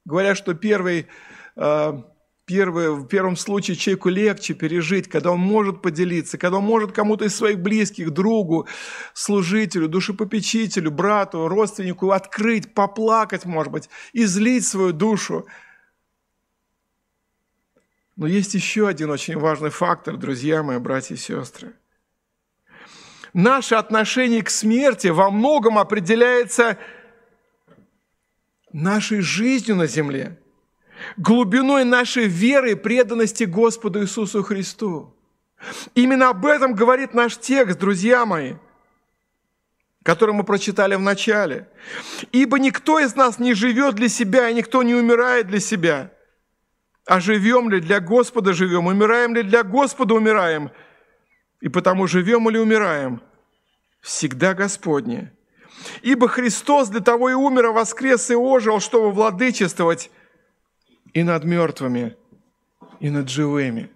Говорят, 0.06 0.36
что 0.36 0.56
первый 0.56 1.06
э, 1.58 2.02
первое, 2.52 2.92
в 2.92 3.08
первом 3.08 3.38
случае 3.38 3.78
человеку 3.78 4.10
легче 4.10 4.54
пережить, 4.54 5.08
когда 5.08 5.32
он 5.32 5.40
может 5.40 5.82
поделиться, 5.82 6.38
когда 6.38 6.58
он 6.58 6.66
может 6.66 6.92
кому-то 6.92 7.24
из 7.24 7.34
своих 7.34 7.60
близких, 7.60 8.12
другу, 8.12 8.68
служителю, 9.14 9.88
душепопечителю, 9.88 10.92
брату, 10.92 11.48
родственнику 11.48 12.12
открыть, 12.12 12.74
поплакать, 12.74 13.46
может 13.46 13.72
быть, 13.72 13.90
излить 14.12 14.68
свою 14.68 14.92
душу. 14.92 15.48
Но 18.18 18.28
есть 18.28 18.54
еще 18.54 18.90
один 18.90 19.12
очень 19.12 19.38
важный 19.38 19.70
фактор, 19.70 20.18
друзья 20.18 20.62
мои, 20.62 20.78
братья 20.78 21.16
и 21.16 21.18
сестры. 21.18 21.74
Наше 23.34 23.76
отношение 23.76 24.44
к 24.44 24.50
смерти 24.50 25.08
во 25.08 25.32
многом 25.32 25.78
определяется 25.78 26.78
нашей 28.74 29.22
жизнью 29.22 29.78
на 29.78 29.88
земле– 29.88 30.38
глубиной 31.18 31.84
нашей 31.84 32.28
веры 32.28 32.72
и 32.72 32.76
преданности 32.76 33.44
Господу 33.44 34.02
Иисусу 34.02 34.44
Христу. 34.44 35.16
Именно 35.96 36.30
об 36.30 36.46
этом 36.46 36.74
говорит 36.74 37.14
наш 37.14 37.38
текст, 37.38 37.80
друзья 37.80 38.26
мои, 38.26 38.56
который 40.04 40.34
мы 40.34 40.44
прочитали 40.44 40.96
в 40.96 41.02
начале. 41.02 41.68
«Ибо 42.32 42.58
никто 42.60 43.00
из 43.00 43.16
нас 43.16 43.40
не 43.40 43.54
живет 43.54 43.96
для 43.96 44.10
себя, 44.10 44.50
и 44.50 44.54
никто 44.54 44.84
не 44.84 44.96
умирает 44.96 45.48
для 45.48 45.60
себя. 45.60 46.12
А 47.06 47.20
живем 47.20 47.70
ли 47.70 47.80
для 47.80 48.00
Господа 48.00 48.54
живем, 48.54 48.88
умираем 48.88 49.36
ли 49.36 49.44
для 49.44 49.64
Господа 49.64 50.16
умираем, 50.16 50.72
и 51.60 51.70
потому 51.70 52.08
живем 52.08 52.50
или 52.50 52.58
умираем, 52.58 53.22
всегда 54.02 54.54
Господне. 54.54 55.32
Ибо 56.02 56.28
Христос 56.28 56.90
для 56.90 57.00
того 57.02 57.30
и 57.30 57.34
умер, 57.34 57.68
а 57.68 57.72
воскрес 57.72 58.30
и 58.30 58.36
ожил, 58.36 58.80
чтобы 58.80 59.12
владычествовать 59.12 60.12
и 61.14 61.24
над 61.24 61.44
мертвыми, 61.44 62.16
и 63.00 63.10
над 63.10 63.30
живыми. 63.30 63.90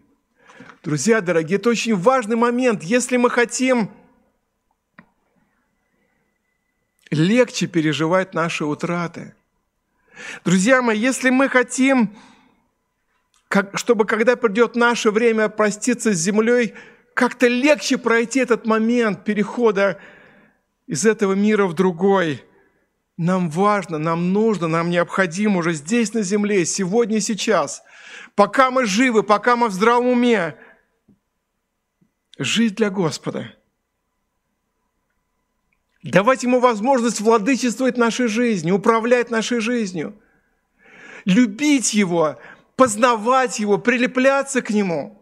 Друзья 0.84 1.22
дорогие, 1.22 1.58
это 1.58 1.70
очень 1.70 1.96
важный 1.96 2.36
момент. 2.36 2.84
Если 2.84 3.18
мы 3.18 3.30
хотим 3.30 3.90
легче 7.10 7.68
переживать 7.68 8.34
наши 8.34 8.66
утраты. 8.66 9.34
Друзья 10.44 10.82
мои, 10.82 10.98
если 10.98 11.30
мы 11.30 11.50
хотим, 11.50 12.16
чтобы 13.74 14.06
когда 14.06 14.36
придет 14.36 14.76
наше 14.76 15.12
время 15.12 15.50
проститься 15.50 16.14
с 16.14 16.18
землей, 16.18 16.74
как-то 17.14 17.48
легче 17.48 17.98
пройти 17.98 18.40
этот 18.40 18.66
момент 18.66 19.24
перехода 19.24 20.00
из 20.88 21.06
этого 21.06 21.34
мира 21.34 21.66
в 21.66 21.74
другой– 21.74 22.44
нам 23.18 23.50
важно, 23.50 23.98
нам 23.98 24.34
нужно, 24.34 24.68
нам 24.68 24.90
необходимо 24.90 25.60
уже 25.60 25.74
здесь 25.74 26.14
на 26.14 26.22
земле, 26.22 26.66
сегодня 26.66 27.18
и 27.18 27.22
сейчас, 27.22 27.82
пока 28.36 28.72
мы 28.72 28.86
живы, 28.86 29.24
пока 29.24 29.56
мы 29.56 29.70
в 29.70 29.74
здравом 29.74 30.08
уме, 30.08 30.58
жить 32.38 32.76
для 32.76 32.90
Господа. 32.90 33.56
Давать 36.04 36.44
Ему 36.44 36.60
возможность 36.60 37.22
владычествовать 37.22 37.98
нашей 37.98 38.28
жизнью, 38.28 38.76
управлять 38.76 39.32
нашей 39.32 39.60
жизнью, 39.60 40.22
любить 41.24 41.94
Его, 41.94 42.38
познавать 42.76 43.60
Его, 43.60 43.78
прилепляться 43.78 44.62
к 44.62 44.70
Нему. 44.70 45.22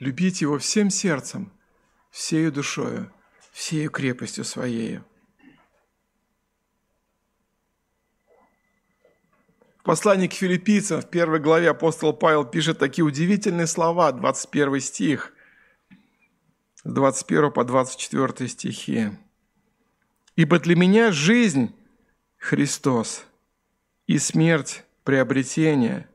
Любить 0.00 0.40
Его 0.40 0.58
всем 0.58 0.90
сердцем– 0.90 1.52
всею 2.20 2.52
душою, 2.52 3.10
всею 3.50 3.90
крепостью 3.90 4.44
своею. 4.44 5.02
В 9.78 9.82
послании 9.84 10.28
к 10.28 10.34
филиппийцам 10.34 11.00
в 11.00 11.08
первой 11.08 11.40
главе 11.40 11.70
апостол 11.70 12.12
Павел 12.12 12.44
пишет 12.44 12.78
такие 12.78 13.06
удивительные 13.06 13.66
слова, 13.66 14.12
21 14.12 14.80
стих, 14.80 15.32
с 16.74 16.82
21 16.84 17.50
по 17.52 17.64
24 17.64 18.48
стихи. 18.50 19.12
«Ибо 20.36 20.58
для 20.58 20.76
меня 20.76 21.12
жизнь– 21.12 21.74
Христос, 22.36 23.24
и 24.06 24.18
смерть– 24.18 24.84
приобретение. 25.04 26.06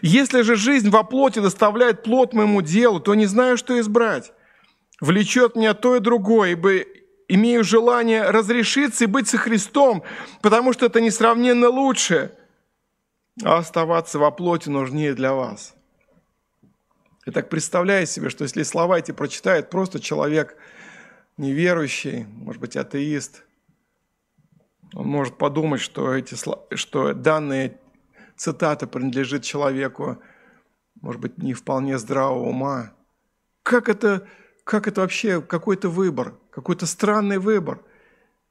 Если 0.00 0.40
же 0.40 0.56
жизнь 0.56 0.88
во 0.88 1.04
плоти 1.04 1.40
доставляет 1.40 2.04
плод 2.04 2.32
моему 2.32 2.62
делу, 2.62 3.00
то 3.00 3.14
не 3.14 3.26
знаю, 3.26 3.58
что 3.58 3.78
избрать 3.78 4.32
влечет 5.00 5.56
меня 5.56 5.74
то 5.74 5.96
и 5.96 6.00
другое, 6.00 6.52
ибо 6.52 6.80
имею 7.28 7.64
желание 7.64 8.30
разрешиться 8.30 9.04
и 9.04 9.08
быть 9.08 9.28
со 9.28 9.38
Христом, 9.38 10.02
потому 10.42 10.72
что 10.72 10.86
это 10.86 11.00
несравненно 11.00 11.68
лучше, 11.68 12.32
а 13.42 13.58
оставаться 13.58 14.18
во 14.18 14.30
плоти 14.30 14.68
нужнее 14.68 15.14
для 15.14 15.34
вас. 15.34 15.74
Я 17.26 17.32
так 17.32 17.48
представляю 17.48 18.06
себе, 18.06 18.30
что 18.30 18.44
если 18.44 18.62
слова 18.62 18.98
эти 18.98 19.10
прочитает 19.10 19.68
просто 19.68 19.98
человек 19.98 20.56
неверующий, 21.36 22.24
может 22.24 22.60
быть, 22.60 22.76
атеист, 22.76 23.42
он 24.94 25.08
может 25.08 25.36
подумать, 25.36 25.80
что, 25.80 26.14
эти, 26.14 26.36
что 26.76 27.12
данные 27.12 27.78
цитаты 28.36 28.86
принадлежит 28.86 29.42
человеку, 29.42 30.18
может 31.00 31.20
быть, 31.20 31.38
не 31.38 31.52
вполне 31.52 31.98
здравого 31.98 32.48
ума. 32.48 32.92
Как 33.64 33.88
это 33.88 34.26
как 34.66 34.88
это 34.88 35.02
вообще 35.02 35.40
какой-то 35.40 35.88
выбор, 35.88 36.34
какой-то 36.50 36.86
странный 36.86 37.38
выбор, 37.38 37.80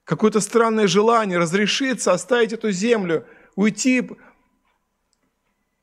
какое-то 0.06 0.40
странное 0.40 0.88
желание 0.88 1.38
разрешиться, 1.38 2.14
оставить 2.14 2.54
эту 2.54 2.72
землю, 2.72 3.28
уйти. 3.56 4.10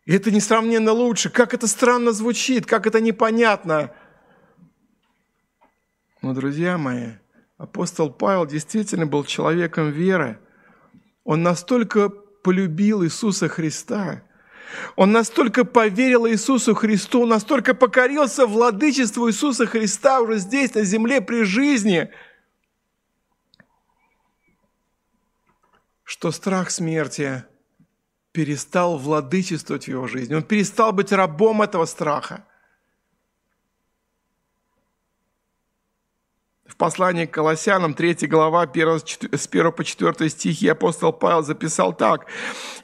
И 0.06 0.14
это 0.14 0.30
несравненно 0.30 0.92
лучше. 0.92 1.28
Как 1.28 1.52
это 1.52 1.66
странно 1.66 2.12
звучит, 2.12 2.64
как 2.64 2.86
это 2.86 2.98
непонятно. 2.98 3.92
Но, 6.22 6.32
друзья 6.32 6.78
мои, 6.78 7.10
апостол 7.58 8.10
Павел 8.10 8.46
действительно 8.46 9.04
был 9.04 9.24
человеком 9.24 9.90
веры. 9.90 10.38
Он 11.24 11.42
настолько 11.42 12.08
полюбил 12.08 13.04
Иисуса 13.04 13.50
Христа, 13.50 14.22
он 14.96 15.12
настолько 15.12 15.64
поверил 15.64 16.26
Иисусу 16.26 16.74
Христу, 16.74 17.26
настолько 17.26 17.74
покорился 17.74 18.46
владычеству 18.46 19.28
Иисуса 19.28 19.66
Христа 19.66 20.20
уже 20.20 20.38
здесь, 20.38 20.74
на 20.74 20.84
земле, 20.84 21.20
при 21.20 21.44
жизни, 21.44 22.10
что 26.04 26.30
страх 26.30 26.70
смерти 26.70 27.44
перестал 28.32 28.98
владычествовать 28.98 29.84
в 29.84 29.88
его 29.88 30.06
жизни. 30.06 30.34
Он 30.34 30.42
перестал 30.42 30.92
быть 30.92 31.12
рабом 31.12 31.62
этого 31.62 31.84
страха. 31.84 32.46
Послании 36.82 37.26
к 37.26 37.30
Колоссянам, 37.30 37.94
3 37.94 38.26
глава, 38.26 38.62
1, 38.62 38.98
с 38.98 39.46
1 39.46 39.70
по 39.70 39.84
4 39.84 40.28
стихи 40.28 40.66
апостол 40.66 41.12
Павел 41.12 41.44
записал 41.44 41.92
так. 41.92 42.26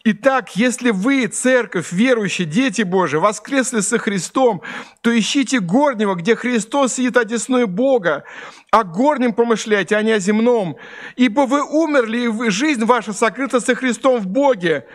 «Итак, 0.05 0.55
если 0.55 0.91
вы, 0.91 1.27
церковь, 1.27 1.91
верующие, 1.91 2.47
дети 2.47 2.83
Божии, 2.83 3.17
воскресли 3.17 3.81
со 3.81 3.99
Христом, 3.99 4.63
то 5.01 5.11
ищите 5.11 5.59
горнего, 5.59 6.15
где 6.15 6.37
Христос 6.37 6.93
сидит 6.93 7.17
одесной 7.17 7.67
Бога, 7.67 8.23
о 8.71 8.85
горнем 8.85 9.33
помышляйте, 9.33 9.97
а 9.97 10.03
не 10.03 10.13
о 10.13 10.21
земном. 10.21 10.77
Ибо 11.17 11.41
вы 11.41 11.65
умерли, 11.65 12.19
и 12.47 12.51
жизнь 12.51 12.85
ваша 12.85 13.13
сокрыта 13.13 13.59
со 13.59 13.75
Христом 13.75 14.21
в 14.21 14.29
Боге. 14.29 14.87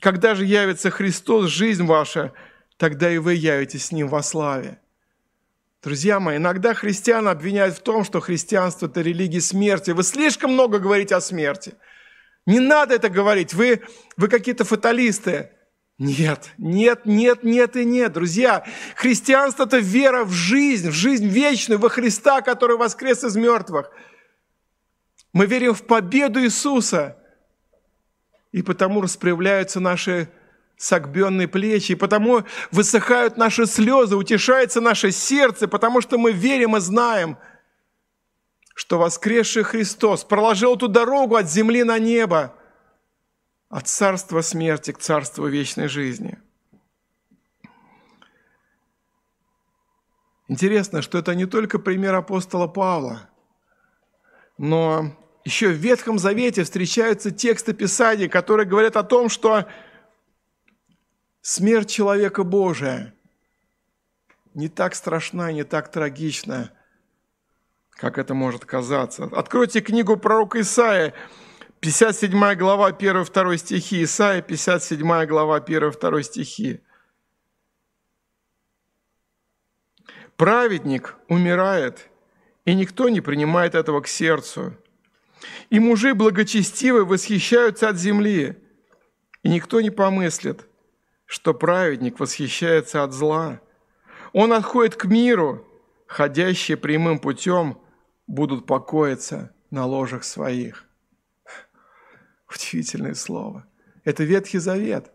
Когда 0.00 0.36
же 0.36 0.44
явится 0.44 0.90
Христос, 0.90 1.46
жизнь 1.46 1.84
ваша, 1.84 2.32
тогда 2.76 3.10
и 3.10 3.18
вы 3.18 3.34
явитесь 3.34 3.86
с 3.86 3.90
Ним 3.90 4.06
во 4.06 4.22
славе». 4.22 4.78
Друзья 5.84 6.18
мои, 6.18 6.38
иногда 6.38 6.72
христиан 6.72 7.28
обвиняют 7.28 7.76
в 7.76 7.82
том, 7.82 8.04
что 8.04 8.20
христианство– 8.20 8.86
это 8.88 9.02
религия 9.02 9.42
смерти. 9.42 9.90
Вы 9.90 10.02
слишком 10.02 10.54
много 10.54 10.78
говорите 10.78 11.14
о 11.14 11.20
смерти. 11.20 11.74
Не 12.46 12.58
надо 12.58 12.94
это 12.94 13.10
говорить, 13.10 13.52
вы, 13.52 13.82
вы 14.16 14.28
какие-то 14.28 14.64
фаталисты. 14.64 15.50
Нет, 15.98 16.52
нет, 16.56 17.04
нет, 17.04 17.44
нет 17.44 17.76
и 17.76 17.84
нет. 17.84 18.14
Друзья, 18.14 18.64
христианство– 18.96 19.64
это 19.66 19.76
вера 19.76 20.24
в 20.24 20.32
жизнь, 20.32 20.88
в 20.88 20.94
жизнь 20.94 21.28
вечную, 21.28 21.78
во 21.78 21.90
Христа, 21.90 22.40
который 22.40 22.78
воскрес 22.78 23.22
из 23.22 23.36
мертвых. 23.36 23.90
Мы 25.34 25.44
верим 25.44 25.74
в 25.74 25.82
победу 25.82 26.42
Иисуса, 26.42 27.18
и 28.52 28.62
потому 28.62 29.02
распрямляются 29.02 29.80
наши 29.80 30.30
согбенные 30.76 31.48
плечи, 31.48 31.92
и 31.92 31.96
потому 31.96 32.44
высыхают 32.70 33.36
наши 33.36 33.66
слезы, 33.66 34.16
утешается 34.16 34.80
наше 34.80 35.10
сердце, 35.10 35.68
потому 35.68 36.00
что 36.00 36.18
мы 36.18 36.32
верим 36.32 36.76
и 36.76 36.80
знаем, 36.80 37.38
что 38.74 38.98
воскресший 38.98 39.62
Христос 39.62 40.24
проложил 40.24 40.76
ту 40.76 40.88
дорогу 40.88 41.36
от 41.36 41.48
земли 41.48 41.84
на 41.84 41.98
небо, 41.98 42.54
от 43.68 43.86
царства 43.88 44.40
смерти 44.40 44.92
к 44.92 44.98
царству 44.98 45.46
вечной 45.46 45.88
жизни. 45.88 46.38
Интересно, 50.48 51.00
что 51.00 51.18
это 51.18 51.34
не 51.34 51.46
только 51.46 51.78
пример 51.78 52.14
апостола 52.14 52.66
Павла, 52.66 53.30
но 54.58 55.16
еще 55.44 55.68
в 55.68 55.76
Ветхом 55.76 56.18
Завете 56.18 56.64
встречаются 56.64 57.30
тексты 57.30 57.72
Писания, 57.72 58.28
которые 58.28 58.66
говорят 58.66 58.96
о 58.96 59.02
том, 59.02 59.28
что 59.28 59.66
Смерть 61.46 61.90
человека 61.90 62.42
Божия 62.42 63.14
не 64.54 64.70
так 64.70 64.94
страшна 64.94 65.52
не 65.52 65.62
так 65.62 65.92
трагична, 65.92 66.72
как 67.90 68.16
это 68.16 68.32
может 68.32 68.64
казаться. 68.64 69.24
Откройте 69.24 69.82
книгу 69.82 70.16
пророка 70.16 70.62
Исаия, 70.62 71.12
57 71.80 72.54
глава, 72.54 72.92
1-2 72.92 73.58
стихи. 73.58 74.04
Исаия, 74.04 74.40
57 74.40 75.26
глава, 75.26 75.60
1-2 75.60 76.22
стихи. 76.22 76.80
Праведник 80.38 81.14
умирает, 81.28 82.08
и 82.64 82.74
никто 82.74 83.10
не 83.10 83.20
принимает 83.20 83.74
этого 83.74 84.00
к 84.00 84.08
сердцу. 84.08 84.78
И 85.68 85.78
мужи 85.78 86.14
благочестивые 86.14 87.04
восхищаются 87.04 87.90
от 87.90 87.98
земли, 87.98 88.56
и 89.42 89.50
никто 89.50 89.82
не 89.82 89.90
помыслит– 89.90 90.66
что 91.34 91.52
праведник 91.52 92.20
восхищается 92.20 93.02
от 93.02 93.12
зла. 93.12 93.60
Он 94.32 94.52
отходит 94.52 94.94
к 94.94 95.06
миру, 95.06 95.66
ходящие 96.06 96.76
прямым 96.76 97.18
путем 97.18 97.76
будут 98.28 98.66
покоиться 98.66 99.52
на 99.68 99.84
ложах 99.84 100.22
своих. 100.22 100.84
Удивительное 102.54 103.14
слово. 103.14 103.66
Это 104.04 104.22
Ветхий 104.22 104.58
Завет, 104.58 105.10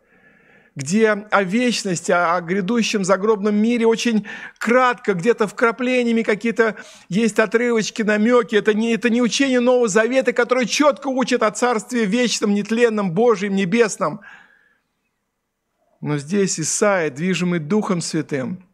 где 0.76 1.12
о 1.12 1.44
вечности, 1.44 2.12
о 2.12 2.42
грядущем 2.42 3.06
загробном 3.06 3.56
мире 3.56 3.88
очень 3.88 4.28
кратко, 4.58 5.14
где-то 5.14 5.48
вкраплениями 5.48 6.24
какие-то 6.24 6.76
есть 7.08 7.40
отрывочки, 7.40 8.02
намеки. 8.02 8.58
Это 8.58 8.74
не, 8.74 8.94
это 8.94 9.10
не 9.10 9.22
учение 9.22 9.62
Нового 9.62 9.88
Завета, 9.88 10.34
которое 10.34 10.66
четко 10.66 11.08
учит 11.08 11.44
о 11.44 11.52
Царстве 11.52 12.04
вечном, 12.04 12.54
нетленном, 12.54 13.14
Божьем, 13.14 13.56
небесном– 13.56 14.20
но 16.02 16.18
здесь 16.18 16.60
Исаия, 16.60 17.10
движимый 17.10 17.60
Духом 17.60 18.02
Святым, 18.02 18.66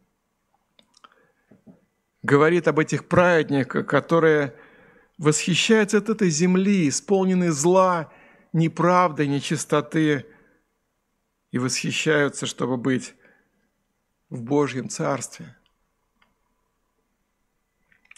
говорит 2.23 2.67
об 2.67 2.79
этих 2.79 3.07
праведниках, 3.07 3.87
которые 3.87 4.55
восхищаются 5.17 5.97
от 5.97 6.09
этой 6.09 6.29
земли, 6.29 6.89
исполненной 6.89 7.49
зла, 7.49 8.11
неправды, 8.53 9.27
нечистоты, 9.27 10.25
и 11.51 11.57
восхищаются, 11.57 12.45
чтобы 12.45 12.77
быть 12.77 13.15
в 14.29 14.41
Божьем 14.41 14.89
Царстве– 14.89 15.55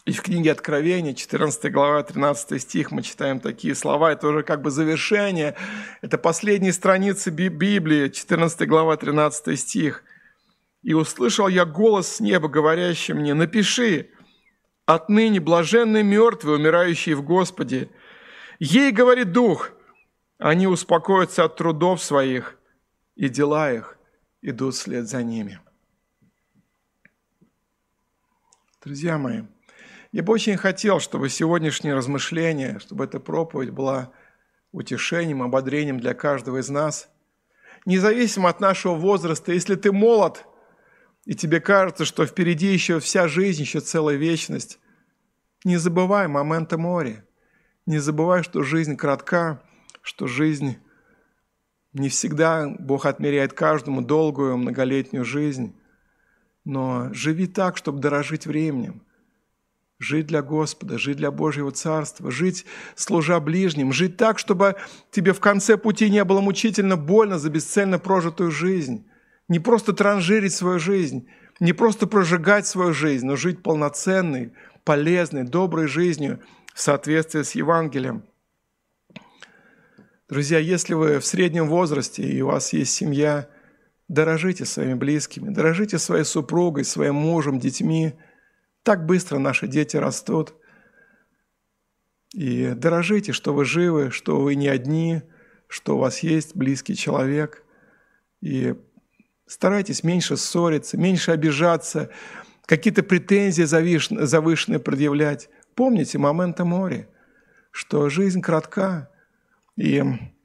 и 0.07 0.13
в 0.13 0.21
книге 0.21 0.53
Откровения, 0.53 1.13
14 1.13 1.69
глава, 1.69 2.01
13 2.01 2.61
стих, 2.61 2.91
мы 2.91 3.01
читаем 3.01 3.41
такие 3.41 3.75
слова. 3.75 4.13
Это 4.13 4.29
уже 4.29 4.41
как 4.41 4.61
бы 4.61 4.71
завершение. 4.71 5.57
Это 6.01 6.17
последние 6.17 6.71
страницы 6.71 7.29
Библии, 7.29 8.07
14 8.07 8.69
глава, 8.69 8.95
13 8.95 9.59
стих. 9.59 10.05
«И 10.81 10.93
услышал 10.93 11.49
я 11.49 11.65
голос 11.65 12.07
с 12.07 12.19
неба, 12.21 12.47
говорящий 12.47 13.15
мне, 13.15 13.33
напиши, 13.33 14.09
отныне 14.85 15.41
блаженны 15.41 16.03
мертвые, 16.03 16.55
умирающие 16.55 17.13
в 17.13 17.21
Господе. 17.21 17.89
Ей, 18.59 18.93
говорит 18.93 19.33
Дух, 19.33 19.71
они 20.37 20.67
успокоятся 20.67 21.43
от 21.43 21.57
трудов 21.57 22.01
своих, 22.01 22.57
и 23.17 23.27
дела 23.27 23.73
их 23.73 23.97
идут 24.41 24.75
вслед 24.75 25.09
за 25.09 25.21
ними». 25.21 25.59
Друзья 28.81 29.17
мои, 29.17 29.41
я 30.11 30.23
бы 30.23 30.33
очень 30.33 30.57
хотел, 30.57 30.99
чтобы 30.99 31.29
сегодняшнее 31.29 31.93
размышление, 31.93 32.79
чтобы 32.79 33.03
эта 33.03 33.19
проповедь 33.19 33.71
была 33.71 34.11
утешением, 34.71 35.43
ободрением 35.43 35.99
для 35.99 36.13
каждого 36.13 36.57
из 36.57 36.69
нас. 36.69 37.09
Независимо 37.85 38.49
от 38.49 38.59
нашего 38.59 38.95
возраста, 38.95 39.51
если 39.51 39.75
ты 39.75 39.91
молод, 39.91 40.45
и 41.25 41.35
тебе 41.35 41.59
кажется, 41.59 42.05
что 42.05 42.25
впереди 42.25 42.67
еще 42.67 42.99
вся 42.99 43.27
жизнь, 43.27 43.61
еще 43.61 43.79
целая 43.79 44.15
вечность, 44.15 44.79
не 45.63 45.77
забывай 45.77 46.27
момента 46.27 46.77
моря. 46.77 47.25
Не 47.85 47.99
забывай, 47.99 48.43
что 48.43 48.63
жизнь 48.63 48.95
кратка, 48.95 49.61
что 50.01 50.27
жизнь 50.27 50.77
не 51.93 52.09
всегда 52.09 52.67
Бог 52.79 53.05
отмеряет 53.05 53.53
каждому 53.53 54.01
долгую 54.01 54.57
многолетнюю 54.57 55.25
жизнь. 55.25 55.75
Но 56.63 57.13
живи 57.13 57.47
так, 57.47 57.77
чтобы 57.77 57.99
дорожить 57.99 58.45
временем 58.45 59.01
жить 59.99 60.27
для 60.27 60.41
Господа, 60.41 60.97
жить 60.97 61.17
для 61.17 61.31
Божьего 61.31 61.71
Царства, 61.71 62.31
жить 62.31 62.65
служа 62.95 63.39
ближним, 63.39 63.91
жить 63.91 64.17
так, 64.17 64.39
чтобы 64.39 64.75
тебе 65.11 65.33
в 65.33 65.39
конце 65.39 65.77
пути 65.77 66.09
не 66.09 66.23
было 66.23 66.41
мучительно 66.41 66.97
больно 66.97 67.39
за 67.39 67.49
бесцельно 67.49 67.99
прожитую 67.99 68.51
жизнь. 68.51 69.07
Не 69.47 69.59
просто 69.59 69.93
транжирить 69.93 70.53
свою 70.53 70.79
жизнь, 70.79 71.27
не 71.59 71.73
просто 71.73 72.05
прожигать 72.05 72.67
свою 72.67 72.93
жизнь, 72.93 73.25
но 73.25 73.35
жить 73.35 73.63
полноценной, 73.63 74.53
полезной, 74.83 75.43
доброй 75.43 75.87
жизнью 75.87 76.41
в 76.73 76.81
соответствии 76.81 77.41
с 77.41 77.51
Евангелием. 77.55 78.23
Друзья, 80.29 80.59
если 80.59 80.93
вы 80.93 81.19
в 81.19 81.25
среднем 81.25 81.69
возрасте 81.69 82.21
и 82.21 82.41
у 82.41 82.47
вас 82.47 82.73
есть 82.73 82.93
семья, 82.93 83.47
дорожите 84.09 84.65
своими 84.65 84.93
близкими, 84.93 85.49
дорожите 85.49 85.97
своей 85.97 86.25
супругой, 86.25 86.83
своим 86.83 87.15
мужем, 87.15 87.59
детьми– 87.59 88.13
так 88.87 89.05
быстро 89.05 89.37
наши 89.37 89.67
дети 89.67 89.97
растут. 89.97 90.53
И 92.33 92.67
дорожите, 92.69 93.33
что 93.33 93.53
вы 93.53 93.65
живы, 93.65 94.11
что 94.11 94.39
вы 94.39 94.55
не 94.55 94.69
одни, 94.69 95.23
что 95.67 95.97
у 95.97 95.99
вас 95.99 96.19
есть 96.19 96.55
близкий 96.55 96.95
человек. 96.95 97.65
И 98.39 98.75
старайтесь 99.45 100.03
меньше 100.05 100.37
ссориться, 100.37 100.95
меньше 100.95 101.31
обижаться, 101.31 102.11
какие-то 102.65 103.03
претензии 103.03 103.63
завышенные 103.63 104.79
предъявлять. 104.79 105.49
Помните 105.75 106.17
момента 106.17 106.63
море, 106.63 107.09
что 107.71 108.07
жизнь 108.07 108.41
кратка. 108.41 109.11
И 109.75 110.01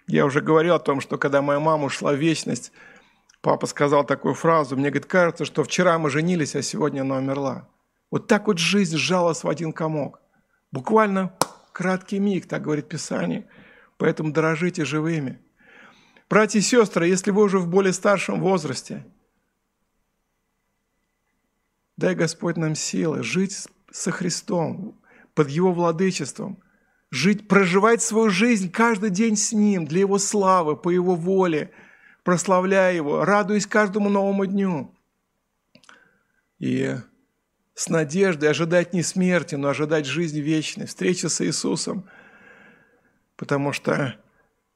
Я 0.08 0.26
уже 0.26 0.40
говорил 0.40 0.74
о 0.74 0.80
том, 0.80 1.00
что 1.00 1.16
когда 1.16 1.42
моя 1.42 1.60
мама 1.60 1.84
ушла 1.84 2.12
в 2.12 2.16
вечность, 2.16 2.72
папа 3.40 3.66
сказал 3.66 4.04
такую 4.04 4.34
фразу, 4.34 4.76
мне, 4.76 4.90
говорит, 4.90 5.06
кажется, 5.06 5.44
что 5.44 5.62
вчера 5.62 5.96
мы 6.00 6.10
женились, 6.10 6.56
а 6.56 6.62
сегодня 6.62 7.02
она 7.02 7.18
умерла. 7.18 7.68
Вот 8.12 8.26
так 8.26 8.46
вот 8.46 8.58
жизнь 8.58 8.98
сжалась 8.98 9.42
в 9.42 9.48
один 9.48 9.72
комок. 9.72 10.20
Буквально 10.70 11.34
краткий 11.72 12.18
миг, 12.18 12.46
так 12.46 12.62
говорит 12.62 12.86
Писание. 12.86 13.48
Поэтому 13.96 14.32
дорожите 14.32 14.84
живыми. 14.84 15.40
Братья 16.28 16.58
и 16.58 16.62
сестры, 16.62 17.08
если 17.08 17.30
вы 17.30 17.42
уже 17.42 17.58
в 17.58 17.68
более 17.68 17.94
старшем 17.94 18.42
возрасте, 18.42 19.06
дай 21.96 22.14
Господь 22.14 22.58
нам 22.58 22.74
силы 22.74 23.22
жить 23.22 23.66
со 23.90 24.10
Христом, 24.10 25.00
под 25.32 25.48
Его 25.48 25.72
владычеством, 25.72 26.62
жить, 27.10 27.48
проживать 27.48 28.02
свою 28.02 28.28
жизнь 28.28 28.70
каждый 28.70 29.08
день 29.08 29.36
с 29.36 29.52
Ним, 29.52 29.86
для 29.86 30.00
Его 30.00 30.18
славы, 30.18 30.76
по 30.76 30.90
Его 30.90 31.14
воле, 31.14 31.72
прославляя 32.24 32.92
Его, 32.92 33.24
радуясь 33.24 33.66
каждому 33.66 34.10
новому 34.10 34.44
дню. 34.44 34.94
И 36.58 36.94
с 37.82 37.88
надеждой 37.88 38.48
ожидать 38.48 38.92
не 38.92 39.02
смерти, 39.02 39.56
но 39.56 39.68
ожидать 39.68 40.06
жизни 40.06 40.38
вечной, 40.38 40.86
встречи 40.86 41.26
с 41.26 41.44
Иисусом. 41.44 42.08
Потому 43.34 43.72
что 43.72 44.14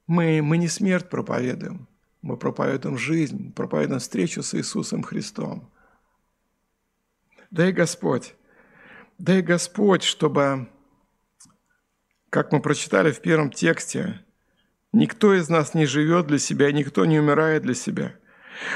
мы, 0.07 0.41
мы 0.41 0.57
не 0.57 0.67
смерть 0.67 1.09
проповедуем, 1.09 1.87
мы 2.21 2.35
проповедуем 2.35 2.97
жизнь, 2.97 3.53
проповедуем 3.53 4.01
встречу 4.01 4.43
с 4.43 4.53
Иисусом 4.55 5.03
Христом. 5.03 5.71
Дай 7.49 7.71
Господь, 7.71 8.35
дай 9.17 9.41
Господь, 9.41 10.03
чтобы, 10.03 10.67
как 12.29 12.51
мы 12.51 12.61
прочитали 12.61 13.13
в 13.13 13.21
первом 13.21 13.51
тексте, 13.51 14.25
никто 14.91 15.33
из 15.33 15.47
нас 15.47 15.73
не 15.73 15.85
живет 15.85 16.27
для 16.27 16.39
себя, 16.39 16.73
никто 16.73 17.05
не 17.05 17.21
умирает 17.21 17.63
для 17.63 17.73
себя– 17.73 18.15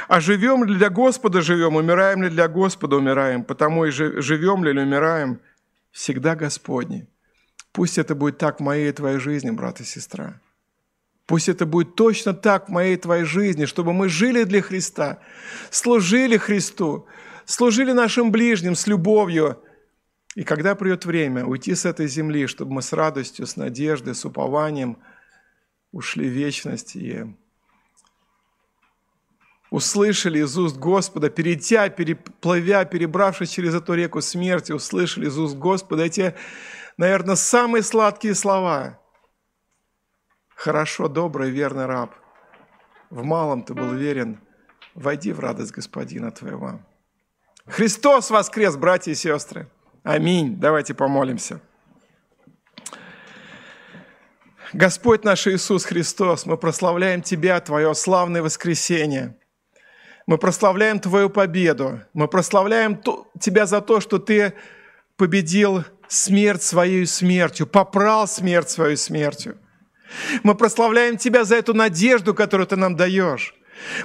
а 0.07 0.19
живем 0.19 0.63
ли 0.63 0.75
для 0.75 0.89
Господа 0.89 1.41
живем, 1.41 1.75
умираем 1.75 2.23
ли 2.23 2.29
для 2.29 2.47
Господа 2.47 2.97
умираем, 2.97 3.43
потому 3.43 3.85
и 3.85 3.91
живем 3.91 4.63
ли 4.63 4.71
или 4.71 4.79
умираем, 4.79 5.39
всегда 5.91 6.35
Господни. 6.35 7.07
Пусть 7.71 7.97
это 7.97 8.15
будет 8.15 8.37
так 8.37 8.59
в 8.59 8.63
моей 8.63 8.89
и 8.89 8.93
твоей 8.93 9.19
жизни, 9.19 9.51
брат 9.51 9.79
и 9.81 9.83
сестра. 9.83 10.39
Пусть 11.25 11.47
это 11.47 11.65
будет 11.65 11.95
точно 11.95 12.33
так 12.33 12.67
в 12.67 12.71
моей 12.71 12.95
и 12.95 12.97
твоей 12.97 13.23
жизни, 13.23 13.65
чтобы 13.65 13.93
мы 13.93 14.09
жили 14.09 14.43
для 14.43 14.61
Христа, 14.61 15.19
служили 15.69 16.37
Христу, 16.37 17.07
служили 17.45 17.93
нашим 17.93 18.31
ближним 18.31 18.75
с 18.75 18.87
любовью. 18.87 19.63
И 20.35 20.43
когда 20.43 20.75
придет 20.75 21.05
время 21.05 21.45
уйти 21.45 21.75
с 21.75 21.85
этой 21.85 22.07
земли, 22.07 22.47
чтобы 22.47 22.73
мы 22.73 22.81
с 22.81 22.91
радостью, 22.91 23.47
с 23.47 23.55
надеждой, 23.55 24.15
с 24.15 24.25
упованием 24.25 24.97
ушли 25.91 26.27
в 26.27 26.33
вечность 26.33 26.95
и 26.95 27.25
услышали 29.71 30.39
из 30.39 30.55
уст 30.57 30.77
Господа, 30.77 31.29
перейдя, 31.29 31.89
переплывя, 31.89 32.85
перебравшись 32.85 33.49
через 33.49 33.73
эту 33.73 33.93
реку 33.95 34.21
смерти, 34.21 34.73
услышали 34.73 35.27
из 35.27 35.37
уст 35.39 35.55
Господа 35.55 36.03
эти, 36.03 36.35
наверное, 36.97 37.35
самые 37.35 37.81
сладкие 37.81 38.35
слова. 38.35 38.99
«Хорошо, 40.53 41.07
добрый, 41.07 41.49
верный 41.49 41.87
раб, 41.87 42.13
в 43.09 43.23
малом 43.23 43.63
ты 43.63 43.73
был 43.73 43.93
верен, 43.93 44.39
войди 44.93 45.31
в 45.31 45.39
радость 45.39 45.71
Господина 45.71 46.31
твоего». 46.31 46.81
Христос 47.65 48.29
воскрес, 48.29 48.75
братья 48.75 49.11
и 49.11 49.15
сестры! 49.15 49.69
Аминь. 50.03 50.59
Давайте 50.59 50.93
помолимся. 50.93 51.61
Господь 54.73 55.23
наш 55.23 55.47
Иисус 55.47 55.85
Христос, 55.85 56.45
мы 56.45 56.57
прославляем 56.57 57.21
Тебя, 57.21 57.61
Твое 57.61 57.93
славное 57.93 58.41
воскресение– 58.41 59.37
мы 60.27 60.37
прославляем 60.37 60.99
Твою 60.99 61.29
победу. 61.29 62.01
Мы 62.13 62.27
прославляем 62.27 63.01
Тебя 63.39 63.65
за 63.65 63.81
то, 63.81 63.99
что 63.99 64.19
Ты 64.19 64.53
победил 65.17 65.83
смерть 66.07 66.63
своей 66.63 67.05
смертью, 67.05 67.67
попрал 67.67 68.27
смерть 68.27 68.69
свою 68.69 68.97
смертью. 68.97 69.57
Мы 70.43 70.55
прославляем 70.55 71.17
Тебя 71.17 71.43
за 71.43 71.55
эту 71.55 71.73
надежду, 71.73 72.33
которую 72.33 72.67
Ты 72.67 72.75
нам 72.75 72.95
даешь. 72.95 73.55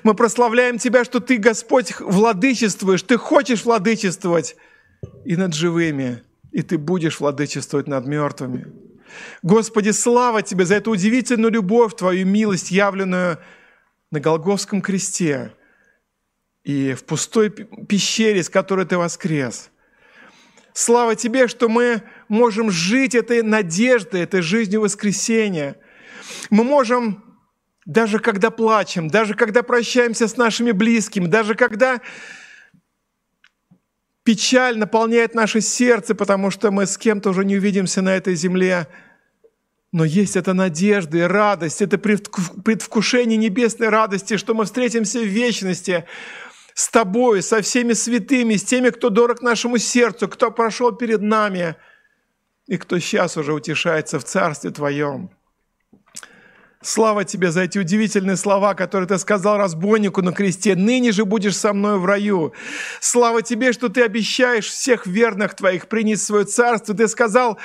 Мы 0.03 0.15
прославляем 0.15 0.79
Тебя, 0.79 1.05
что 1.05 1.21
Ты, 1.21 1.37
Господь, 1.37 2.01
владычествуешь, 2.01 3.03
Ты 3.03 3.19
хочешь 3.19 3.65
владычествовать 3.65 4.57
и 5.25 5.37
над 5.37 5.55
живыми, 5.55 6.23
и 6.53 6.63
Ты 6.63 6.79
будешь 6.79 7.21
владычествовать 7.21 7.87
над 7.87 8.07
мертвыми. 8.07 8.67
Господи, 9.43 9.91
слава 9.91 10.43
Тебе 10.43 10.65
за 10.65 10.77
эту 10.77 10.93
удивительную 10.93 11.53
любовь, 11.53 11.95
Твою 11.95 12.27
милость, 12.27 12.71
явленную 12.71 13.39
на 14.11 14.21
Голговском 14.21 14.81
кресте– 14.81 15.53
и 16.67 16.95
в 16.95 17.05
пустой 17.05 17.51
пещере, 17.51 18.43
с 18.43 18.51
которой 18.51 18.85
ты 18.87 18.99
воскрес. 18.99 19.71
Слава 20.73 21.15
тебе, 21.15 21.47
что 21.47 21.69
мы 21.69 22.03
можем 22.27 22.73
жить 22.73 23.15
этой 23.15 23.43
надеждой, 23.43 24.23
этой 24.23 24.43
жизнью 24.43 24.81
воскресения. 24.81 25.77
Мы 26.51 26.65
можем, 26.65 27.25
даже 27.87 28.19
когда 28.19 28.51
плачем, 28.51 29.07
даже 29.07 29.35
когда 29.35 29.63
прощаемся 29.63 30.27
с 30.27 30.37
нашими 30.37 30.73
близкими, 30.73 31.27
даже 31.27 31.55
когда 31.55 32.01
печаль 34.25 34.77
наполняет 34.77 35.37
наше 35.37 35.61
сердце, 35.61 36.17
потому 36.17 36.51
что 36.51 36.73
мы 36.73 36.87
с 36.87 36.99
кем-то 36.99 37.31
уже 37.31 37.45
не 37.45 37.57
увидимся 37.59 38.03
на 38.03 38.17
этой 38.17 38.35
земле, 38.35 38.89
но 39.93 40.05
есть 40.05 40.35
эта 40.35 40.53
надежда 40.53 41.19
и 41.19 41.23
радость, 41.23 41.81
это 41.81 41.97
предвкушение 41.97 43.37
небесной 43.37 43.89
радости, 43.89 44.37
что 44.37 44.53
мы 44.53 44.65
встретимся 44.65 45.21
в 45.21 45.27
вечности, 45.27 46.05
с 46.77 46.91
Тобой, 46.91 47.41
со 47.43 47.63
всеми 47.63 47.95
святыми, 47.95 48.57
с 48.57 48.63
теми, 48.63 48.91
кто 48.91 49.09
дорог 49.09 49.41
нашему 49.41 49.79
сердцу, 49.79 50.29
кто 50.29 50.51
прошел 50.51 50.93
перед 50.93 51.23
нами 51.23 51.75
и 52.67 52.77
кто 52.77 52.99
сейчас 52.99 53.39
уже 53.39 53.55
утешается 53.55 54.19
в 54.19 54.25
Царстве 54.25 54.71
Твоем. 54.71 55.31
Слава 56.83 57.25
Тебе 57.25 57.51
за 57.51 57.63
эти 57.63 57.79
удивительные 57.79 58.37
слова, 58.37 58.75
которые 58.75 59.09
Ты 59.09 59.17
сказал 59.17 59.57
разбойнику 59.57 60.21
на 60.21 60.33
кресте. 60.33 60.77
«Ныне 60.77 61.13
же 61.13 61.25
будешь 61.25 61.57
со 61.57 61.73
мной 61.73 61.99
в 61.99 62.05
раю». 62.05 62.53
Слава 63.01 63.41
Тебе, 63.41 63.73
что 63.73 63.89
Ты 63.89 64.03
обещаешь 64.03 64.69
всех 64.69 65.07
верных 65.07 65.55
Твоих 65.55 65.89
принять 65.89 66.19
в 66.19 66.25
свое 66.25 66.45
царство. 66.45 66.95
Ты 66.95 67.09
сказал, 67.09 67.59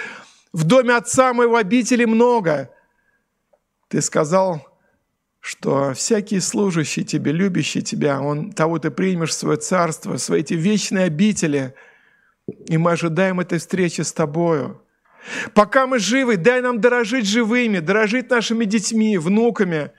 в 0.54 0.64
доме 0.64 0.96
Отца 0.96 1.34
моего 1.34 1.58
обители 1.58 2.06
много. 2.06 2.74
Ты 3.90 4.02
сказал, 4.02 4.71
что 5.42 5.94
всякий 5.96 6.40
служащий 6.40 7.04
тебе, 7.04 7.32
любящий 7.32 7.82
тебя, 7.82 8.22
он 8.22 8.52
того 8.52 8.78
ты 8.78 8.92
примешь 8.92 9.32
в 9.32 9.34
свое 9.34 9.58
царство, 9.58 10.18
свои 10.18 10.42
эти 10.42 10.54
вечные 10.54 11.06
обители, 11.06 11.74
и 12.68 12.78
мы 12.78 12.92
ожидаем 12.92 13.40
этой 13.40 13.58
встречи 13.58 14.02
с 14.02 14.14
тобою. 14.14 14.82
Пока 15.54 15.88
мы 15.88 15.98
живы, 16.00 16.38
дай 16.38 16.62
нам 16.62 16.80
дорожить 16.80 17.26
живыми, 17.26 17.80
дорожить 17.80 18.30
нашими 18.30 18.66
детьми, 18.66 19.18
внуками, 19.18 19.92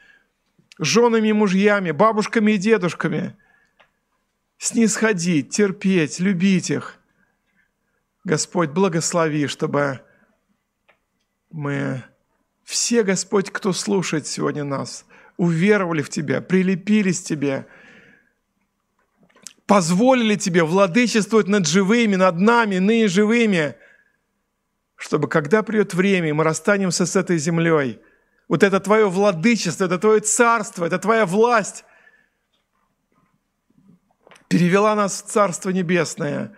женами 0.78 1.28
и 1.28 1.32
мужьями, 1.32 1.90
бабушками 1.90 2.52
и 2.52 2.58
дедушками. 2.58 3.36
Снисходить, 4.58 5.50
терпеть, 5.50 6.20
любить 6.20 6.70
их. 6.70 6.98
Господь, 8.22 8.70
благослови, 8.70 9.48
чтобы 9.48 10.00
мы 11.50 12.04
все, 12.62 13.02
Господь, 13.02 13.50
кто 13.50 13.72
слушает 13.72 14.28
сегодня 14.28 14.62
нас– 14.62 15.04
уверовали 15.36 16.02
в 16.02 16.08
Тебя, 16.08 16.40
прилепились 16.40 17.20
к 17.20 17.24
Тебе, 17.24 17.66
позволили 19.66 20.36
Тебе 20.36 20.64
владычествовать 20.64 21.48
над 21.48 21.66
живыми, 21.66 22.16
над 22.16 22.38
нами, 22.38 22.78
ныне 22.78 23.08
живыми, 23.08 23.76
чтобы 24.96 25.28
когда 25.28 25.62
придет 25.62 25.94
время, 25.94 26.28
и 26.28 26.32
мы 26.32 26.44
расстанемся 26.44 27.06
с 27.06 27.16
этой 27.16 27.38
землей, 27.38 28.00
вот 28.48 28.62
это 28.62 28.80
Твое 28.80 29.08
владычество, 29.08 29.84
это 29.84 29.98
Твое 29.98 30.20
царство, 30.20 30.84
это 30.84 30.98
Твоя 30.98 31.26
власть 31.26 31.84
перевела 34.48 34.94
нас 34.94 35.22
в 35.22 35.26
Царство 35.26 35.70
Небесное, 35.70 36.54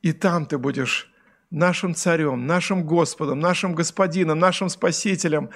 и 0.00 0.12
там 0.12 0.46
Ты 0.46 0.56
будешь 0.56 1.12
нашим 1.50 1.94
царем, 1.94 2.46
нашим 2.46 2.84
Господом, 2.86 3.40
нашим 3.40 3.74
Господином, 3.74 4.38
нашим 4.38 4.70
Спасителем, 4.70 5.50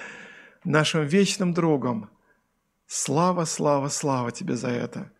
нашим 0.63 1.05
вечным 1.05 1.53
другом– 1.53 2.09
Слава, 2.87 3.45
слава, 3.45 3.89
слава 3.89 4.31
Тебе 4.31 4.55
за 4.55 4.69
это. 4.69 5.11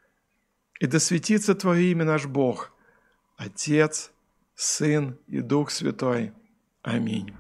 И 0.79 0.87
да 0.87 0.99
светится 0.99 1.55
Твое 1.55 1.91
имя 1.91 2.05
наш 2.05 2.25
Бог, 2.25 2.71
Отец, 3.37 4.11
Сын 4.55 5.17
и 5.27 5.41
Дух 5.41 5.71
Святой. 5.71 6.33
Аминь. 6.81 7.33